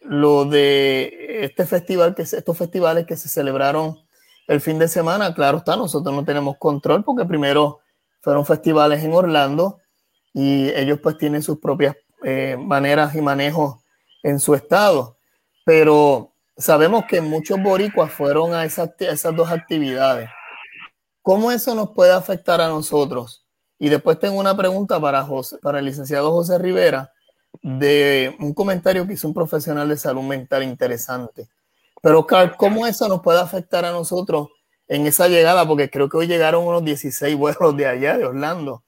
lo 0.03 0.45
de 0.45 1.45
este 1.45 1.67
festival, 1.67 2.15
que 2.15 2.23
estos 2.23 2.57
festivales 2.57 3.07
que 3.07 3.17
se 3.17 3.29
celebraron 3.29 3.99
el 4.47 4.61
fin 4.61 4.79
de 4.79 4.89
semana? 4.89 5.35
Claro 5.35 5.59
está, 5.59 5.77
nosotros 5.77 6.15
no 6.15 6.25
tenemos 6.25 6.57
control 6.59 7.05
porque 7.05 7.25
primero 7.25 7.81
fueron 8.21 8.47
festivales 8.47 9.03
en 9.05 9.13
Orlando 9.13 9.79
y 10.33 10.69
ellos 10.71 11.01
pues 11.03 11.17
tienen 11.19 11.43
sus 11.43 11.59
propias 11.59 11.97
eh, 12.25 12.57
maneras 12.59 13.15
y 13.15 13.21
manejos 13.21 13.77
en 14.23 14.41
su 14.41 14.55
estado. 14.55 15.17
Pero 15.65 16.33
sabemos 16.57 17.05
que 17.07 17.21
muchos 17.21 17.61
boricuas 17.63 18.13
fueron 18.13 18.55
a 18.55 18.65
esas, 18.65 18.91
esas 18.99 19.35
dos 19.35 19.51
actividades. 19.51 20.29
¿Cómo 21.23 21.51
eso 21.51 21.75
nos 21.75 21.91
puede 21.91 22.13
afectar 22.13 22.61
a 22.61 22.69
nosotros? 22.69 23.45
Y 23.79 23.89
después 23.89 24.19
tengo 24.19 24.39
una 24.39 24.57
pregunta 24.57 25.01
para, 25.01 25.23
José, 25.23 25.59
para 25.59 25.81
el 25.81 25.85
licenciado 25.85 26.33
José 26.33 26.59
Rivera 26.59 27.13
de 27.67 28.37
un 28.39 28.55
comentario 28.55 29.05
que 29.05 29.15
hizo 29.15 29.27
un 29.27 29.35
profesional 29.35 29.89
de 29.89 29.97
salud 29.97 30.23
mental 30.23 30.63
interesante. 30.63 31.49
Pero, 32.01 32.25
Carl, 32.25 32.57
¿cómo 32.57 32.87
eso 32.87 33.09
nos 33.09 33.23
puede 33.23 33.41
afectar 33.41 33.85
a 33.85 33.91
nosotros 33.91 34.51
en 34.87 35.05
esa 35.05 35.27
llegada? 35.27 35.67
Porque 35.67 35.91
creo 35.91 36.09
que 36.09 36.17
hoy 36.17 36.29
llegaron 36.29 36.65
unos 36.65 36.85
16 36.85 37.35
vuelos 37.35 37.77
de 37.77 37.87
allá, 37.87 38.19
de 38.19 38.25
Orlando. 38.25 38.85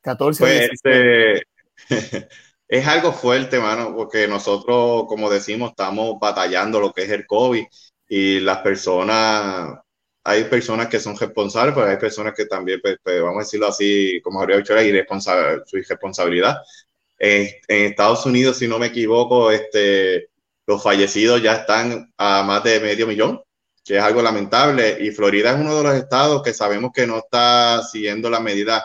14. 0.00 0.40
Pues, 0.40 0.70
este, 0.72 1.42
es 2.68 2.86
algo 2.86 3.12
fuerte, 3.12 3.58
mano, 3.58 3.94
porque 3.94 4.26
nosotros, 4.26 5.04
como 5.08 5.28
decimos, 5.28 5.70
estamos 5.70 6.18
batallando 6.18 6.80
lo 6.80 6.94
que 6.94 7.02
es 7.02 7.10
el 7.10 7.26
COVID 7.26 7.66
y 8.08 8.40
las 8.40 8.58
personas, 8.60 9.78
hay 10.24 10.44
personas 10.44 10.86
que 10.86 11.00
son 11.00 11.18
responsables, 11.18 11.74
pero 11.74 11.86
hay 11.86 11.98
personas 11.98 12.32
que 12.34 12.46
también, 12.46 12.80
pues, 12.80 12.96
pues 13.02 13.20
vamos 13.20 13.36
a 13.36 13.44
decirlo 13.44 13.66
así, 13.66 14.22
como 14.22 14.40
habría 14.40 14.56
dicho, 14.56 14.80
irresponsable, 14.80 15.64
su 15.66 15.76
irresponsabilidad. 15.76 16.56
En, 17.18 17.48
Estados 17.68 18.26
Unidos, 18.26 18.58
si 18.58 18.68
no 18.68 18.78
me 18.78 18.86
equivoco, 18.86 19.50
este, 19.50 20.28
los 20.66 20.82
fallecidos 20.82 21.42
ya 21.42 21.54
están 21.56 22.12
a 22.16 22.42
más 22.42 22.62
de 22.64 22.80
medio 22.80 23.06
millón, 23.06 23.42
que 23.84 23.96
es 23.96 24.02
algo 24.02 24.22
lamentable. 24.22 24.98
Y 25.00 25.10
Florida 25.10 25.50
es 25.52 25.56
uno 25.56 25.76
de 25.76 25.82
los 25.82 25.94
estados 25.94 26.42
que 26.42 26.54
sabemos 26.54 26.90
que 26.94 27.06
no 27.06 27.18
está 27.18 27.82
siguiendo 27.82 28.30
las 28.30 28.42
medidas 28.42 28.84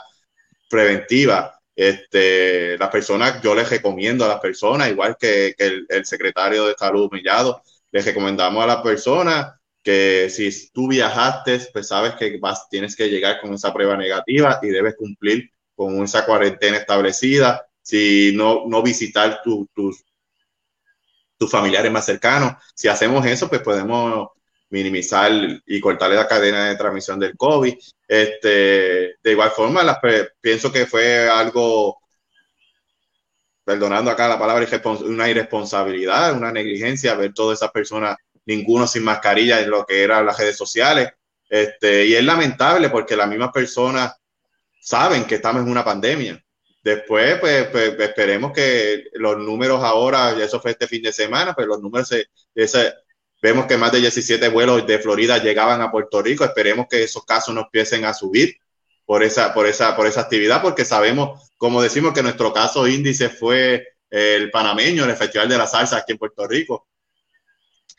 preventivas 0.69 1.51
este, 1.75 2.77
las 2.77 2.89
personas, 2.89 3.41
yo 3.41 3.55
les 3.55 3.69
recomiendo 3.69 4.25
a 4.25 4.27
las 4.27 4.39
personas, 4.39 4.89
igual 4.89 5.17
que, 5.19 5.55
el, 5.57 5.87
secretario 6.05 6.67
de 6.67 6.75
salud 6.77 7.09
humillado, 7.11 7.63
les 7.91 8.05
recomendamos 8.05 8.63
a 8.63 8.67
las 8.67 8.81
personas 8.83 9.53
que 9.81 10.29
si 10.29 10.69
tú 10.71 10.87
viajaste, 10.87 11.59
pues 11.73 11.87
sabes 11.87 12.13
que 12.15 12.37
vas, 12.39 12.69
tienes 12.69 12.95
que 12.95 13.09
llegar 13.09 13.41
con 13.41 13.53
esa 13.53 13.73
prueba 13.73 13.97
negativa 13.97 14.59
y 14.61 14.67
debes 14.67 14.95
cumplir 14.95 15.49
con 15.75 16.03
esa 16.03 16.25
cuarentena 16.25 16.77
establecida. 16.77 17.67
Si 17.81 18.31
no, 18.35 18.63
no 18.67 18.81
visitar 18.83 19.41
tus, 19.43 19.67
tus 21.37 21.49
familiares 21.49 21.91
más 21.91 22.05
cercanos. 22.05 22.53
Si 22.75 22.87
hacemos 22.87 23.25
eso, 23.25 23.49
pues 23.49 23.61
podemos 23.61 24.29
minimizar 24.71 25.31
y 25.65 25.79
cortarle 25.79 26.15
la 26.15 26.27
cadena 26.27 26.69
de 26.69 26.75
transmisión 26.75 27.19
del 27.19 27.35
COVID. 27.35 27.75
Este, 28.07 28.47
de 29.21 29.31
igual 29.31 29.51
forma, 29.51 29.99
pienso 30.39 30.71
que 30.71 30.85
fue 30.85 31.29
algo, 31.29 31.99
perdonando 33.63 34.09
acá 34.09 34.27
la 34.27 34.39
palabra, 34.39 34.65
una 35.01 35.29
irresponsabilidad, 35.29 36.35
una 36.35 36.51
negligencia, 36.51 37.15
ver 37.15 37.33
todas 37.33 37.59
esas 37.59 37.71
personas, 37.71 38.15
ninguno 38.45 38.87
sin 38.87 39.03
mascarilla 39.03 39.61
en 39.61 39.69
lo 39.69 39.85
que 39.85 40.03
eran 40.03 40.25
las 40.25 40.37
redes 40.37 40.57
sociales. 40.57 41.09
Este, 41.49 42.07
y 42.07 42.15
es 42.15 42.23
lamentable 42.23 42.89
porque 42.89 43.17
las 43.17 43.27
mismas 43.27 43.51
personas 43.51 44.15
saben 44.79 45.25
que 45.25 45.35
estamos 45.35 45.63
en 45.63 45.69
una 45.69 45.83
pandemia. 45.83 46.41
Después, 46.83 47.39
pues, 47.39 47.67
pues 47.67 47.99
esperemos 47.99 48.51
que 48.53 49.05
los 49.13 49.37
números 49.37 49.83
ahora, 49.83 50.31
eso 50.31 50.59
fue 50.59 50.71
este 50.71 50.87
fin 50.87 51.03
de 51.03 51.13
semana, 51.13 51.53
pues 51.53 51.67
los 51.67 51.79
números 51.79 52.07
se, 52.07 52.25
ese, 52.55 52.93
Vemos 53.41 53.65
que 53.65 53.75
más 53.75 53.91
de 53.91 53.99
17 53.99 54.49
vuelos 54.49 54.85
de 54.85 54.99
Florida 54.99 55.39
llegaban 55.39 55.81
a 55.81 55.91
Puerto 55.91 56.21
Rico. 56.21 56.45
Esperemos 56.45 56.85
que 56.87 57.03
esos 57.03 57.25
casos 57.25 57.55
no 57.55 57.61
empiecen 57.61 58.05
a 58.05 58.13
subir 58.13 58.55
por 59.03 59.23
esa, 59.23 59.53
por 59.53 59.65
esa, 59.65 59.95
por 59.95 60.05
esa 60.05 60.21
actividad, 60.21 60.61
porque 60.61 60.85
sabemos, 60.85 61.51
como 61.57 61.81
decimos, 61.81 62.13
que 62.13 62.21
nuestro 62.21 62.53
caso 62.53 62.87
índice 62.87 63.29
fue 63.29 63.95
el 64.11 64.51
panameño, 64.51 65.05
el 65.05 65.15
Festival 65.15 65.49
de 65.49 65.57
la 65.57 65.65
Salsa 65.65 65.97
aquí 65.97 66.11
en 66.11 66.19
Puerto 66.19 66.47
Rico. 66.47 66.87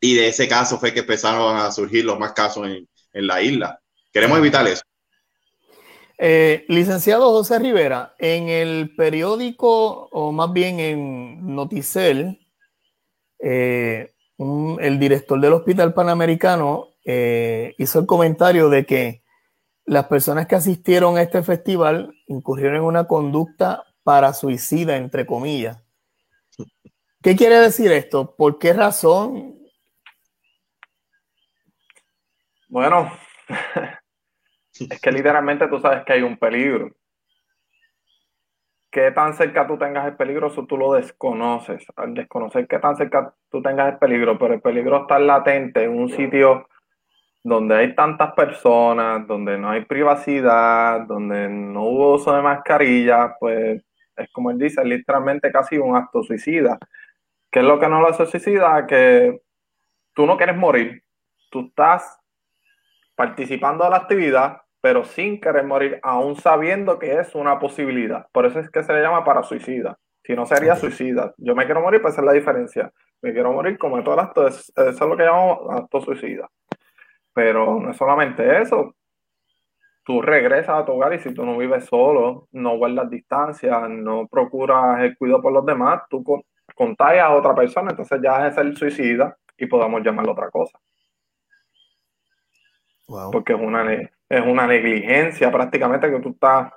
Y 0.00 0.14
de 0.14 0.28
ese 0.28 0.46
caso 0.46 0.78
fue 0.78 0.94
que 0.94 1.00
empezaron 1.00 1.56
a 1.56 1.72
surgir 1.72 2.04
los 2.04 2.18
más 2.18 2.32
casos 2.32 2.66
en, 2.68 2.88
en 3.12 3.26
la 3.26 3.42
isla. 3.42 3.80
Queremos 4.12 4.38
evitar 4.38 4.66
eso. 4.68 4.82
Eh, 6.24 6.64
licenciado 6.68 7.32
José 7.32 7.58
Rivera, 7.58 8.14
en 8.16 8.48
el 8.48 8.94
periódico, 8.94 10.06
o 10.12 10.30
más 10.30 10.52
bien 10.52 10.78
en 10.78 11.52
Noticel, 11.52 12.46
eh, 13.40 14.14
el 14.38 14.98
director 15.00 15.40
del 15.40 15.54
Hospital 15.54 15.92
Panamericano 15.92 16.90
eh, 17.04 17.74
hizo 17.76 17.98
el 17.98 18.06
comentario 18.06 18.68
de 18.68 18.86
que 18.86 19.24
las 19.84 20.06
personas 20.06 20.46
que 20.46 20.54
asistieron 20.54 21.16
a 21.16 21.22
este 21.22 21.42
festival 21.42 22.14
incurrieron 22.28 22.76
en 22.76 22.82
una 22.84 23.08
conducta 23.08 23.82
para 24.04 24.32
suicida, 24.32 24.96
entre 24.98 25.26
comillas. 25.26 25.82
¿Qué 27.20 27.34
quiere 27.34 27.58
decir 27.58 27.90
esto? 27.90 28.36
¿Por 28.36 28.60
qué 28.60 28.72
razón? 28.72 29.58
Bueno, 32.68 33.10
es 34.90 35.00
que 35.00 35.12
literalmente 35.12 35.68
tú 35.68 35.80
sabes 35.80 36.04
que 36.04 36.14
hay 36.14 36.22
un 36.22 36.36
peligro 36.36 36.90
qué 38.92 39.10
tan 39.10 39.32
cerca 39.34 39.66
tú 39.66 39.78
tengas 39.78 40.06
el 40.06 40.16
peligro, 40.16 40.48
eso 40.48 40.66
tú 40.66 40.76
lo 40.76 40.92
desconoces. 40.92 41.84
Al 41.96 42.12
desconocer 42.12 42.68
qué 42.68 42.78
tan 42.78 42.94
cerca 42.94 43.34
tú 43.50 43.62
tengas 43.62 43.94
el 43.94 43.98
peligro, 43.98 44.38
pero 44.38 44.54
el 44.54 44.60
peligro 44.60 45.02
está 45.02 45.18
latente 45.18 45.84
en 45.84 45.98
un 45.98 46.10
sitio 46.10 46.68
donde 47.42 47.74
hay 47.74 47.94
tantas 47.94 48.34
personas, 48.34 49.26
donde 49.26 49.58
no 49.58 49.70
hay 49.70 49.86
privacidad, 49.86 51.00
donde 51.06 51.48
no 51.48 51.84
hubo 51.84 52.14
uso 52.14 52.34
de 52.34 52.42
mascarilla, 52.42 53.34
pues 53.40 53.82
es 54.14 54.30
como 54.30 54.50
él 54.50 54.58
dice, 54.58 54.84
literalmente 54.84 55.50
casi 55.50 55.78
un 55.78 55.96
acto 55.96 56.22
suicida. 56.22 56.78
¿Qué 57.50 57.60
es 57.60 57.64
lo 57.64 57.80
que 57.80 57.88
no 57.88 58.00
lo 58.00 58.08
hace 58.08 58.26
suicida? 58.26 58.86
Que 58.86 59.40
tú 60.12 60.26
no 60.26 60.36
quieres 60.36 60.56
morir, 60.56 61.02
tú 61.50 61.68
estás 61.68 62.20
participando 63.16 63.84
de 63.84 63.90
la 63.90 63.96
actividad, 63.96 64.61
pero 64.82 65.04
sin 65.04 65.40
querer 65.40 65.64
morir, 65.64 66.00
aún 66.02 66.34
sabiendo 66.34 66.98
que 66.98 67.14
es 67.20 67.36
una 67.36 67.60
posibilidad. 67.60 68.26
Por 68.32 68.46
eso 68.46 68.58
es 68.58 68.68
que 68.68 68.82
se 68.82 68.92
le 68.92 69.00
llama 69.00 69.24
para 69.24 69.44
suicida. 69.44 69.96
Si 70.24 70.34
no 70.34 70.44
sería 70.44 70.74
suicida. 70.74 71.32
Yo 71.38 71.54
me 71.54 71.66
quiero 71.66 71.80
morir, 71.80 72.02
pues 72.02 72.14
esa 72.14 72.22
es 72.22 72.26
la 72.26 72.32
diferencia. 72.32 72.92
Me 73.22 73.32
quiero 73.32 73.52
morir, 73.52 73.78
cometo 73.78 74.12
el 74.12 74.18
acto, 74.18 74.46
eso 74.48 74.72
es 74.74 75.00
lo 75.00 75.16
que 75.16 75.22
llamamos 75.22 75.70
acto 75.70 76.00
suicida. 76.00 76.50
Pero 77.32 77.78
no 77.78 77.92
es 77.92 77.96
solamente 77.96 78.60
eso. 78.60 78.96
Tú 80.04 80.20
regresas 80.20 80.80
a 80.80 80.84
tu 80.84 80.92
hogar 80.92 81.14
y 81.14 81.20
si 81.20 81.32
tú 81.32 81.46
no 81.46 81.56
vives 81.56 81.84
solo, 81.84 82.48
no 82.50 82.76
guardas 82.76 83.08
distancia, 83.08 83.86
no 83.88 84.26
procuras 84.26 85.00
el 85.00 85.16
cuidado 85.16 85.42
por 85.42 85.52
los 85.52 85.64
demás, 85.64 86.02
tú 86.10 86.24
contagias 86.74 87.24
a 87.24 87.34
otra 87.34 87.54
persona, 87.54 87.90
entonces 87.90 88.20
ya 88.20 88.48
es 88.48 88.58
el 88.58 88.76
suicida 88.76 89.36
y 89.56 89.66
podamos 89.66 90.02
llamarlo 90.02 90.32
otra 90.32 90.50
cosa. 90.50 90.76
Porque 93.30 93.52
es 93.52 93.60
una, 93.60 93.92
es 93.92 94.46
una 94.46 94.66
negligencia 94.66 95.50
prácticamente 95.50 96.10
que 96.10 96.20
tú 96.20 96.30
estás 96.30 96.72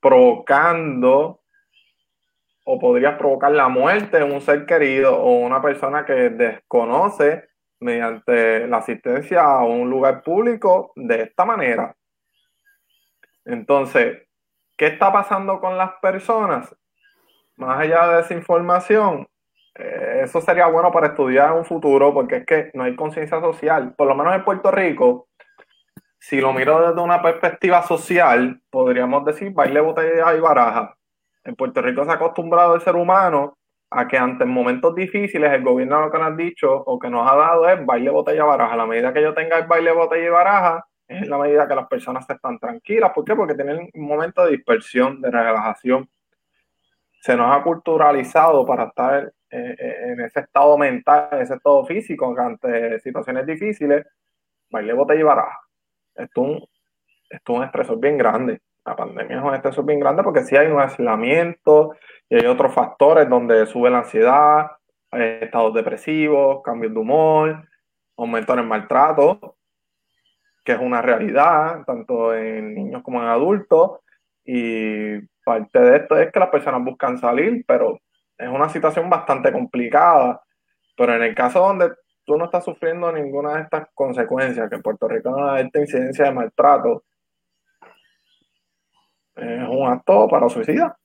provocando 0.00 1.40
o 2.64 2.78
podrías 2.78 3.16
provocar 3.16 3.52
la 3.52 3.68
muerte 3.68 4.18
de 4.18 4.24
un 4.24 4.40
ser 4.40 4.66
querido 4.66 5.16
o 5.16 5.38
una 5.38 5.62
persona 5.62 6.04
que 6.04 6.30
desconoce 6.30 7.48
mediante 7.80 8.66
la 8.66 8.78
asistencia 8.78 9.42
a 9.42 9.64
un 9.64 9.88
lugar 9.88 10.22
público 10.22 10.92
de 10.96 11.22
esta 11.22 11.44
manera. 11.44 11.94
Entonces, 13.44 14.26
¿qué 14.76 14.86
está 14.86 15.12
pasando 15.12 15.60
con 15.60 15.78
las 15.78 15.92
personas? 16.02 16.74
Más 17.56 17.78
allá 17.78 18.08
de 18.08 18.20
esa 18.22 18.34
información, 18.34 19.28
eh, 19.78 20.20
eso 20.24 20.40
sería 20.40 20.66
bueno 20.66 20.90
para 20.90 21.08
estudiar 21.08 21.52
en 21.52 21.58
un 21.58 21.64
futuro 21.64 22.12
porque 22.14 22.36
es 22.36 22.46
que 22.46 22.70
no 22.74 22.84
hay 22.84 22.96
conciencia 22.96 23.40
social. 23.40 23.94
Por 23.94 24.08
lo 24.08 24.14
menos 24.14 24.34
en 24.34 24.44
Puerto 24.44 24.70
Rico, 24.70 25.28
si 26.18 26.40
lo 26.40 26.52
miro 26.52 26.88
desde 26.88 27.00
una 27.00 27.22
perspectiva 27.22 27.82
social, 27.82 28.60
podríamos 28.70 29.24
decir 29.24 29.52
baile, 29.52 29.80
botella 29.80 30.34
y 30.34 30.40
baraja. 30.40 30.96
En 31.44 31.54
Puerto 31.54 31.82
Rico 31.82 32.04
se 32.04 32.10
ha 32.10 32.14
acostumbrado 32.14 32.74
el 32.74 32.80
ser 32.80 32.96
humano 32.96 33.58
a 33.90 34.08
que 34.08 34.18
ante 34.18 34.44
momentos 34.44 34.94
difíciles 34.94 35.52
el 35.52 35.62
gobierno 35.62 36.00
lo 36.00 36.10
que 36.10 36.18
nos 36.18 36.32
ha 36.32 36.34
dicho 36.34 36.72
o 36.74 36.98
que 36.98 37.08
nos 37.08 37.30
ha 37.30 37.36
dado 37.36 37.68
es 37.68 37.84
baile, 37.84 38.10
botella, 38.10 38.44
baraja. 38.44 38.76
La 38.76 38.86
medida 38.86 39.12
que 39.12 39.22
yo 39.22 39.34
tenga 39.34 39.58
el 39.58 39.66
baile, 39.66 39.92
botella 39.92 40.26
y 40.26 40.30
baraja, 40.30 40.86
es 41.06 41.28
la 41.28 41.38
medida 41.38 41.68
que 41.68 41.74
las 41.74 41.86
personas 41.86 42.28
están 42.28 42.58
tranquilas. 42.58 43.12
¿Por 43.14 43.24
qué? 43.24 43.36
Porque 43.36 43.54
tienen 43.54 43.88
un 43.94 44.06
momento 44.06 44.44
de 44.44 44.52
dispersión, 44.52 45.20
de 45.20 45.30
relajación. 45.30 46.08
Se 47.20 47.36
nos 47.36 47.56
ha 47.56 47.62
culturalizado 47.62 48.66
para 48.66 48.84
estar 48.84 49.32
en 49.50 50.20
ese 50.20 50.40
estado 50.40 50.76
mental, 50.76 51.28
en 51.32 51.40
ese 51.42 51.54
estado 51.54 51.84
físico, 51.84 52.34
ante 52.38 52.98
situaciones 53.00 53.46
difíciles, 53.46 54.06
baile, 54.70 54.92
botella 54.92 55.20
y 55.20 55.24
baraja. 55.24 55.60
Esto 56.14 56.42
es 56.42 56.48
un, 56.48 56.68
es 57.30 57.40
un 57.48 57.64
estresor 57.64 57.98
bien 57.98 58.18
grande. 58.18 58.60
La 58.84 58.94
pandemia 58.94 59.38
es 59.38 59.42
un 59.42 59.54
estresor 59.54 59.84
bien 59.84 60.00
grande 60.00 60.22
porque 60.22 60.44
si 60.44 60.56
hay 60.56 60.68
un 60.68 60.80
aislamiento 60.80 61.96
y 62.28 62.36
hay 62.36 62.46
otros 62.46 62.72
factores 62.72 63.28
donde 63.28 63.66
sube 63.66 63.90
la 63.90 63.98
ansiedad, 63.98 64.70
hay 65.10 65.38
estados 65.42 65.74
depresivos, 65.74 66.62
cambios 66.62 66.92
de 66.92 67.00
humor, 67.00 67.68
aumento 68.16 68.52
en 68.52 68.58
el 68.60 68.66
maltrato, 68.66 69.56
que 70.64 70.72
es 70.72 70.78
una 70.78 71.02
realidad 71.02 71.84
tanto 71.84 72.34
en 72.34 72.74
niños 72.74 73.02
como 73.02 73.20
en 73.22 73.28
adultos. 73.28 74.00
Y 74.44 75.18
parte 75.44 75.80
de 75.80 75.96
esto 75.96 76.16
es 76.16 76.30
que 76.30 76.40
las 76.40 76.50
personas 76.50 76.84
buscan 76.84 77.18
salir, 77.18 77.64
pero 77.66 77.98
es 78.38 78.48
una 78.48 78.68
situación 78.68 79.08
bastante 79.08 79.52
complicada. 79.52 80.42
Pero 80.96 81.14
en 81.14 81.22
el 81.22 81.34
caso 81.34 81.60
donde 81.60 81.90
tú 82.24 82.36
no 82.36 82.46
estás 82.46 82.64
sufriendo 82.64 83.12
ninguna 83.12 83.54
de 83.54 83.62
estas 83.62 83.88
consecuencias, 83.94 84.68
que 84.68 84.76
en 84.76 84.82
Puerto 84.82 85.08
Rico 85.08 85.30
no 85.30 85.50
hay 85.50 85.66
esta 85.66 85.80
incidencia 85.80 86.24
de 86.26 86.32
maltrato, 86.32 87.04
es 89.36 89.68
un 89.68 89.86
acto 89.86 90.26
para 90.28 90.48
suicida. 90.48 90.96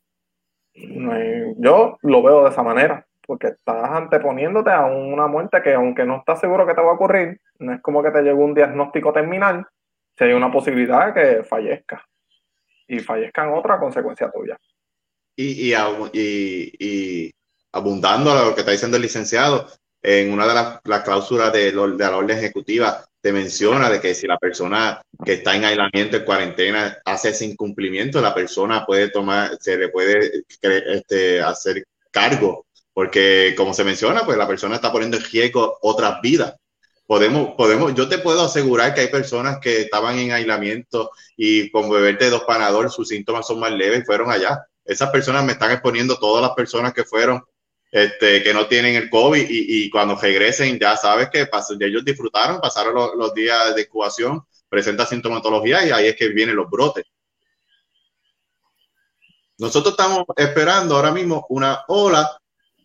Yo 0.73 1.97
lo 2.01 2.23
veo 2.23 2.43
de 2.43 2.49
esa 2.49 2.63
manera, 2.63 3.05
porque 3.27 3.47
estás 3.47 3.89
anteponiéndote 3.91 4.71
a 4.71 4.85
una 4.85 5.27
muerte 5.27 5.61
que 5.61 5.73
aunque 5.73 6.05
no 6.05 6.17
estás 6.17 6.39
seguro 6.39 6.65
que 6.65 6.73
te 6.73 6.81
va 6.81 6.91
a 6.91 6.95
ocurrir, 6.95 7.41
no 7.59 7.73
es 7.73 7.81
como 7.81 8.01
que 8.01 8.11
te 8.11 8.21
llegó 8.21 8.43
un 8.45 8.53
diagnóstico 8.53 9.11
terminal, 9.11 9.67
si 10.17 10.23
hay 10.23 10.33
una 10.33 10.51
posibilidad 10.51 11.13
de 11.13 11.13
que 11.13 11.43
fallezca 11.43 12.01
y 12.87 12.99
fallezca 12.99 13.43
en 13.43 13.53
otra 13.53 13.79
consecuencia 13.79 14.31
tuya. 14.31 14.57
Y, 15.41 17.31
abundando 17.73 18.31
a 18.31 18.45
lo 18.45 18.53
que 18.53 18.61
está 18.61 18.71
diciendo 18.71 18.97
el 18.97 19.03
licenciado, 19.03 19.67
en 20.03 20.33
una 20.33 20.47
de 20.47 20.53
las, 20.53 21.03
cláusulas 21.03 21.53
de, 21.53 21.71
la 21.71 22.17
orden 22.17 22.37
ejecutiva 22.37 23.05
te 23.21 23.31
menciona 23.31 23.89
de 23.89 24.01
que 24.01 24.15
si 24.15 24.25
la 24.25 24.37
persona 24.37 25.01
que 25.23 25.33
está 25.33 25.55
en 25.55 25.63
aislamiento, 25.63 26.17
en 26.17 26.25
cuarentena, 26.25 26.97
hace 27.05 27.29
ese 27.29 27.45
incumplimiento, 27.45 28.19
la 28.19 28.33
persona 28.33 28.83
puede 28.85 29.09
tomar, 29.09 29.57
se 29.59 29.77
le 29.77 29.89
puede 29.89 30.43
este, 30.59 31.39
hacer 31.39 31.85
cargo, 32.09 32.65
porque 32.93 33.53
como 33.55 33.75
se 33.75 33.83
menciona, 33.83 34.25
pues 34.25 34.37
la 34.37 34.47
persona 34.47 34.75
está 34.75 34.91
poniendo 34.91 35.17
en 35.17 35.23
riesgo 35.23 35.77
otras 35.81 36.19
vidas. 36.21 36.55
Podemos, 37.05 37.55
podemos, 37.55 37.93
yo 37.93 38.09
te 38.09 38.17
puedo 38.17 38.41
asegurar 38.41 38.93
que 38.95 39.01
hay 39.01 39.07
personas 39.07 39.59
que 39.59 39.81
estaban 39.81 40.17
en 40.17 40.31
aislamiento 40.31 41.11
y 41.35 41.69
con 41.69 41.89
beberte 41.89 42.29
dos 42.29 42.45
panador 42.45 42.89
sus 42.89 43.09
síntomas 43.09 43.45
son 43.45 43.59
más 43.59 43.71
leves 43.71 44.05
fueron 44.05 44.31
allá. 44.31 44.65
Esas 44.85 45.09
personas 45.09 45.43
me 45.43 45.53
están 45.53 45.71
exponiendo 45.71 46.17
todas 46.17 46.41
las 46.41 46.51
personas 46.51 46.93
que 46.93 47.03
fueron 47.03 47.43
este, 47.91 48.41
que 48.41 48.53
no 48.53 48.67
tienen 48.67 48.95
el 48.95 49.09
COVID 49.09 49.47
y, 49.49 49.89
cuando 49.89 50.15
regresen 50.15 50.79
ya 50.79 50.95
sabes 50.95 51.29
que 51.29 51.49
ellos 51.81 52.05
disfrutaron, 52.05 52.61
pasaron 52.61 53.17
los, 53.17 53.33
días 53.33 53.75
de 53.75 53.81
incubación, 53.81 54.45
presenta 54.69 55.05
sintomatología 55.05 55.85
y 55.85 55.91
ahí 55.91 56.07
es 56.07 56.15
que 56.15 56.29
vienen 56.29 56.55
los 56.55 56.69
brotes. 56.69 57.03
Nosotros 59.57 59.91
estamos 59.91 60.23
esperando 60.37 60.95
ahora 60.95 61.11
mismo 61.11 61.45
una 61.49 61.83
ola 61.89 62.37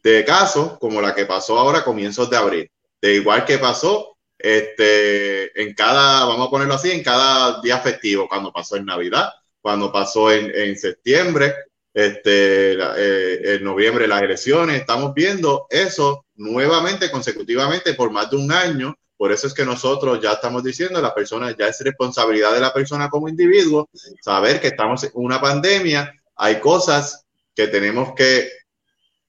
de 0.02 0.24
casos 0.24 0.76
como 0.78 1.00
la 1.00 1.14
que 1.14 1.24
pasó 1.24 1.56
ahora 1.56 1.84
comienzos 1.84 2.28
de 2.28 2.36
abril. 2.36 2.70
De 3.00 3.14
igual 3.14 3.44
que 3.44 3.58
pasó 3.58 4.16
este, 4.36 5.62
en 5.62 5.72
cada, 5.74 6.24
vamos 6.24 6.48
a 6.48 6.50
ponerlo 6.50 6.74
así, 6.74 6.90
en 6.90 7.04
cada 7.04 7.60
día 7.60 7.78
festivo, 7.78 8.28
cuando 8.28 8.52
pasó 8.52 8.76
en 8.76 8.84
Navidad, 8.84 9.30
cuando 9.60 9.92
pasó 9.92 10.32
en, 10.32 10.52
en 10.54 10.76
septiembre, 10.76 11.54
este, 11.96 12.72
eh, 12.74 13.54
en 13.54 13.64
noviembre 13.64 14.06
las 14.06 14.20
elecciones. 14.20 14.78
Estamos 14.78 15.14
viendo 15.14 15.66
eso 15.70 16.26
nuevamente, 16.34 17.10
consecutivamente, 17.10 17.94
por 17.94 18.10
más 18.10 18.30
de 18.30 18.36
un 18.36 18.52
año. 18.52 18.94
Por 19.16 19.32
eso 19.32 19.46
es 19.46 19.54
que 19.54 19.64
nosotros 19.64 20.20
ya 20.20 20.32
estamos 20.32 20.62
diciendo, 20.62 21.00
la 21.00 21.14
persona 21.14 21.56
ya 21.58 21.68
es 21.68 21.80
responsabilidad 21.80 22.52
de 22.52 22.60
la 22.60 22.74
persona 22.74 23.08
como 23.08 23.30
individuo, 23.30 23.88
saber 24.20 24.60
que 24.60 24.66
estamos 24.66 25.04
en 25.04 25.10
una 25.14 25.40
pandemia, 25.40 26.12
hay 26.36 26.60
cosas 26.60 27.24
que 27.54 27.66
tenemos 27.68 28.12
que 28.14 28.50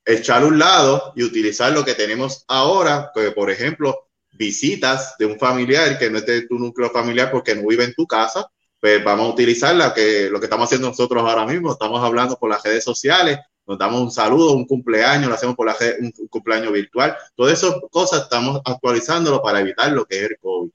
echar 0.03 0.43
a 0.43 0.47
un 0.47 0.59
lado 0.59 1.13
y 1.15 1.23
utilizar 1.23 1.71
lo 1.71 1.85
que 1.85 1.93
tenemos 1.93 2.43
ahora, 2.49 3.11
que 3.15 3.31
por 3.31 3.49
ejemplo, 3.49 4.09
visitas 4.33 5.15
de 5.17 5.25
un 5.25 5.39
familiar 5.39 5.97
que 5.97 6.09
no 6.09 6.17
es 6.17 6.25
de 6.25 6.41
tu 6.41 6.59
núcleo 6.59 6.89
familiar 6.89 7.31
porque 7.31 7.55
no 7.55 7.65
vive 7.65 7.85
en 7.85 7.93
tu 7.93 8.05
casa, 8.05 8.51
pues 8.79 9.03
vamos 9.03 9.27
a 9.27 9.33
utilizar 9.33 9.75
la 9.75 9.93
que, 9.93 10.29
lo 10.29 10.39
que 10.39 10.45
estamos 10.45 10.65
haciendo 10.65 10.87
nosotros 10.87 11.23
ahora 11.23 11.45
mismo. 11.45 11.71
Estamos 11.71 12.03
hablando 12.03 12.37
por 12.37 12.49
las 12.49 12.63
redes 12.63 12.83
sociales, 12.83 13.39
nos 13.65 13.77
damos 13.77 14.01
un 14.01 14.11
saludo, 14.11 14.53
un 14.53 14.65
cumpleaños, 14.65 15.27
lo 15.27 15.35
hacemos 15.35 15.55
por 15.55 15.65
la 15.65 15.75
un, 15.99 16.11
cumpleaños 16.29 16.71
virtual. 16.71 17.15
Todas 17.35 17.53
esas 17.53 17.75
cosas 17.91 18.23
estamos 18.23 18.61
actualizándolo 18.63 19.41
para 19.41 19.59
evitar 19.59 19.91
lo 19.91 20.05
que 20.05 20.17
es 20.17 20.23
el 20.23 20.37
COVID. 20.39 20.71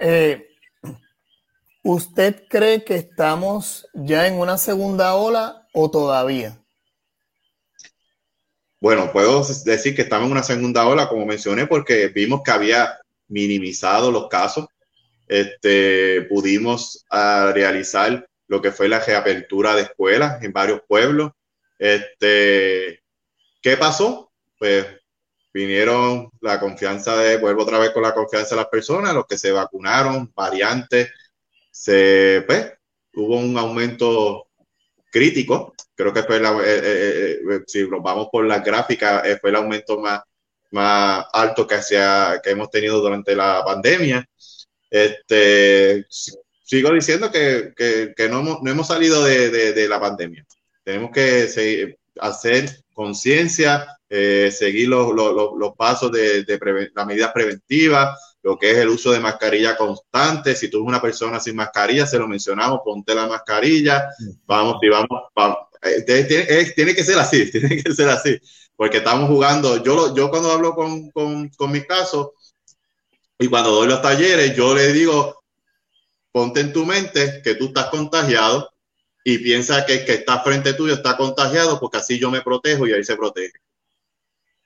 Eh, 0.00 0.48
¿Usted 1.82 2.44
cree 2.48 2.82
que 2.82 2.96
estamos 2.96 3.86
ya 3.92 4.26
en 4.26 4.40
una 4.40 4.56
segunda 4.56 5.14
ola 5.14 5.68
o 5.72 5.90
todavía? 5.90 6.58
Bueno, 8.80 9.12
puedo 9.12 9.42
decir 9.64 9.94
que 9.94 10.02
estamos 10.02 10.26
en 10.26 10.32
una 10.32 10.42
segunda 10.42 10.86
ola, 10.86 11.08
como 11.08 11.24
mencioné, 11.24 11.66
porque 11.66 12.08
vimos 12.08 12.42
que 12.42 12.50
había 12.50 12.98
minimizado 13.28 14.10
los 14.10 14.28
casos 14.28 14.66
este, 15.28 16.22
pudimos 16.22 17.04
ah, 17.10 17.52
realizar 17.54 18.28
lo 18.46 18.60
que 18.60 18.72
fue 18.72 18.88
la 18.88 19.00
reapertura 19.00 19.74
de 19.74 19.82
escuelas 19.82 20.42
en 20.42 20.52
varios 20.52 20.80
pueblos. 20.86 21.32
Este, 21.78 23.02
¿Qué 23.60 23.76
pasó? 23.76 24.30
Pues 24.58 24.86
vinieron 25.52 26.30
la 26.40 26.58
confianza 26.60 27.16
de, 27.16 27.38
vuelvo 27.38 27.62
otra 27.62 27.78
vez 27.78 27.90
con 27.90 28.02
la 28.02 28.12
confianza 28.12 28.54
de 28.54 28.62
las 28.62 28.68
personas, 28.68 29.14
los 29.14 29.26
que 29.26 29.38
se 29.38 29.52
vacunaron, 29.52 30.32
variantes, 30.34 31.10
se, 31.70 32.42
pues, 32.46 32.72
hubo 33.14 33.36
un 33.36 33.56
aumento 33.56 34.48
crítico, 35.10 35.74
creo 35.94 36.12
que 36.12 36.24
fue, 36.24 36.40
la, 36.40 36.50
eh, 36.50 36.62
eh, 36.66 37.38
eh, 37.50 37.60
si 37.66 37.88
nos 37.88 38.02
vamos 38.02 38.28
por 38.30 38.44
la 38.44 38.58
gráfica, 38.58 39.22
fue 39.40 39.50
el 39.50 39.56
aumento 39.56 39.98
más, 40.00 40.22
más 40.72 41.26
alto 41.32 41.66
que, 41.66 41.78
que 42.42 42.50
hemos 42.50 42.70
tenido 42.70 43.00
durante 43.00 43.36
la 43.36 43.62
pandemia. 43.64 44.28
Este, 44.90 46.06
sigo 46.62 46.92
diciendo 46.92 47.30
que, 47.30 47.72
que, 47.76 48.28
no, 48.28 48.40
hemos, 48.40 48.62
no, 48.62 48.70
hemos, 48.70 48.86
salido 48.86 49.24
de, 49.24 49.50
de, 49.50 49.88
la 49.88 50.00
pandemia. 50.00 50.44
Tenemos 50.82 51.10
que 51.10 51.96
hacer 52.20 52.84
conciencia, 52.92 53.86
eh, 54.08 54.50
seguir 54.52 54.88
los, 54.88 55.14
los, 55.14 55.52
los, 55.58 55.74
pasos 55.76 56.12
de, 56.12 56.44
de 56.44 56.90
las 56.94 57.06
medidas 57.06 57.32
preventivas, 57.32 58.36
lo 58.42 58.58
que 58.58 58.70
es 58.70 58.76
el 58.76 58.88
uso 58.88 59.10
de 59.10 59.20
mascarilla 59.20 59.76
constante. 59.76 60.54
Si 60.54 60.68
tú 60.68 60.78
eres 60.78 60.88
una 60.88 61.02
persona 61.02 61.40
sin 61.40 61.56
mascarilla, 61.56 62.06
se 62.06 62.18
lo 62.18 62.28
mencionamos, 62.28 62.80
ponte 62.84 63.14
la 63.14 63.26
mascarilla, 63.26 64.08
vamos 64.46 64.76
y 64.82 64.88
vamos. 64.88 65.58
Eh, 65.82 66.02
tiene, 66.02 66.64
tiene, 66.76 66.94
que 66.94 67.04
ser 67.04 67.18
así, 67.18 67.50
tiene 67.52 67.82
que 67.82 67.92
ser 67.92 68.08
así, 68.08 68.38
porque 68.76 68.98
estamos 68.98 69.28
jugando. 69.28 69.82
Yo, 69.82 70.14
yo 70.14 70.30
cuando 70.30 70.52
hablo 70.52 70.74
con, 70.74 71.10
con, 71.10 71.48
con 71.50 71.72
mis 71.72 71.86
casos, 71.86 72.28
y 73.38 73.48
cuando 73.48 73.70
doy 73.70 73.88
los 73.88 74.02
talleres, 74.02 74.56
yo 74.56 74.74
le 74.74 74.92
digo, 74.92 75.42
ponte 76.30 76.60
en 76.60 76.72
tu 76.72 76.84
mente 76.84 77.40
que 77.42 77.54
tú 77.54 77.66
estás 77.66 77.86
contagiado 77.86 78.72
y 79.24 79.38
piensa 79.38 79.84
que 79.86 79.94
el 79.94 80.04
que 80.04 80.14
está 80.14 80.40
frente 80.40 80.74
tuyo 80.74 80.94
está 80.94 81.16
contagiado 81.16 81.80
porque 81.80 81.98
así 81.98 82.18
yo 82.18 82.30
me 82.30 82.42
protejo 82.42 82.86
y 82.86 82.92
ahí 82.92 83.02
se 83.02 83.16
protege. 83.16 83.54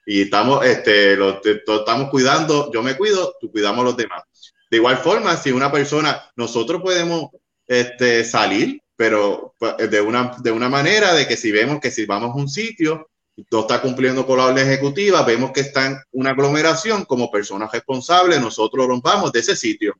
Y 0.06 0.22
estamos, 0.22 0.64
este, 0.64 1.16
lo, 1.16 1.40
estamos 1.42 2.10
cuidando, 2.10 2.70
yo 2.72 2.82
me 2.82 2.96
cuido, 2.96 3.34
tú 3.40 3.50
cuidamos 3.50 3.84
los 3.84 3.96
demás. 3.96 4.22
De 4.70 4.78
igual 4.78 4.98
forma, 4.98 5.36
si 5.36 5.50
una 5.50 5.70
persona, 5.70 6.30
nosotros 6.36 6.82
podemos 6.82 7.30
este, 7.66 8.24
salir, 8.24 8.82
pero 8.96 9.54
pues, 9.58 9.90
de 9.90 10.00
una, 10.00 10.34
de 10.42 10.50
una 10.50 10.68
manera 10.68 11.14
de 11.14 11.28
que 11.28 11.36
si 11.36 11.52
vemos 11.52 11.80
que 11.80 11.90
si 11.90 12.06
vamos 12.06 12.30
a 12.30 12.38
un 12.38 12.48
sitio 12.48 13.10
no 13.50 13.60
está 13.60 13.80
cumpliendo 13.80 14.26
con 14.26 14.38
la 14.38 14.46
orden 14.46 14.66
ejecutiva, 14.66 15.22
vemos 15.22 15.52
que 15.52 15.60
está 15.60 15.86
en 15.86 15.98
una 16.12 16.30
aglomeración, 16.30 17.04
como 17.04 17.30
personas 17.30 17.70
responsables, 17.72 18.40
nosotros 18.40 18.86
rompamos 18.86 19.32
de 19.32 19.40
ese 19.40 19.56
sitio 19.56 19.94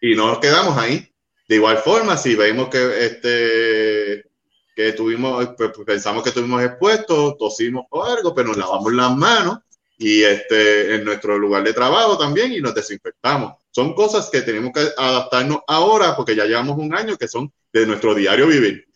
y 0.00 0.14
no 0.14 0.26
nos 0.26 0.38
quedamos 0.38 0.76
ahí. 0.76 1.08
De 1.48 1.56
igual 1.56 1.78
forma, 1.78 2.16
si 2.16 2.34
vemos 2.34 2.68
que 2.68 3.04
este 3.06 4.28
que 4.74 4.92
tuvimos, 4.92 5.44
pues, 5.56 5.72
pues, 5.74 5.84
pensamos 5.84 6.22
que 6.22 6.28
estuvimos 6.28 6.62
expuestos, 6.62 7.36
tosimos 7.36 7.86
o 7.90 8.04
algo, 8.04 8.32
pero 8.32 8.48
nos 8.48 8.58
lavamos 8.58 8.92
las 8.92 9.16
manos 9.16 9.58
y 9.96 10.22
este, 10.22 10.94
en 10.94 11.04
nuestro 11.04 11.36
lugar 11.36 11.64
de 11.64 11.72
trabajo 11.72 12.16
también 12.16 12.52
y 12.52 12.60
nos 12.60 12.74
desinfectamos. 12.74 13.54
Son 13.72 13.92
cosas 13.94 14.30
que 14.30 14.42
tenemos 14.42 14.72
que 14.72 14.88
adaptarnos 14.96 15.60
ahora 15.66 16.14
porque 16.14 16.36
ya 16.36 16.44
llevamos 16.44 16.78
un 16.78 16.94
año 16.94 17.16
que 17.16 17.26
son 17.26 17.52
de 17.72 17.86
nuestro 17.86 18.14
diario 18.14 18.46
vivir. 18.46 18.87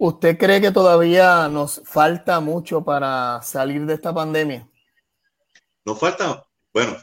¿Usted 0.00 0.38
cree 0.38 0.60
que 0.60 0.70
todavía 0.70 1.48
nos 1.48 1.82
falta 1.84 2.38
mucho 2.38 2.84
para 2.84 3.42
salir 3.42 3.84
de 3.84 3.94
esta 3.94 4.14
pandemia? 4.14 4.68
Nos 5.84 5.98
falta, 5.98 6.46
bueno, 6.72 6.96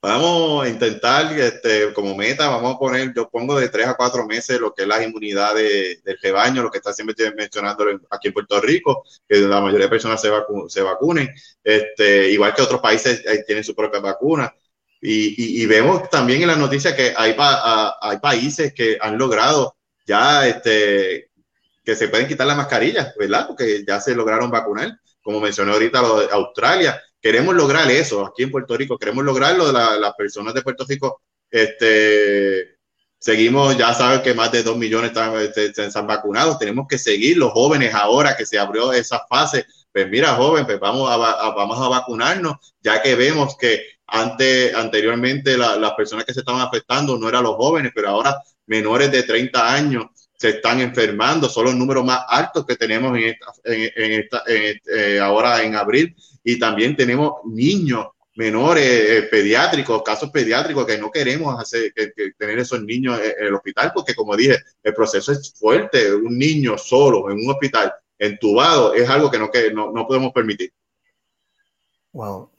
vamos 0.00 0.64
a 0.64 0.68
intentar, 0.70 1.30
este, 1.38 1.92
como 1.92 2.16
meta, 2.16 2.48
vamos 2.48 2.74
a 2.74 2.78
poner, 2.78 3.12
yo 3.14 3.28
pongo 3.28 3.60
de 3.60 3.68
tres 3.68 3.86
a 3.86 3.96
cuatro 3.98 4.26
meses 4.26 4.58
lo 4.58 4.72
que 4.72 4.82
es 4.82 4.88
la 4.88 5.02
inmunidad 5.04 5.54
del 5.54 6.18
rebaño, 6.22 6.62
lo 6.62 6.70
que 6.70 6.78
está 6.78 6.94
siempre 6.94 7.14
mencionando 7.36 7.84
aquí 8.08 8.28
en 8.28 8.34
Puerto 8.34 8.58
Rico, 8.62 9.04
que 9.28 9.36
la 9.36 9.60
mayoría 9.60 9.86
de 9.86 9.90
personas 9.90 10.18
se, 10.18 10.30
se 10.68 10.80
vacunen, 10.80 11.28
este, 11.62 12.30
igual 12.30 12.54
que 12.54 12.62
otros 12.62 12.80
países 12.80 13.22
tienen 13.46 13.62
su 13.62 13.74
propia 13.74 14.00
vacuna. 14.00 14.54
Y, 15.02 15.66
vemos 15.66 16.08
también 16.08 16.42
en 16.42 16.48
las 16.48 16.58
noticias 16.58 16.94
que 16.94 17.12
hay, 17.14 17.36
hay 17.36 18.18
países 18.20 18.72
que 18.72 18.96
han 19.00 19.18
logrado 19.18 19.76
ya 20.06 20.46
este, 20.46 21.31
que 21.84 21.96
se 21.96 22.08
pueden 22.08 22.28
quitar 22.28 22.46
las 22.46 22.56
mascarillas, 22.56 23.14
¿verdad? 23.18 23.46
Porque 23.48 23.84
ya 23.86 24.00
se 24.00 24.14
lograron 24.14 24.50
vacunar, 24.50 24.98
como 25.22 25.40
mencioné 25.40 25.72
ahorita 25.72 26.00
lo 26.00 26.20
de 26.20 26.28
Australia. 26.30 27.00
Queremos 27.20 27.54
lograr 27.54 27.90
eso 27.90 28.26
aquí 28.26 28.44
en 28.44 28.50
Puerto 28.50 28.76
Rico, 28.76 28.98
queremos 28.98 29.24
lograrlo 29.24 29.66
de 29.66 29.72
las 29.72 30.14
personas 30.14 30.54
de 30.54 30.62
Puerto 30.62 30.84
Rico. 30.88 31.22
Este, 31.50 32.78
seguimos, 33.18 33.76
ya 33.76 33.94
saben 33.94 34.22
que 34.22 34.34
más 34.34 34.50
de 34.52 34.62
dos 34.62 34.76
millones 34.76 35.10
están, 35.10 35.34
están 35.86 36.06
vacunados, 36.06 36.58
tenemos 36.58 36.86
que 36.88 36.98
seguir 36.98 37.36
los 37.36 37.52
jóvenes 37.52 37.94
ahora 37.94 38.36
que 38.36 38.46
se 38.46 38.58
abrió 38.58 38.92
esa 38.92 39.24
fase. 39.28 39.66
Pues 39.92 40.08
mira, 40.08 40.34
joven, 40.34 40.64
pues 40.64 40.80
vamos 40.80 41.10
a, 41.10 41.16
vamos 41.16 41.78
a 41.78 41.88
vacunarnos, 41.88 42.74
ya 42.80 43.02
que 43.02 43.14
vemos 43.14 43.56
que 43.58 43.84
antes, 44.06 44.74
anteriormente 44.74 45.56
las 45.56 45.92
personas 45.92 46.24
que 46.24 46.34
se 46.34 46.40
estaban 46.40 46.60
afectando 46.62 47.18
no 47.18 47.28
eran 47.28 47.44
los 47.44 47.56
jóvenes, 47.56 47.92
pero 47.94 48.08
ahora 48.08 48.36
menores 48.66 49.10
de 49.12 49.22
30 49.22 49.74
años 49.74 50.06
se 50.42 50.48
están 50.48 50.80
enfermando, 50.80 51.48
son 51.48 51.66
los 51.66 51.76
números 51.76 52.04
más 52.04 52.24
altos 52.26 52.66
que 52.66 52.74
tenemos 52.74 53.16
en 53.16 53.26
esta, 53.26 53.52
en, 53.62 54.12
esta, 54.20 54.42
eh, 54.48 55.20
ahora 55.20 55.62
en 55.62 55.76
abril. 55.76 56.16
Y 56.42 56.58
también 56.58 56.96
tenemos 56.96 57.34
niños 57.44 58.08
menores 58.34 58.84
eh, 58.84 59.22
pediátricos, 59.30 60.02
casos 60.02 60.30
pediátricos 60.30 60.84
que 60.84 60.98
no 60.98 61.12
queremos 61.12 61.56
hacer, 61.60 61.92
que, 61.94 62.32
tener 62.36 62.58
esos 62.58 62.82
niños 62.82 63.20
en 63.20 63.46
el 63.46 63.54
hospital, 63.54 63.92
porque 63.94 64.16
como 64.16 64.36
dije, 64.36 64.58
el 64.82 64.92
proceso 64.92 65.30
es 65.30 65.54
fuerte. 65.54 66.12
Un 66.12 66.36
niño 66.36 66.76
solo 66.76 67.30
en 67.30 67.36
un 67.36 67.48
hospital, 67.48 67.92
entubado, 68.18 68.94
es 68.94 69.08
algo 69.08 69.30
que 69.30 69.38
no, 69.38 69.48
que 69.48 69.72
no, 69.72 69.92
no 69.92 70.08
podemos 70.08 70.32
permitir. 70.32 70.72
Wow. 72.10 72.50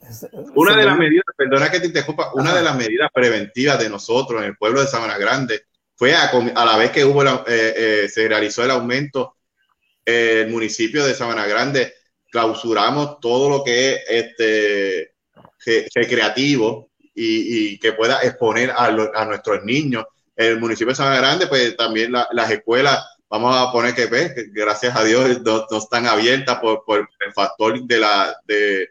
Una 0.54 0.74
de 0.74 0.86
las 0.86 0.96
medidas, 0.96 1.24
perdona 1.36 1.70
que 1.70 1.80
te 1.80 1.86
interrumpa, 1.88 2.32
una 2.32 2.54
de 2.54 2.62
las 2.62 2.76
medidas 2.78 3.10
preventivas 3.12 3.78
de 3.78 3.90
nosotros 3.90 4.40
en 4.40 4.48
el 4.48 4.56
pueblo 4.56 4.80
de 4.80 4.86
Sabana 4.86 5.18
Grande 5.18 5.64
fue 5.96 6.14
a, 6.14 6.30
la 6.64 6.76
vez 6.76 6.90
que 6.90 7.04
hubo 7.04 7.22
eh, 7.24 7.42
eh, 7.46 8.08
se 8.08 8.28
realizó 8.28 8.64
el 8.64 8.70
aumento 8.70 9.36
el 10.04 10.48
municipio 10.48 11.04
de 11.04 11.14
Sabana 11.14 11.46
Grande 11.46 11.94
clausuramos 12.30 13.20
todo 13.20 13.48
lo 13.48 13.64
que 13.64 13.94
es 13.94 14.02
este 14.08 15.14
recreativo 15.94 16.90
y, 17.14 17.78
que 17.78 17.92
pueda 17.92 18.20
exponer 18.22 18.72
a, 18.72 18.86
a, 18.86 19.24
nuestros 19.24 19.62
niños. 19.64 20.04
El 20.34 20.58
municipio 20.58 20.88
de 20.88 20.96
Sabana 20.96 21.18
Grande, 21.18 21.46
pues 21.46 21.76
también 21.76 22.10
las 22.10 22.50
escuelas, 22.50 23.06
vamos 23.30 23.56
a 23.56 23.70
poner 23.70 23.94
que, 23.94 24.08
pues, 24.08 24.34
gracias 24.52 24.96
a 24.96 25.04
Dios 25.04 25.40
no, 25.42 25.64
están 25.78 26.06
abiertas 26.06 26.58
por, 26.58 26.84
por, 26.84 27.08
el 27.24 27.32
factor 27.32 27.80
de, 27.80 27.98
la, 27.98 28.36
de, 28.44 28.88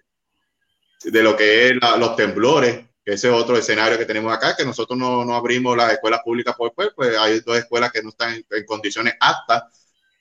de 1.04 1.24
lo 1.24 1.36
que 1.36 1.68
es 1.68 1.76
los 1.98 2.16
temblores 2.16 2.86
ese 3.06 3.28
es 3.28 3.34
otro 3.34 3.58
escenario 3.58 3.98
que 3.98 4.06
tenemos 4.06 4.34
acá, 4.34 4.56
que 4.56 4.66
nosotros 4.66 4.98
no, 4.98 5.26
no 5.26 5.36
abrimos 5.36 5.76
las 5.76 5.92
escuelas 5.92 6.22
públicas 6.24 6.56
por 6.56 6.74
pues, 6.74 6.90
pues 6.96 7.18
hay 7.18 7.42
dos 7.42 7.58
escuelas 7.58 7.92
que 7.92 8.02
no 8.02 8.10
están 8.10 8.44
en, 8.50 8.66
condiciones 8.66 9.16
aptas. 9.20 9.64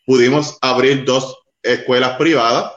Pudimos 0.04 0.58
abrir 0.60 1.04
dos 1.04 1.38
escuelas 1.62 2.16
privadas, 2.16 2.72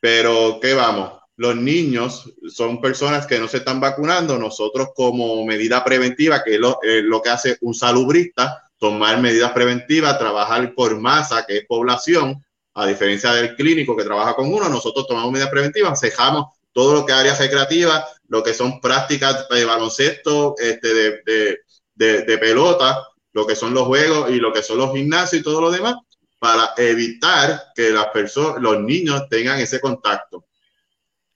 pero 0.00 0.58
¿qué 0.62 0.74
vamos? 0.74 1.14
Los 1.36 1.56
niños 1.56 2.32
son 2.48 2.80
personas 2.80 3.26
que 3.26 3.38
no 3.38 3.48
se 3.48 3.58
están 3.58 3.80
vacunando. 3.80 4.38
Nosotros 4.38 4.90
como 4.94 5.44
medida 5.44 5.82
preventiva, 5.84 6.42
que 6.44 6.54
es 6.54 6.60
lo, 6.60 6.78
lo 6.82 7.22
que 7.22 7.30
hace 7.30 7.58
un 7.60 7.74
salubrista, 7.74 8.70
tomar 8.78 9.20
medidas 9.20 9.50
preventivas, 9.52 10.18
trabajar 10.18 10.74
por 10.74 10.98
masa, 10.98 11.44
que 11.44 11.58
es 11.58 11.66
población, 11.66 12.44
a 12.74 12.86
diferencia 12.86 13.32
del 13.32 13.56
clínico 13.56 13.96
que 13.96 14.04
trabaja 14.04 14.36
con 14.36 14.52
uno, 14.52 14.68
nosotros 14.68 15.06
tomamos 15.08 15.32
medidas 15.32 15.50
preventivas, 15.50 15.98
cejamos 15.98 16.46
todo 16.72 16.94
lo 16.94 17.04
que 17.04 17.12
es 17.12 17.18
áreas 17.18 17.40
recreativas, 17.40 18.04
lo 18.28 18.42
que 18.42 18.54
son 18.54 18.80
prácticas 18.80 19.48
de 19.48 19.64
baloncesto, 19.64 20.54
este, 20.58 20.94
de, 20.94 21.58
de, 21.94 22.22
de, 22.22 22.38
pelota, 22.38 23.08
lo 23.32 23.46
que 23.46 23.56
son 23.56 23.74
los 23.74 23.86
juegos 23.86 24.30
y 24.30 24.36
lo 24.36 24.52
que 24.52 24.62
son 24.62 24.78
los 24.78 24.92
gimnasios 24.92 25.40
y 25.40 25.44
todo 25.44 25.60
lo 25.60 25.70
demás, 25.70 25.96
para 26.38 26.72
evitar 26.76 27.72
que 27.74 27.90
las 27.90 28.06
personas, 28.08 28.62
los 28.62 28.80
niños 28.80 29.28
tengan 29.28 29.58
ese 29.58 29.80
contacto. 29.80 30.46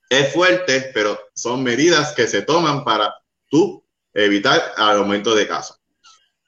Es 0.09 0.33
fuerte, 0.33 0.91
pero 0.93 1.19
son 1.35 1.63
medidas 1.63 2.13
que 2.13 2.27
se 2.27 2.43
toman 2.43 2.85
para 2.85 3.15
tú 3.49 3.83
evitar 4.13 4.75
el 4.77 4.99
aumento 4.99 5.35
de 5.35 5.49
casos. 5.49 5.79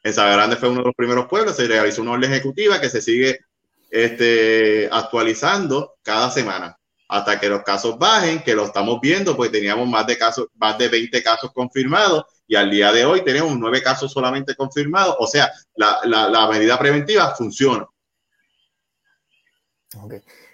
En 0.02 0.14
Grande 0.14 0.56
fue 0.56 0.68
uno 0.68 0.80
de 0.80 0.86
los 0.86 0.94
primeros 0.94 1.26
pueblos, 1.26 1.56
se 1.56 1.66
realizó 1.66 2.02
una 2.02 2.12
orden 2.12 2.30
ejecutiva 2.30 2.78
que 2.78 2.90
se 2.90 3.00
sigue 3.00 3.40
este, 3.90 4.88
actualizando 4.92 5.94
cada 6.02 6.30
semana 6.30 6.78
hasta 7.14 7.38
que 7.38 7.48
los 7.48 7.62
casos 7.62 7.96
bajen, 7.96 8.42
que 8.42 8.56
lo 8.56 8.64
estamos 8.64 9.00
viendo, 9.00 9.36
pues 9.36 9.52
teníamos 9.52 9.88
más 9.88 10.04
de 10.04 10.18
casos, 10.18 10.48
más 10.56 10.76
de 10.76 10.88
20 10.88 11.22
casos 11.22 11.52
confirmados 11.52 12.24
y 12.48 12.56
al 12.56 12.68
día 12.68 12.90
de 12.90 13.04
hoy 13.04 13.22
tenemos 13.22 13.56
nueve 13.56 13.80
casos 13.80 14.10
solamente 14.10 14.56
confirmados. 14.56 15.14
O 15.20 15.26
sea, 15.28 15.52
la, 15.76 16.00
la, 16.04 16.48
medida 16.48 16.76
preventiva 16.76 17.32
funciona. 17.36 17.86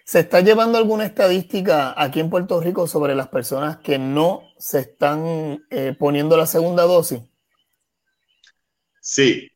¿Se 0.04 0.20
está 0.20 0.42
llevando 0.42 0.76
alguna 0.76 1.06
estadística 1.06 1.94
aquí 1.96 2.20
en 2.20 2.28
Puerto 2.28 2.60
Rico 2.60 2.86
sobre 2.86 3.14
las 3.14 3.28
personas 3.28 3.78
que 3.78 3.98
no 3.98 4.42
se 4.58 4.80
están 4.80 5.64
eh, 5.70 5.96
poniendo 5.98 6.36
la 6.36 6.46
segunda 6.46 6.82
dosis? 6.82 7.20
Sí. 9.00 9.50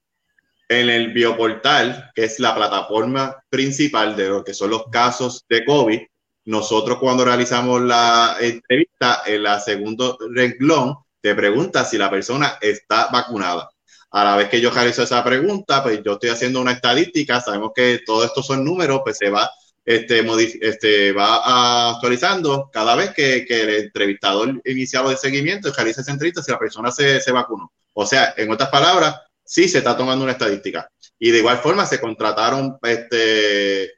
En 0.70 0.88
el 0.88 1.12
bioportal, 1.12 2.10
que 2.14 2.24
es 2.24 2.40
la 2.40 2.54
plataforma 2.54 3.44
principal 3.50 4.16
de 4.16 4.30
lo 4.30 4.42
que 4.42 4.54
son 4.54 4.70
los 4.70 4.86
casos 4.90 5.44
de 5.50 5.66
COVID, 5.66 6.00
nosotros 6.46 6.98
cuando 6.98 7.24
realizamos 7.24 7.82
la 7.82 8.36
entrevista, 8.40 9.22
en 9.26 9.42
la 9.42 9.60
segundo 9.60 10.18
renglón, 10.30 10.96
te 11.20 11.34
pregunta 11.34 11.84
si 11.84 11.96
la 11.96 12.10
persona 12.10 12.58
está 12.60 13.08
vacunada. 13.10 13.70
A 14.10 14.24
la 14.24 14.36
vez 14.36 14.48
que 14.48 14.60
yo 14.60 14.70
realizo 14.70 15.02
esa 15.02 15.24
pregunta, 15.24 15.82
pues 15.82 16.00
yo 16.04 16.12
estoy 16.12 16.30
haciendo 16.30 16.60
una 16.60 16.72
estadística, 16.72 17.40
sabemos 17.40 17.72
que 17.74 18.00
todos 18.04 18.26
estos 18.26 18.46
son 18.46 18.64
números, 18.64 19.00
pues 19.02 19.16
se 19.16 19.30
va, 19.30 19.50
este, 19.84 20.24
este, 20.60 21.12
va 21.12 21.90
actualizando 21.90 22.70
cada 22.72 22.94
vez 22.94 23.12
que, 23.12 23.44
que 23.46 23.62
el 23.62 23.70
entrevistador 23.86 24.60
iniciado 24.64 25.10
de 25.10 25.16
seguimiento 25.16 25.72
realiza 25.72 26.02
esa 26.02 26.12
entrevista 26.12 26.42
si 26.42 26.52
la 26.52 26.58
persona 26.58 26.90
se, 26.90 27.20
se 27.20 27.32
vacunó. 27.32 27.72
O 27.94 28.06
sea, 28.06 28.34
en 28.36 28.50
otras 28.52 28.68
palabras, 28.68 29.16
sí 29.44 29.68
se 29.68 29.78
está 29.78 29.96
tomando 29.96 30.24
una 30.24 30.32
estadística. 30.32 30.88
Y 31.18 31.30
de 31.30 31.38
igual 31.38 31.58
forma 31.58 31.86
se 31.86 32.00
contrataron 32.00 32.78
este, 32.82 33.92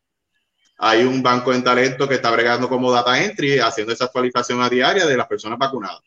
hay 0.78 1.04
un 1.04 1.22
banco 1.22 1.52
de 1.52 1.62
talento 1.62 2.08
que 2.08 2.16
está 2.16 2.30
bregando 2.30 2.68
como 2.68 2.92
data 2.92 3.22
entry, 3.22 3.58
haciendo 3.58 3.92
esa 3.92 4.04
actualización 4.06 4.60
a 4.62 4.68
diaria 4.68 5.06
de 5.06 5.16
las 5.16 5.26
personas 5.26 5.58
vacunadas. 5.58 6.02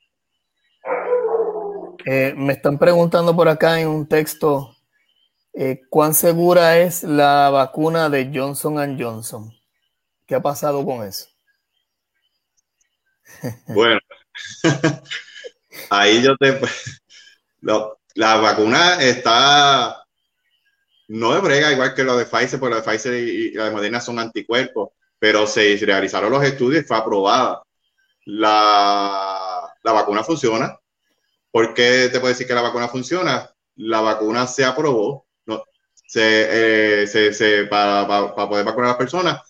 Eh, 2.06 2.34
me 2.38 2.54
están 2.54 2.78
preguntando 2.78 3.36
por 3.36 3.50
acá 3.50 3.80
en 3.80 3.88
un 3.88 4.08
texto 4.08 4.76
eh, 5.54 5.82
cuán 5.90 6.14
segura 6.14 6.78
es 6.78 7.04
la 7.04 7.50
vacuna 7.50 8.10
de 8.10 8.32
Johnson 8.34 8.98
Johnson. 9.00 9.52
¿Qué 10.26 10.36
ha 10.36 10.42
pasado 10.42 10.86
con 10.86 11.06
eso? 11.06 11.28
Bueno, 13.68 14.00
ahí 15.90 16.22
yo 16.24 16.36
te... 16.38 16.60
la 18.16 18.36
vacuna 18.38 19.02
está 19.02 20.04
no 21.10 21.34
de 21.34 21.41
brega 21.41 21.72
igual 21.72 21.93
que 21.93 22.03
lo 22.03 22.18
de 22.18 22.26
Pfizer, 22.26 22.60
porque 22.60 22.76
lo 22.76 22.82
de 22.82 22.89
Pfizer 22.89 23.14
y, 23.16 23.51
la 23.53 23.66
de 23.66 23.72
Moderna 23.72 23.99
son 23.99 24.20
anticuerpos, 24.20 24.89
pero 25.18 25.47
se 25.47 25.78
realizaron 25.82 26.32
los 26.32 26.43
estudios 26.43 26.84
y 26.84 26.88
fue 26.88 26.97
aprobada. 26.97 27.64
La, 28.26 29.74
la 29.84 29.91
vacuna 29.91 30.24
funciona. 30.24 30.78
¿Por 31.51 31.74
qué 31.74 32.10
te 32.12 32.20
puedo 32.20 32.30
decir 32.34 32.47
que 32.47 32.53
la 32.53 32.62
vacuna 32.62 32.88
funciona? 32.88 33.49
La 33.76 34.01
vacuna 34.01 34.45
se 34.45 34.64
aprobó 34.66 35.28
no, 35.45 35.64
se, 36.07 37.01
eh, 37.03 37.07
se, 37.07 37.34
se, 37.34 37.66
para, 37.66 38.07
para, 38.07 38.49
poder 38.49 38.66
vacunar 38.66 38.89
a 38.89 38.91
las 38.91 38.97
personas. 38.97 39.41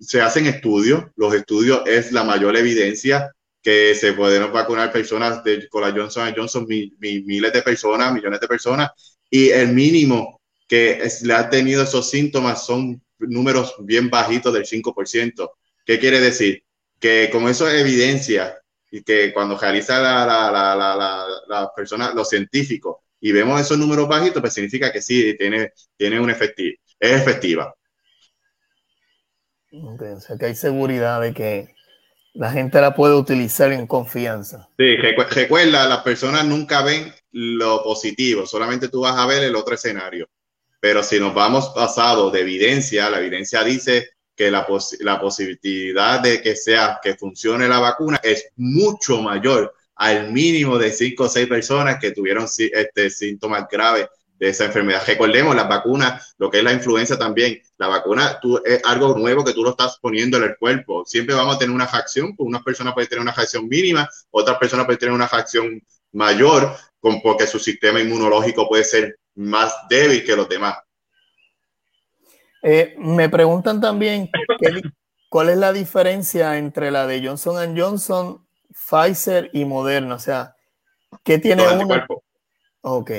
Se 0.00 0.20
hacen 0.20 0.46
estudios. 0.46 1.04
Los 1.16 1.34
estudios 1.34 1.82
es 1.86 2.12
la 2.12 2.24
mayor 2.24 2.56
evidencia 2.56 3.32
que 3.62 3.94
se 3.94 4.12
pueden 4.12 4.52
vacunar 4.52 4.92
personas 4.92 5.42
de, 5.44 5.68
con 5.68 5.82
la 5.82 5.90
Johnson 5.90 6.32
Johnson, 6.36 6.66
miles 6.68 7.52
de 7.52 7.62
personas, 7.62 8.12
millones 8.12 8.40
de 8.40 8.46
personas, 8.48 8.90
y 9.28 9.48
el 9.50 9.72
mínimo 9.72 10.35
que 10.66 11.08
le 11.22 11.34
ha 11.34 11.48
tenido 11.48 11.82
esos 11.82 12.10
síntomas 12.10 12.66
son 12.66 13.02
números 13.18 13.74
bien 13.80 14.10
bajitos 14.10 14.52
del 14.52 14.64
5%. 14.64 15.50
¿Qué 15.84 15.98
quiere 15.98 16.20
decir? 16.20 16.64
Que 16.98 17.28
como 17.30 17.48
eso 17.48 17.68
es 17.68 17.80
evidencia 17.80 18.58
y 18.90 19.02
que 19.02 19.32
cuando 19.32 19.58
realiza 19.58 20.00
la, 20.00 20.26
la, 20.26 20.74
la, 20.74 21.26
la, 21.48 21.72
persona, 21.74 22.12
los 22.14 22.28
científicos, 22.28 22.96
y 23.20 23.32
vemos 23.32 23.60
esos 23.60 23.78
números 23.78 24.08
bajitos, 24.08 24.40
pues 24.40 24.54
significa 24.54 24.92
que 24.92 25.02
sí, 25.02 25.36
tiene, 25.38 25.72
tiene 25.96 26.20
un 26.20 26.30
efectivo, 26.30 26.76
es 27.00 27.12
efectiva. 27.12 27.74
o 29.72 30.20
sea 30.20 30.36
que 30.38 30.46
hay 30.46 30.54
seguridad 30.54 31.20
de 31.20 31.34
que 31.34 31.74
la 32.34 32.52
gente 32.52 32.80
la 32.80 32.94
puede 32.94 33.14
utilizar 33.14 33.72
en 33.72 33.86
confianza. 33.86 34.68
Sí, 34.78 34.96
recuerda, 34.96 35.88
las 35.88 36.02
personas 36.02 36.44
nunca 36.44 36.82
ven 36.82 37.12
lo 37.32 37.82
positivo, 37.82 38.46
solamente 38.46 38.88
tú 38.88 39.00
vas 39.00 39.16
a 39.16 39.26
ver 39.26 39.42
el 39.42 39.56
otro 39.56 39.74
escenario. 39.74 40.28
Pero 40.80 41.02
si 41.02 41.18
nos 41.18 41.34
vamos 41.34 41.70
pasado 41.70 42.30
de 42.30 42.40
evidencia, 42.40 43.10
la 43.10 43.18
evidencia 43.18 43.62
dice 43.64 44.10
que 44.34 44.50
la, 44.50 44.66
la 45.00 45.20
posibilidad 45.20 46.20
de 46.20 46.42
que 46.42 46.54
sea, 46.54 47.00
que 47.02 47.14
funcione 47.14 47.66
la 47.68 47.78
vacuna 47.78 48.20
es 48.22 48.50
mucho 48.56 49.22
mayor 49.22 49.74
al 49.96 50.30
mínimo 50.30 50.78
de 50.78 50.92
5 50.92 51.24
o 51.24 51.28
6 51.28 51.48
personas 51.48 51.98
que 51.98 52.12
tuvieron 52.12 52.46
este, 52.46 53.10
síntomas 53.10 53.66
graves 53.70 54.08
de 54.38 54.50
esa 54.50 54.66
enfermedad. 54.66 55.02
Recordemos, 55.06 55.56
las 55.56 55.68
vacunas, 55.68 56.34
lo 56.38 56.50
que 56.50 56.58
es 56.58 56.64
la 56.64 56.74
influenza 56.74 57.18
también, 57.18 57.60
la 57.78 57.88
vacuna 57.88 58.38
tú, 58.40 58.60
es 58.62 58.82
algo 58.84 59.16
nuevo 59.16 59.42
que 59.42 59.54
tú 59.54 59.62
lo 59.62 59.70
estás 59.70 59.98
poniendo 60.00 60.36
en 60.36 60.44
el 60.44 60.56
cuerpo. 60.58 61.04
Siempre 61.06 61.34
vamos 61.34 61.56
a 61.56 61.58
tener 61.58 61.74
una 61.74 61.86
reacción, 61.86 62.36
pues 62.36 62.46
unas 62.46 62.62
personas 62.62 62.92
pueden 62.92 63.08
tener 63.08 63.22
una 63.22 63.32
reacción 63.32 63.66
mínima, 63.66 64.08
otras 64.30 64.58
personas 64.58 64.84
pueden 64.84 64.98
tener 64.98 65.14
una 65.14 65.26
reacción 65.26 65.82
mayor, 66.12 66.76
porque 67.00 67.46
su 67.46 67.58
sistema 67.58 68.00
inmunológico 68.00 68.68
puede 68.68 68.84
ser 68.84 69.18
más 69.36 69.74
débil 69.88 70.24
que 70.24 70.36
los 70.36 70.48
demás. 70.48 70.78
Eh, 72.62 72.96
me 72.98 73.28
preguntan 73.28 73.80
también 73.80 74.28
cuál 75.28 75.50
es 75.50 75.56
la 75.56 75.72
diferencia 75.72 76.58
entre 76.58 76.90
la 76.90 77.06
de 77.06 77.24
Johnson 77.24 77.76
Johnson, 77.78 78.46
Pfizer 78.70 79.50
y 79.52 79.64
Moderna. 79.64 80.16
O 80.16 80.18
sea, 80.18 80.56
¿qué 81.22 81.38
tiene 81.38 81.62
uno? 81.62 82.06
Ok. 82.80 83.10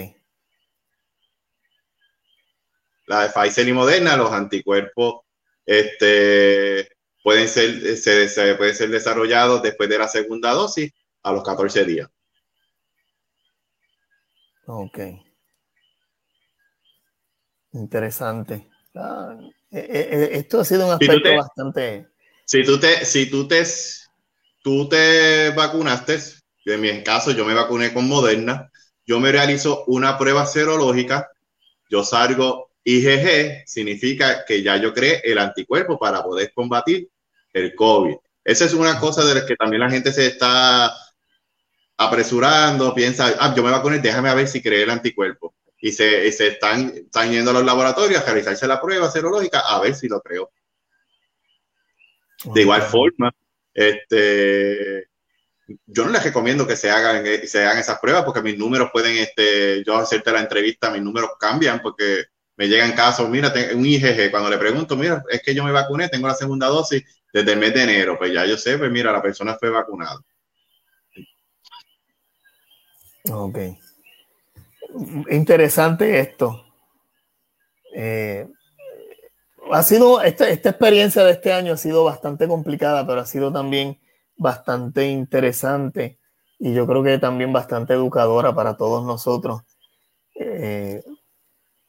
La 3.05 3.23
de 3.23 3.29
Pfizer 3.29 3.67
y 3.67 3.73
Moderna, 3.73 4.17
los 4.17 4.31
anticuerpos 4.31 5.21
este, 5.65 6.89
pueden, 7.23 7.47
ser, 7.47 7.97
se, 7.97 8.55
pueden 8.55 8.75
ser 8.75 8.89
desarrollados 8.89 9.61
después 9.61 9.87
de 9.89 9.99
la 9.99 10.07
segunda 10.07 10.51
dosis 10.51 10.91
a 11.23 11.31
los 11.31 11.43
14 11.43 11.85
días. 11.85 12.09
Ok. 14.65 14.99
Interesante. 17.77 18.67
Ah, 18.95 19.37
eh, 19.71 19.87
eh, 19.89 20.07
eh, 20.11 20.29
esto 20.33 20.59
ha 20.59 20.65
sido 20.65 20.87
un 20.87 20.93
aspecto 20.93 21.35
bastante. 21.35 22.07
Si 22.45 22.63
tú 22.63 22.79
te, 22.79 23.05
si 23.05 23.29
tú 23.29 23.47
te, 23.47 23.63
tú 24.63 24.89
te 24.89 25.51
vacunaste, 25.51 26.19
en 26.65 26.81
mi 26.81 27.03
caso 27.03 27.31
yo 27.31 27.45
me 27.45 27.53
vacuné 27.53 27.93
con 27.93 28.07
Moderna, 28.07 28.71
yo 29.05 29.19
me 29.19 29.31
realizo 29.31 29.83
una 29.85 30.17
prueba 30.17 30.45
serológica, 30.45 31.29
yo 31.89 32.03
salgo 32.03 32.71
IgG, 32.83 33.63
significa 33.65 34.45
que 34.45 34.63
ya 34.63 34.77
yo 34.77 34.93
creé 34.93 35.21
el 35.23 35.37
anticuerpo 35.37 35.99
para 35.99 36.23
poder 36.23 36.51
combatir 36.53 37.09
el 37.53 37.75
COVID. 37.75 38.15
Esa 38.43 38.65
es 38.65 38.73
una 38.73 38.99
cosa 38.99 39.25
de 39.25 39.35
la 39.35 39.45
que 39.45 39.55
también 39.55 39.81
la 39.81 39.89
gente 39.89 40.11
se 40.13 40.27
está 40.27 40.93
apresurando, 41.97 42.93
piensa, 42.93 43.35
ah, 43.39 43.53
yo 43.55 43.63
me 43.63 43.71
vacuné, 43.71 43.99
déjame 43.99 44.29
a 44.29 44.35
ver 44.35 44.47
si 44.47 44.61
creé 44.61 44.83
el 44.83 44.89
anticuerpo 44.89 45.56
y 45.79 45.91
se, 45.91 46.31
se 46.31 46.47
están, 46.47 46.93
están, 46.95 47.31
yendo 47.31 47.51
a 47.51 47.53
los 47.53 47.65
laboratorios 47.65 48.21
a 48.21 48.25
realizarse 48.25 48.67
la 48.67 48.81
prueba 48.81 49.09
serológica 49.09 49.59
a 49.59 49.79
ver 49.79 49.95
si 49.95 50.07
lo 50.07 50.21
creo. 50.21 50.51
De 52.53 52.61
igual 52.61 52.81
forma, 52.83 53.31
este, 53.73 55.09
yo 55.85 56.05
no 56.05 56.11
les 56.11 56.23
recomiendo 56.23 56.65
que 56.65 56.75
se 56.75 56.89
hagan, 56.89 57.25
se 57.45 57.63
hagan 57.63 57.79
esas 57.79 57.99
pruebas 57.99 58.23
porque 58.23 58.41
mis 58.41 58.57
números 58.57 58.89
pueden, 58.91 59.17
este, 59.17 59.83
yo 59.83 59.97
hacerte 59.97 60.31
la 60.31 60.41
entrevista, 60.41 60.91
mis 60.91 61.01
números 61.01 61.31
cambian 61.39 61.81
porque 61.81 62.25
me 62.55 62.67
llegan 62.67 62.93
casos, 62.93 63.29
mira, 63.29 63.53
un 63.75 63.85
IgG, 63.85 64.31
cuando 64.31 64.49
le 64.49 64.57
pregunto, 64.57 64.95
mira, 64.95 65.23
es 65.29 65.43
que 65.43 65.53
yo 65.53 65.63
me 65.63 65.71
vacuné, 65.71 66.09
tengo 66.09 66.27
la 66.27 66.33
segunda 66.33 66.67
dosis 66.67 67.03
desde 67.31 67.53
el 67.53 67.59
mes 67.59 67.73
de 67.73 67.83
enero, 67.83 68.17
pues 68.17 68.33
ya 68.33 68.45
yo 68.45 68.57
sé, 68.57 68.77
pues 68.79 68.89
mira, 68.89 69.11
la 69.11 69.21
persona 69.21 69.55
fue 69.55 69.69
vacunada. 69.69 70.19
Ok 73.29 73.57
interesante 75.29 76.19
esto. 76.19 76.63
Eh, 77.93 78.47
ha 79.71 79.83
sido, 79.83 80.21
esta, 80.21 80.49
esta 80.49 80.69
experiencia 80.69 81.23
de 81.23 81.31
este 81.31 81.53
año 81.53 81.73
ha 81.73 81.77
sido 81.77 82.03
bastante 82.03 82.47
complicada, 82.47 83.05
pero 83.05 83.21
ha 83.21 83.25
sido 83.25 83.51
también 83.51 83.99
bastante 84.37 85.07
interesante 85.07 86.19
y 86.59 86.73
yo 86.73 86.87
creo 86.87 87.03
que 87.03 87.17
también 87.17 87.53
bastante 87.53 87.93
educadora 87.93 88.53
para 88.53 88.77
todos 88.77 89.05
nosotros. 89.05 89.61
Eh, 90.35 91.03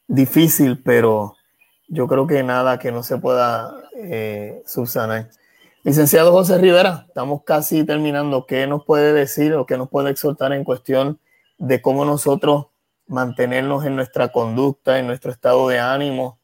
difícil, 0.07 0.81
pero 0.83 1.35
yo 1.87 2.07
creo 2.07 2.27
que 2.27 2.43
nada 2.43 2.79
que 2.79 2.91
no 2.91 3.03
se 3.03 3.17
pueda 3.17 3.73
eh, 3.95 4.61
subsanar. 4.65 5.29
Licenciado 5.83 6.31
José 6.31 6.57
Rivera, 6.57 7.05
estamos 7.07 7.43
casi 7.43 7.83
terminando. 7.83 8.45
¿Qué 8.45 8.67
nos 8.67 8.85
puede 8.85 9.13
decir 9.13 9.53
o 9.53 9.65
qué 9.65 9.77
nos 9.77 9.89
puede 9.89 10.11
exhortar 10.11 10.53
en 10.53 10.63
cuestión 10.63 11.19
de 11.57 11.81
cómo 11.81 12.05
nosotros 12.05 12.67
mantenernos 13.09 13.85
en 13.85 13.95
nuestra 13.95 14.29
conducta, 14.29 14.99
en 14.99 15.07
nuestro 15.07 15.31
estado 15.31 15.67
de 15.67 15.79
ánimo? 15.79 16.39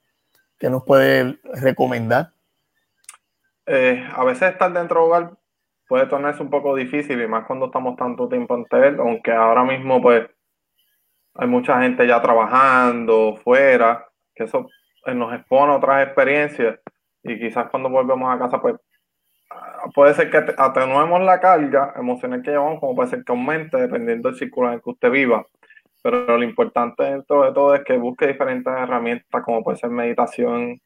¿Qué 0.58 0.70
nos 0.70 0.84
puede 0.84 1.40
recomendar? 1.54 2.32
Eh, 3.66 4.08
a 4.14 4.24
veces 4.24 4.52
estar 4.52 4.72
dentro 4.74 5.02
del 5.02 5.10
hogar 5.10 5.38
puede 5.88 6.08
tornarse 6.08 6.42
un 6.42 6.50
poco 6.50 6.76
difícil 6.76 7.22
y 7.22 7.28
más 7.28 7.46
cuando 7.46 7.68
estamos 7.68 7.96
tanto 7.96 8.28
tiempo 8.28 8.56
en 8.56 8.66
él, 8.84 9.00
aunque 9.00 9.32
ahora 9.32 9.64
mismo 9.64 10.02
pues 10.02 10.28
hay 11.36 11.48
mucha 11.48 11.82
gente 11.82 12.08
ya 12.08 12.22
trabajando 12.22 13.38
fuera, 13.44 14.08
que 14.34 14.46
eso 14.46 14.68
eh, 15.06 15.14
nos 15.14 15.34
expone 15.34 15.74
otras 15.74 16.06
experiencias 16.06 16.80
y 17.24 17.40
quizás 17.40 17.70
cuando 17.70 17.90
volvemos 17.90 18.34
a 18.34 18.40
casa 18.40 18.62
pues 18.62 18.76
ah, 19.52 19.86
puede 19.94 20.14
ser 20.14 20.30
que 20.30 20.54
atenuemos 20.58 21.22
la 21.22 21.40
carga 21.40 21.94
emocional 21.98 22.42
que 22.42 22.52
llevamos 22.52 22.80
como 22.80 22.96
puede 22.96 23.10
ser 23.10 23.24
que 23.24 23.32
aumente 23.32 23.78
dependiendo 23.78 24.30
del 24.30 24.38
círculo 24.38 24.70
en 24.70 24.76
el 24.76 24.82
que 24.82 24.90
usted 24.90 25.12
viva 25.12 25.46
pero 26.06 26.38
lo 26.38 26.44
importante 26.44 27.02
dentro 27.02 27.46
de 27.46 27.52
todo 27.52 27.74
es 27.74 27.84
que 27.84 27.98
busque 27.98 28.28
diferentes 28.28 28.72
herramientas 28.72 29.44
como 29.44 29.64
puede 29.64 29.80
ser 29.80 29.90
meditación, 29.90 30.80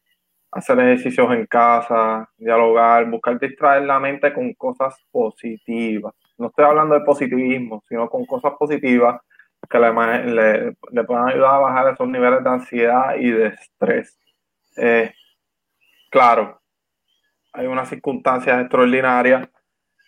hacer 0.49 0.79
ejercicios 0.79 1.29
en 1.33 1.45
casa, 1.45 2.29
dialogar, 2.37 3.05
buscar 3.09 3.37
distraer 3.37 3.83
la 3.83 3.99
mente 3.99 4.33
con 4.33 4.53
cosas 4.53 4.95
positivas. 5.11 6.13
No 6.37 6.47
estoy 6.47 6.63
hablando 6.63 6.95
de 6.95 7.01
positivismo, 7.01 7.83
sino 7.89 8.07
con 8.07 8.25
cosas 8.25 8.53
positivas 8.57 9.19
que 9.69 9.77
le, 9.77 10.73
le, 10.89 11.03
puedan 11.03 11.27
ayudar 11.27 11.55
a 11.55 11.59
bajar 11.59 11.93
esos 11.93 12.07
niveles 12.07 12.41
de 12.41 12.49
ansiedad 12.49 13.15
y 13.17 13.29
de 13.29 13.47
estrés. 13.47 14.17
Eh, 14.77 15.11
claro, 16.09 16.61
hay 17.51 17.67
unas 17.67 17.89
circunstancias 17.89 18.61
extraordinarias 18.61 19.49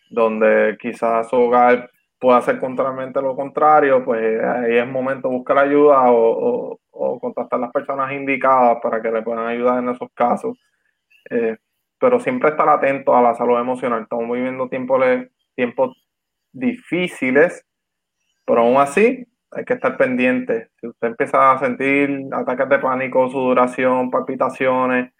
donde 0.10 0.78
quizás 0.80 1.30
su 1.30 1.36
hogar 1.36 1.91
puede 2.22 2.38
hacer 2.38 2.60
contrariamente 2.60 3.20
lo 3.20 3.36
contrario, 3.36 4.06
pues 4.06 4.40
ahí 4.44 4.78
es 4.78 4.88
momento 4.88 5.28
de 5.28 5.36
buscar 5.36 5.58
ayuda 5.58 6.04
o, 6.06 6.80
contactar 7.20 7.58
a 7.58 7.64
las 7.64 7.72
personas 7.72 8.12
indicadas 8.14 8.78
para 8.82 9.02
que 9.02 9.12
le 9.12 9.24
puedan 9.24 9.48
ayudar 9.48 9.80
en 9.80 9.90
esos 9.90 10.08
casos. 10.14 10.56
Eh, 11.32 11.58
pero 12.00 12.20
siempre 12.20 12.52
estar 12.52 12.70
atento 12.70 13.16
a 13.16 13.24
la 13.24 13.34
salud 13.34 13.60
emocional. 13.60 14.04
Estamos 14.04 14.30
viviendo 14.32 14.70
tiempos, 14.70 15.04
tiempos 15.56 15.98
difíciles, 16.52 17.66
pero 18.46 18.62
aún 18.62 18.78
así 18.78 19.26
hay 19.50 19.66
que 19.66 19.74
estar 19.74 19.98
pendiente. 19.98 20.70
Si 20.80 20.88
usted 20.88 21.08
empieza 21.08 21.52
a 21.52 21.60
sentir 21.60 22.28
ataques 22.32 22.70
de 22.70 22.80
pánico, 22.80 23.30
sudoración, 23.30 24.12
palpitaciones, 24.12 25.12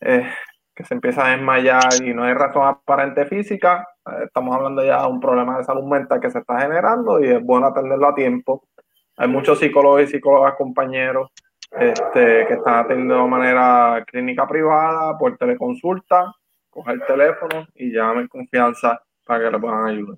eh, 0.00 0.30
que 0.74 0.84
se 0.84 0.94
empieza 0.94 1.26
a 1.26 1.30
desmayar 1.30 1.94
y 2.04 2.12
no 2.12 2.24
hay 2.24 2.34
razón 2.34 2.66
aparente 2.66 3.24
física, 3.24 3.86
estamos 4.24 4.54
hablando 4.54 4.84
ya 4.84 5.02
de 5.02 5.08
un 5.08 5.20
problema 5.20 5.58
de 5.58 5.64
salud 5.64 5.84
mental 5.84 6.20
que 6.20 6.30
se 6.30 6.38
está 6.38 6.60
generando 6.60 7.22
y 7.22 7.28
es 7.28 7.42
bueno 7.42 7.66
atenderlo 7.66 8.08
a 8.08 8.14
tiempo. 8.14 8.68
Hay 9.16 9.28
muchos 9.28 9.58
psicólogos 9.58 10.02
y 10.02 10.06
psicólogas 10.06 10.54
compañeros 10.56 11.30
este, 11.70 12.46
que 12.46 12.54
están 12.54 12.84
atendiendo 12.84 13.16
de 13.16 13.28
manera 13.28 14.04
clínica 14.06 14.46
privada, 14.46 15.18
por 15.18 15.36
teleconsulta, 15.36 16.32
coger 16.70 16.94
el 16.94 17.06
teléfono 17.06 17.66
y 17.74 17.92
llamen 17.92 18.28
confianza 18.28 19.00
para 19.24 19.44
que 19.44 19.50
le 19.50 19.58
puedan 19.58 19.86
ayudar. 19.86 20.16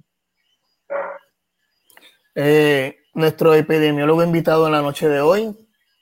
Eh, 2.34 2.99
nuestro 3.14 3.55
epidemiólogo 3.55 4.22
invitado 4.22 4.66
en 4.66 4.72
la 4.72 4.82
noche 4.82 5.09
de 5.09 5.20
hoy, 5.20 5.57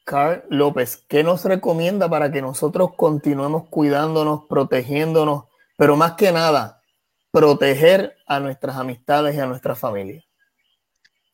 Carl 0.05 0.45
López, 0.51 1.05
¿qué 1.09 1.25
nos 1.25 1.45
recomienda 1.45 2.09
para 2.09 2.31
que 2.31 2.43
nosotros 2.43 2.91
continuemos 2.97 3.69
cuidándonos, 3.69 4.45
protegiéndonos, 4.49 5.45
pero 5.77 5.97
más 5.97 6.13
que 6.13 6.33
nada, 6.33 6.76
proteger 7.37 8.17
a 8.27 8.41
nuestras 8.41 8.77
amistades 8.77 9.37
y 9.37 9.41
a 9.41 9.45
nuestra 9.45 9.75
familia? 9.75 10.25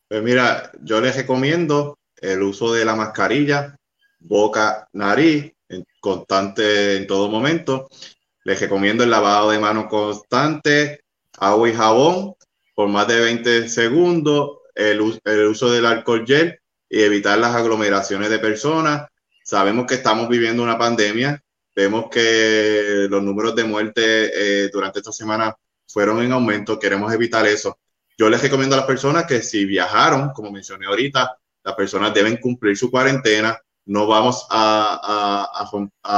Pues 0.09 0.21
mira, 0.21 0.69
yo 0.81 0.99
les 0.99 1.15
recomiendo 1.15 1.97
el 2.17 2.43
uso 2.43 2.73
de 2.73 2.83
la 2.83 2.93
mascarilla, 2.93 3.77
boca, 4.19 4.89
nariz, 4.91 5.53
constante 6.01 6.97
en 6.97 7.07
todo 7.07 7.29
momento. 7.29 7.87
Les 8.43 8.59
recomiendo 8.59 9.05
el 9.05 9.11
lavado 9.11 9.51
de 9.51 9.59
manos 9.59 9.85
constante, 9.85 11.05
agua 11.37 11.69
y 11.69 11.73
jabón 11.73 12.35
por 12.75 12.89
más 12.89 13.07
de 13.07 13.21
20 13.21 13.69
segundos, 13.69 14.57
el, 14.75 15.21
el 15.23 15.45
uso 15.45 15.71
del 15.71 15.85
alcohol 15.85 16.25
gel 16.27 16.59
y 16.89 17.01
evitar 17.01 17.39
las 17.39 17.55
aglomeraciones 17.55 18.29
de 18.29 18.39
personas. 18.39 19.07
Sabemos 19.45 19.85
que 19.85 19.95
estamos 19.95 20.27
viviendo 20.27 20.63
una 20.63 20.77
pandemia 20.77 21.41
vemos 21.75 22.05
que 22.09 23.07
los 23.09 23.23
números 23.23 23.55
de 23.55 23.63
muerte 23.63 24.01
eh, 24.65 24.69
durante 24.71 24.99
esta 24.99 25.11
semana 25.11 25.55
fueron 25.87 26.21
en 26.23 26.31
aumento, 26.31 26.79
queremos 26.79 27.13
evitar 27.13 27.45
eso. 27.45 27.77
Yo 28.17 28.29
les 28.29 28.41
recomiendo 28.41 28.75
a 28.75 28.79
las 28.79 28.87
personas 28.87 29.25
que 29.25 29.41
si 29.41 29.65
viajaron, 29.65 30.31
como 30.31 30.51
mencioné 30.51 30.85
ahorita, 30.85 31.37
las 31.63 31.75
personas 31.75 32.13
deben 32.13 32.37
cumplir 32.37 32.77
su 32.77 32.91
cuarentena, 32.91 33.57
no 33.85 34.07
vamos 34.07 34.45
a, 34.49 35.69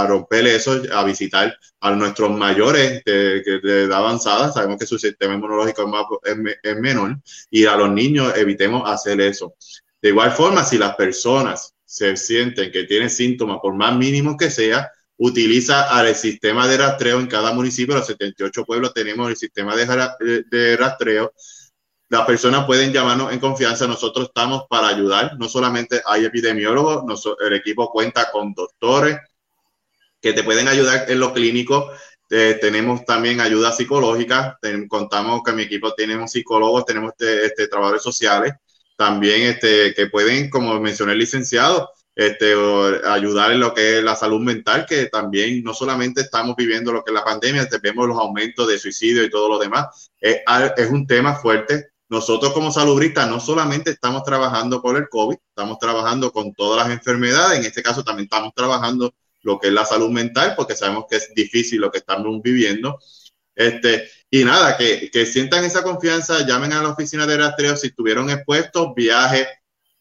romper 0.07 0.47
eso, 0.47 0.81
a 0.93 1.03
visitar 1.03 1.57
a 1.79 1.91
nuestros 1.91 2.31
mayores 2.31 3.03
de, 3.05 3.37
edad 3.63 3.99
avanzada, 3.99 4.51
sabemos 4.51 4.77
que 4.77 4.85
su 4.85 4.99
sistema 4.99 5.33
inmunológico 5.33 6.21
es, 6.23 6.77
menor, 6.77 7.17
y 7.49 7.65
a 7.65 7.75
los 7.75 7.89
niños 7.89 8.35
evitemos 8.35 8.89
hacer 8.89 9.19
eso. 9.21 9.55
De 10.01 10.09
igual 10.09 10.31
forma, 10.31 10.63
si 10.63 10.77
las 10.77 10.95
personas 10.95 11.73
se 11.85 12.15
sienten 12.17 12.71
que 12.71 12.83
tienen 12.83 13.09
síntomas, 13.09 13.59
por 13.61 13.73
más 13.73 13.95
mínimos 13.95 14.35
que 14.37 14.51
sea, 14.51 14.91
utiliza 15.17 15.87
el 16.07 16.15
sistema 16.15 16.67
de 16.67 16.77
rastreo 16.77 17.19
en 17.19 17.27
cada 17.27 17.53
municipio, 17.53 17.95
los 17.95 18.07
78 18.07 18.65
pueblos 18.65 18.93
tenemos 18.93 19.29
el 19.29 19.37
sistema 19.37 19.75
de, 19.75 20.77
rastreo, 20.77 21.33
las 22.09 22.25
personas 22.25 22.65
pueden 22.65 22.93
llamarnos 22.93 23.33
en 23.33 23.39
confianza. 23.39 23.87
Nosotros 23.87 24.27
estamos 24.27 24.65
para 24.69 24.87
ayudar. 24.89 25.37
No 25.39 25.49
solamente 25.49 26.01
hay 26.05 26.25
epidemiólogos, 26.25 27.03
el 27.39 27.53
equipo 27.53 27.89
cuenta 27.89 28.29
con 28.31 28.53
doctores 28.53 29.17
que 30.21 30.33
te 30.33 30.43
pueden 30.43 30.67
ayudar 30.67 31.09
en 31.09 31.19
lo 31.19 31.33
clínico. 31.33 31.91
Eh, 32.29 32.57
tenemos 32.61 33.05
también 33.05 33.41
ayuda 33.41 33.71
psicológica. 33.71 34.59
contamos 34.87 35.41
que 35.43 35.51
mi 35.53 35.63
equipo 35.63 35.93
tenemos 35.93 36.31
psicólogos, 36.31 36.85
tenemos 36.85 37.11
este, 37.11 37.45
este, 37.45 37.67
trabajadores 37.67 38.03
sociales 38.03 38.53
también 38.95 39.41
este, 39.41 39.93
que 39.93 40.07
pueden, 40.07 40.49
como 40.49 40.79
mencioné 40.79 41.13
el 41.13 41.19
licenciado, 41.19 41.89
este, 42.15 42.53
ayudar 43.05 43.51
en 43.51 43.59
lo 43.59 43.73
que 43.73 43.97
es 43.97 44.03
la 44.03 44.15
salud 44.15 44.39
mental, 44.39 44.85
que 44.87 45.07
también 45.07 45.61
no 45.63 45.73
solamente 45.73 46.21
estamos 46.21 46.55
viviendo 46.55 46.93
lo 46.93 47.03
que 47.03 47.11
es 47.11 47.15
la 47.15 47.25
pandemia, 47.25 47.67
vemos 47.83 48.07
los 48.07 48.17
aumentos 48.17 48.67
de 48.67 48.79
suicidio 48.79 49.23
y 49.23 49.29
todo 49.29 49.49
lo 49.49 49.59
demás. 49.59 50.11
Es, 50.19 50.41
un 50.89 51.05
tema 51.05 51.35
fuerte 51.35 51.89
nosotros 52.07 52.53
como 52.53 52.71
salubristas 52.71 53.27
no 53.27 53.39
solamente 53.39 53.89
estamos 53.89 54.23
trabajando 54.23 54.81
por 54.81 54.95
el 54.95 55.09
COVID, 55.09 55.37
estamos 55.49 55.79
trabajando 55.79 56.31
con 56.31 56.53
todas 56.53 56.85
las 56.85 56.95
enfermedades, 56.95 57.59
en 57.59 57.65
este 57.65 57.81
caso 57.83 58.03
también 58.03 58.25
estamos 58.25 58.53
trabajando 58.55 59.13
lo 59.41 59.59
que 59.59 59.67
es 59.67 59.73
la 59.73 59.85
salud 59.85 60.09
mental, 60.09 60.53
porque 60.55 60.75
sabemos 60.75 61.05
que 61.09 61.17
es 61.17 61.33
difícil 61.35 61.81
lo 61.81 61.91
que 61.91 61.97
estamos 61.97 62.41
viviendo. 62.41 62.99
Este, 63.55 64.09
y 64.29 64.43
nada, 64.43 64.77
que, 64.77 65.09
que 65.11 65.25
sientan 65.25 65.63
esa 65.63 65.83
confianza, 65.83 66.45
llamen 66.45 66.73
a 66.73 66.81
la 66.81 66.89
oficina 66.89 67.25
de 67.25 67.37
rastreo 67.37 67.75
si 67.75 67.87
estuvieron 67.87 68.29
expuestos, 68.29 68.93
viaje, 68.95 69.47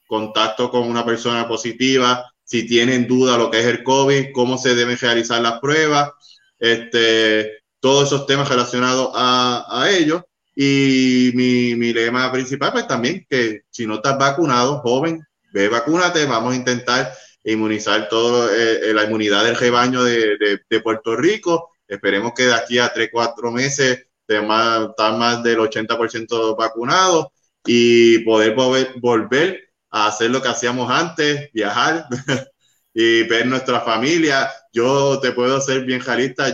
contacto 0.07 0.71
con 0.71 0.89
una 0.89 1.05
persona 1.05 1.49
positiva, 1.49 2.31
si 2.45 2.67
tienen 2.67 3.07
duda 3.07 3.39
lo 3.39 3.51
que 3.51 3.61
es 3.61 3.67
el 3.67 3.83
COVID, 3.83 4.33
cómo 4.33 4.59
se 4.59 4.75
deben 4.75 4.99
realizar 4.99 5.41
las 5.41 5.61
pruebas, 5.61 6.11
este, 6.59 7.63
todos 7.81 8.07
esos 8.09 8.27
temas 8.27 8.49
relacionados 8.49 9.11
a, 9.15 9.67
a 9.69 9.91
ellos. 9.91 10.23
Y 10.55 11.33
mi, 11.35 11.75
mi, 11.75 11.93
lema 11.93 12.31
principal, 12.31 12.71
pues 12.73 12.87
también 12.87 13.27
que 13.29 13.63
si 13.71 13.87
no 13.87 13.97
estás 13.97 14.17
vacunado, 14.17 14.79
joven, 14.79 15.21
ve, 15.53 15.69
vacúnate, 15.69 16.27
vamos 16.27 16.53
a 16.53 16.57
intentar 16.57 17.13
inmunizar 17.43 18.09
todo 18.09 18.49
eh, 18.55 18.91
eh, 18.91 18.95
la 18.95 19.05
inmunidad 19.05 19.45
del 19.45 19.57
rebaño 19.57 20.05
de, 20.05 20.61
de, 20.69 20.81
Puerto 20.81 21.17
Rico. 21.17 21.71
Esperemos 21.89 22.33
que 22.37 22.45
de 22.45 22.55
aquí 22.55 22.79
a 22.79 22.93
3, 22.93 23.11
4 23.13 23.51
meses 23.51 24.07
estar 24.27 25.17
más 25.19 25.43
del 25.43 25.59
80% 25.59 26.57
vacunado 26.57 27.33
y 27.67 28.19
poder 28.21 28.55
volver 29.01 29.74
hacer 29.95 30.31
lo 30.31 30.43
que 30.43 30.49
hacíamos 30.49 30.91
antes, 30.91 31.53
viajar 31.53 32.07
y 32.95 33.23
ver 33.25 33.47
nuestra 33.47 33.81
familia 33.81 34.51
yo 34.73 35.21
te 35.21 35.31
puedo 35.31 35.61
ser 35.61 35.85
bien 35.85 36.03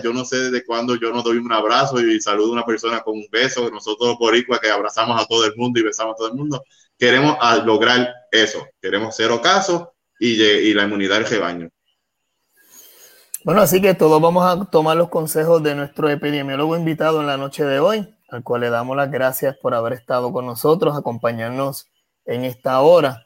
yo 0.03 0.13
no 0.13 0.27
sé 0.27 0.51
desde 0.51 0.65
cuándo 0.65 0.95
yo 0.95 1.11
no 1.11 1.23
doy 1.23 1.39
un 1.39 1.51
abrazo 1.51 2.01
y 2.01 2.21
saludo 2.21 2.51
a 2.51 2.53
una 2.53 2.67
persona 2.67 3.01
con 3.01 3.15
un 3.17 3.27
beso, 3.33 3.71
nosotros 3.71 4.17
por 4.19 4.37
igual 4.37 4.61
que 4.61 4.71
abrazamos 4.71 5.21
a 5.21 5.27
todo 5.27 5.47
el 5.47 5.57
mundo 5.57 5.81
y 5.81 5.85
besamos 5.85 6.15
a 6.15 6.17
todo 6.19 6.29
el 6.29 6.35
mundo, 6.35 6.63
queremos 6.99 7.37
lograr 7.65 8.13
eso, 8.31 8.67
queremos 8.81 9.15
cero 9.17 9.41
casos 9.43 9.89
y, 10.19 10.43
y 10.43 10.75
la 10.75 10.85
inmunidad 10.85 11.17
del 11.17 11.27
rebaño. 11.27 11.71
Bueno, 13.43 13.63
así 13.63 13.81
que 13.81 13.95
todos 13.95 14.21
vamos 14.21 14.45
a 14.45 14.71
tomar 14.71 14.99
los 14.99 15.09
consejos 15.09 15.63
de 15.63 15.75
nuestro 15.75 16.11
epidemiólogo 16.11 16.77
invitado 16.77 17.23
en 17.23 17.27
la 17.27 17.39
noche 17.39 17.65
de 17.65 17.81
hoy, 17.81 18.15
al 18.29 18.45
cual 18.45 18.61
le 18.61 18.69
damos 18.69 18.99
las 18.99 19.11
gracias 19.11 19.57
por 19.57 19.73
haber 19.73 19.95
estado 19.95 20.31
con 20.31 20.45
nosotros, 20.45 20.95
acompañarnos 20.95 21.87
en 22.27 22.45
esta 22.45 22.81
hora. 22.81 23.25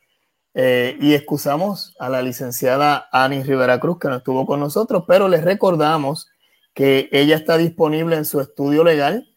Eh, 0.54 0.96
y 1.00 1.14
excusamos 1.14 1.96
a 1.98 2.08
la 2.08 2.22
licenciada 2.22 3.08
Ani 3.10 3.42
Rivera 3.42 3.80
Cruz, 3.80 3.98
que 3.98 4.06
no 4.08 4.14
estuvo 4.16 4.46
con 4.46 4.60
nosotros, 4.60 5.02
pero 5.06 5.28
les 5.28 5.42
recordamos 5.42 6.28
que 6.74 7.08
ella 7.12 7.36
está 7.36 7.56
disponible 7.56 8.16
en 8.16 8.24
su 8.24 8.40
estudio 8.40 8.82
legal 8.84 9.28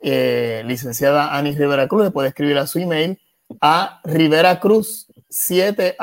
Eh, 0.02 0.62
licenciada 0.66 1.36
Ani 1.36 1.56
Rivera 1.56 1.88
Cruz 1.88 2.04
le 2.04 2.12
puede 2.12 2.28
escribir 2.30 2.60
a 2.60 2.68
su 2.68 2.78
email 2.78 3.20
a 3.60 4.00
riveracruz7 4.04 5.96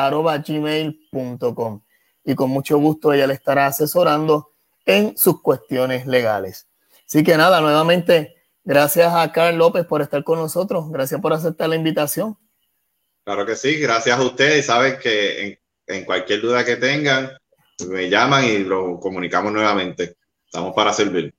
gmail.com 0.47 1.83
y 2.25 2.35
con 2.35 2.51
mucho 2.51 2.77
gusto 2.79 3.13
ella 3.13 3.29
le 3.29 3.35
estará 3.35 3.67
asesorando 3.67 4.51
en 4.85 5.17
sus 5.17 5.41
cuestiones 5.41 6.07
legales. 6.07 6.67
Así 7.15 7.23
que 7.23 7.37
nada, 7.37 7.61
nuevamente, 7.61 8.35
gracias 8.65 9.15
a 9.15 9.31
Carl 9.31 9.57
López 9.57 9.87
por 9.87 10.03
estar 10.03 10.25
con 10.25 10.37
nosotros. 10.37 10.91
Gracias 10.91 11.21
por 11.21 11.33
aceptar 11.33 11.69
la 11.69 11.77
invitación. 11.77 12.37
Claro 13.23 13.47
que 13.47 13.55
sí, 13.55 13.79
gracias 13.79 14.19
a 14.19 14.23
ustedes. 14.25 14.67
Saben 14.67 14.99
que 14.99 15.61
en, 15.87 16.05
cualquier 16.07 16.41
duda 16.41 16.65
que 16.65 16.75
tengan, 16.75 17.31
me 17.89 18.11
llaman 18.11 18.45
y 18.47 18.59
lo 18.59 18.99
comunicamos 18.99 19.53
nuevamente. 19.53 20.17
Estamos 20.45 20.75
para 20.75 20.93
servir. 20.93 21.33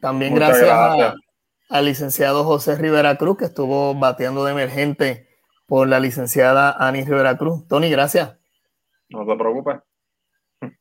También 0.00 0.32
gracias, 0.32 0.70
al 1.70 1.84
licenciado 1.84 2.44
José 2.44 2.76
Rivera 2.76 3.18
Cruz, 3.18 3.36
que 3.36 3.46
estuvo 3.46 3.96
bateando 3.96 4.44
de 4.44 4.52
emergente 4.52 5.28
por 5.66 5.88
la 5.88 5.98
licenciada 5.98 6.70
Ani 6.78 7.02
Rivera 7.02 7.36
Cruz. 7.36 7.66
Tony, 7.66 7.90
gracias. 7.90 8.36
No 9.08 9.26
te 9.26 9.34
preocupes. 9.34 9.78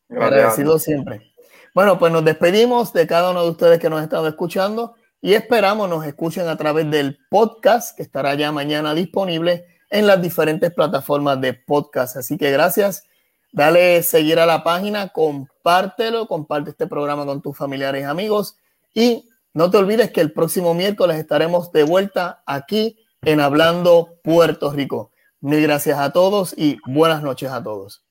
Agradecido 0.07 0.77
siempre. 0.77 1.34
Bueno, 1.75 1.99
pues 1.99 2.09
nos 2.13 2.23
despedimos 2.23 2.93
de 2.93 3.05
cada 3.05 3.31
uno 3.31 3.43
de 3.43 3.49
ustedes 3.49 3.79
que 3.79 3.89
nos 3.89 4.01
estado 4.01 4.29
escuchando 4.29 4.95
y 5.21 5.33
esperamos 5.33 5.89
nos 5.89 6.05
escuchen 6.05 6.47
a 6.47 6.55
través 6.55 6.89
del 6.89 7.19
podcast 7.29 7.97
que 7.97 8.03
estará 8.03 8.33
ya 8.35 8.53
mañana 8.53 8.93
disponible 8.93 9.65
en 9.89 10.07
las 10.07 10.21
diferentes 10.21 10.73
plataformas 10.73 11.41
de 11.41 11.53
podcast. 11.53 12.15
Así 12.15 12.37
que 12.37 12.49
gracias. 12.49 13.03
Dale 13.51 14.03
seguir 14.03 14.39
a 14.39 14.45
la 14.45 14.63
página, 14.63 15.09
compártelo, 15.09 16.27
comparte 16.27 16.69
este 16.69 16.87
programa 16.87 17.25
con 17.25 17.41
tus 17.41 17.57
familiares 17.57 18.03
y 18.03 18.05
amigos 18.05 18.55
y 18.93 19.27
no 19.53 19.69
te 19.69 19.75
olvides 19.75 20.11
que 20.11 20.21
el 20.21 20.31
próximo 20.31 20.73
miércoles 20.73 21.17
estaremos 21.17 21.73
de 21.73 21.83
vuelta 21.83 22.41
aquí 22.45 22.97
en 23.21 23.41
Hablando 23.41 24.21
Puerto 24.23 24.71
Rico. 24.71 25.11
Mil 25.41 25.61
gracias 25.61 25.99
a 25.99 26.13
todos 26.13 26.53
y 26.57 26.77
buenas 26.85 27.21
noches 27.21 27.51
a 27.51 27.61
todos. 27.61 28.05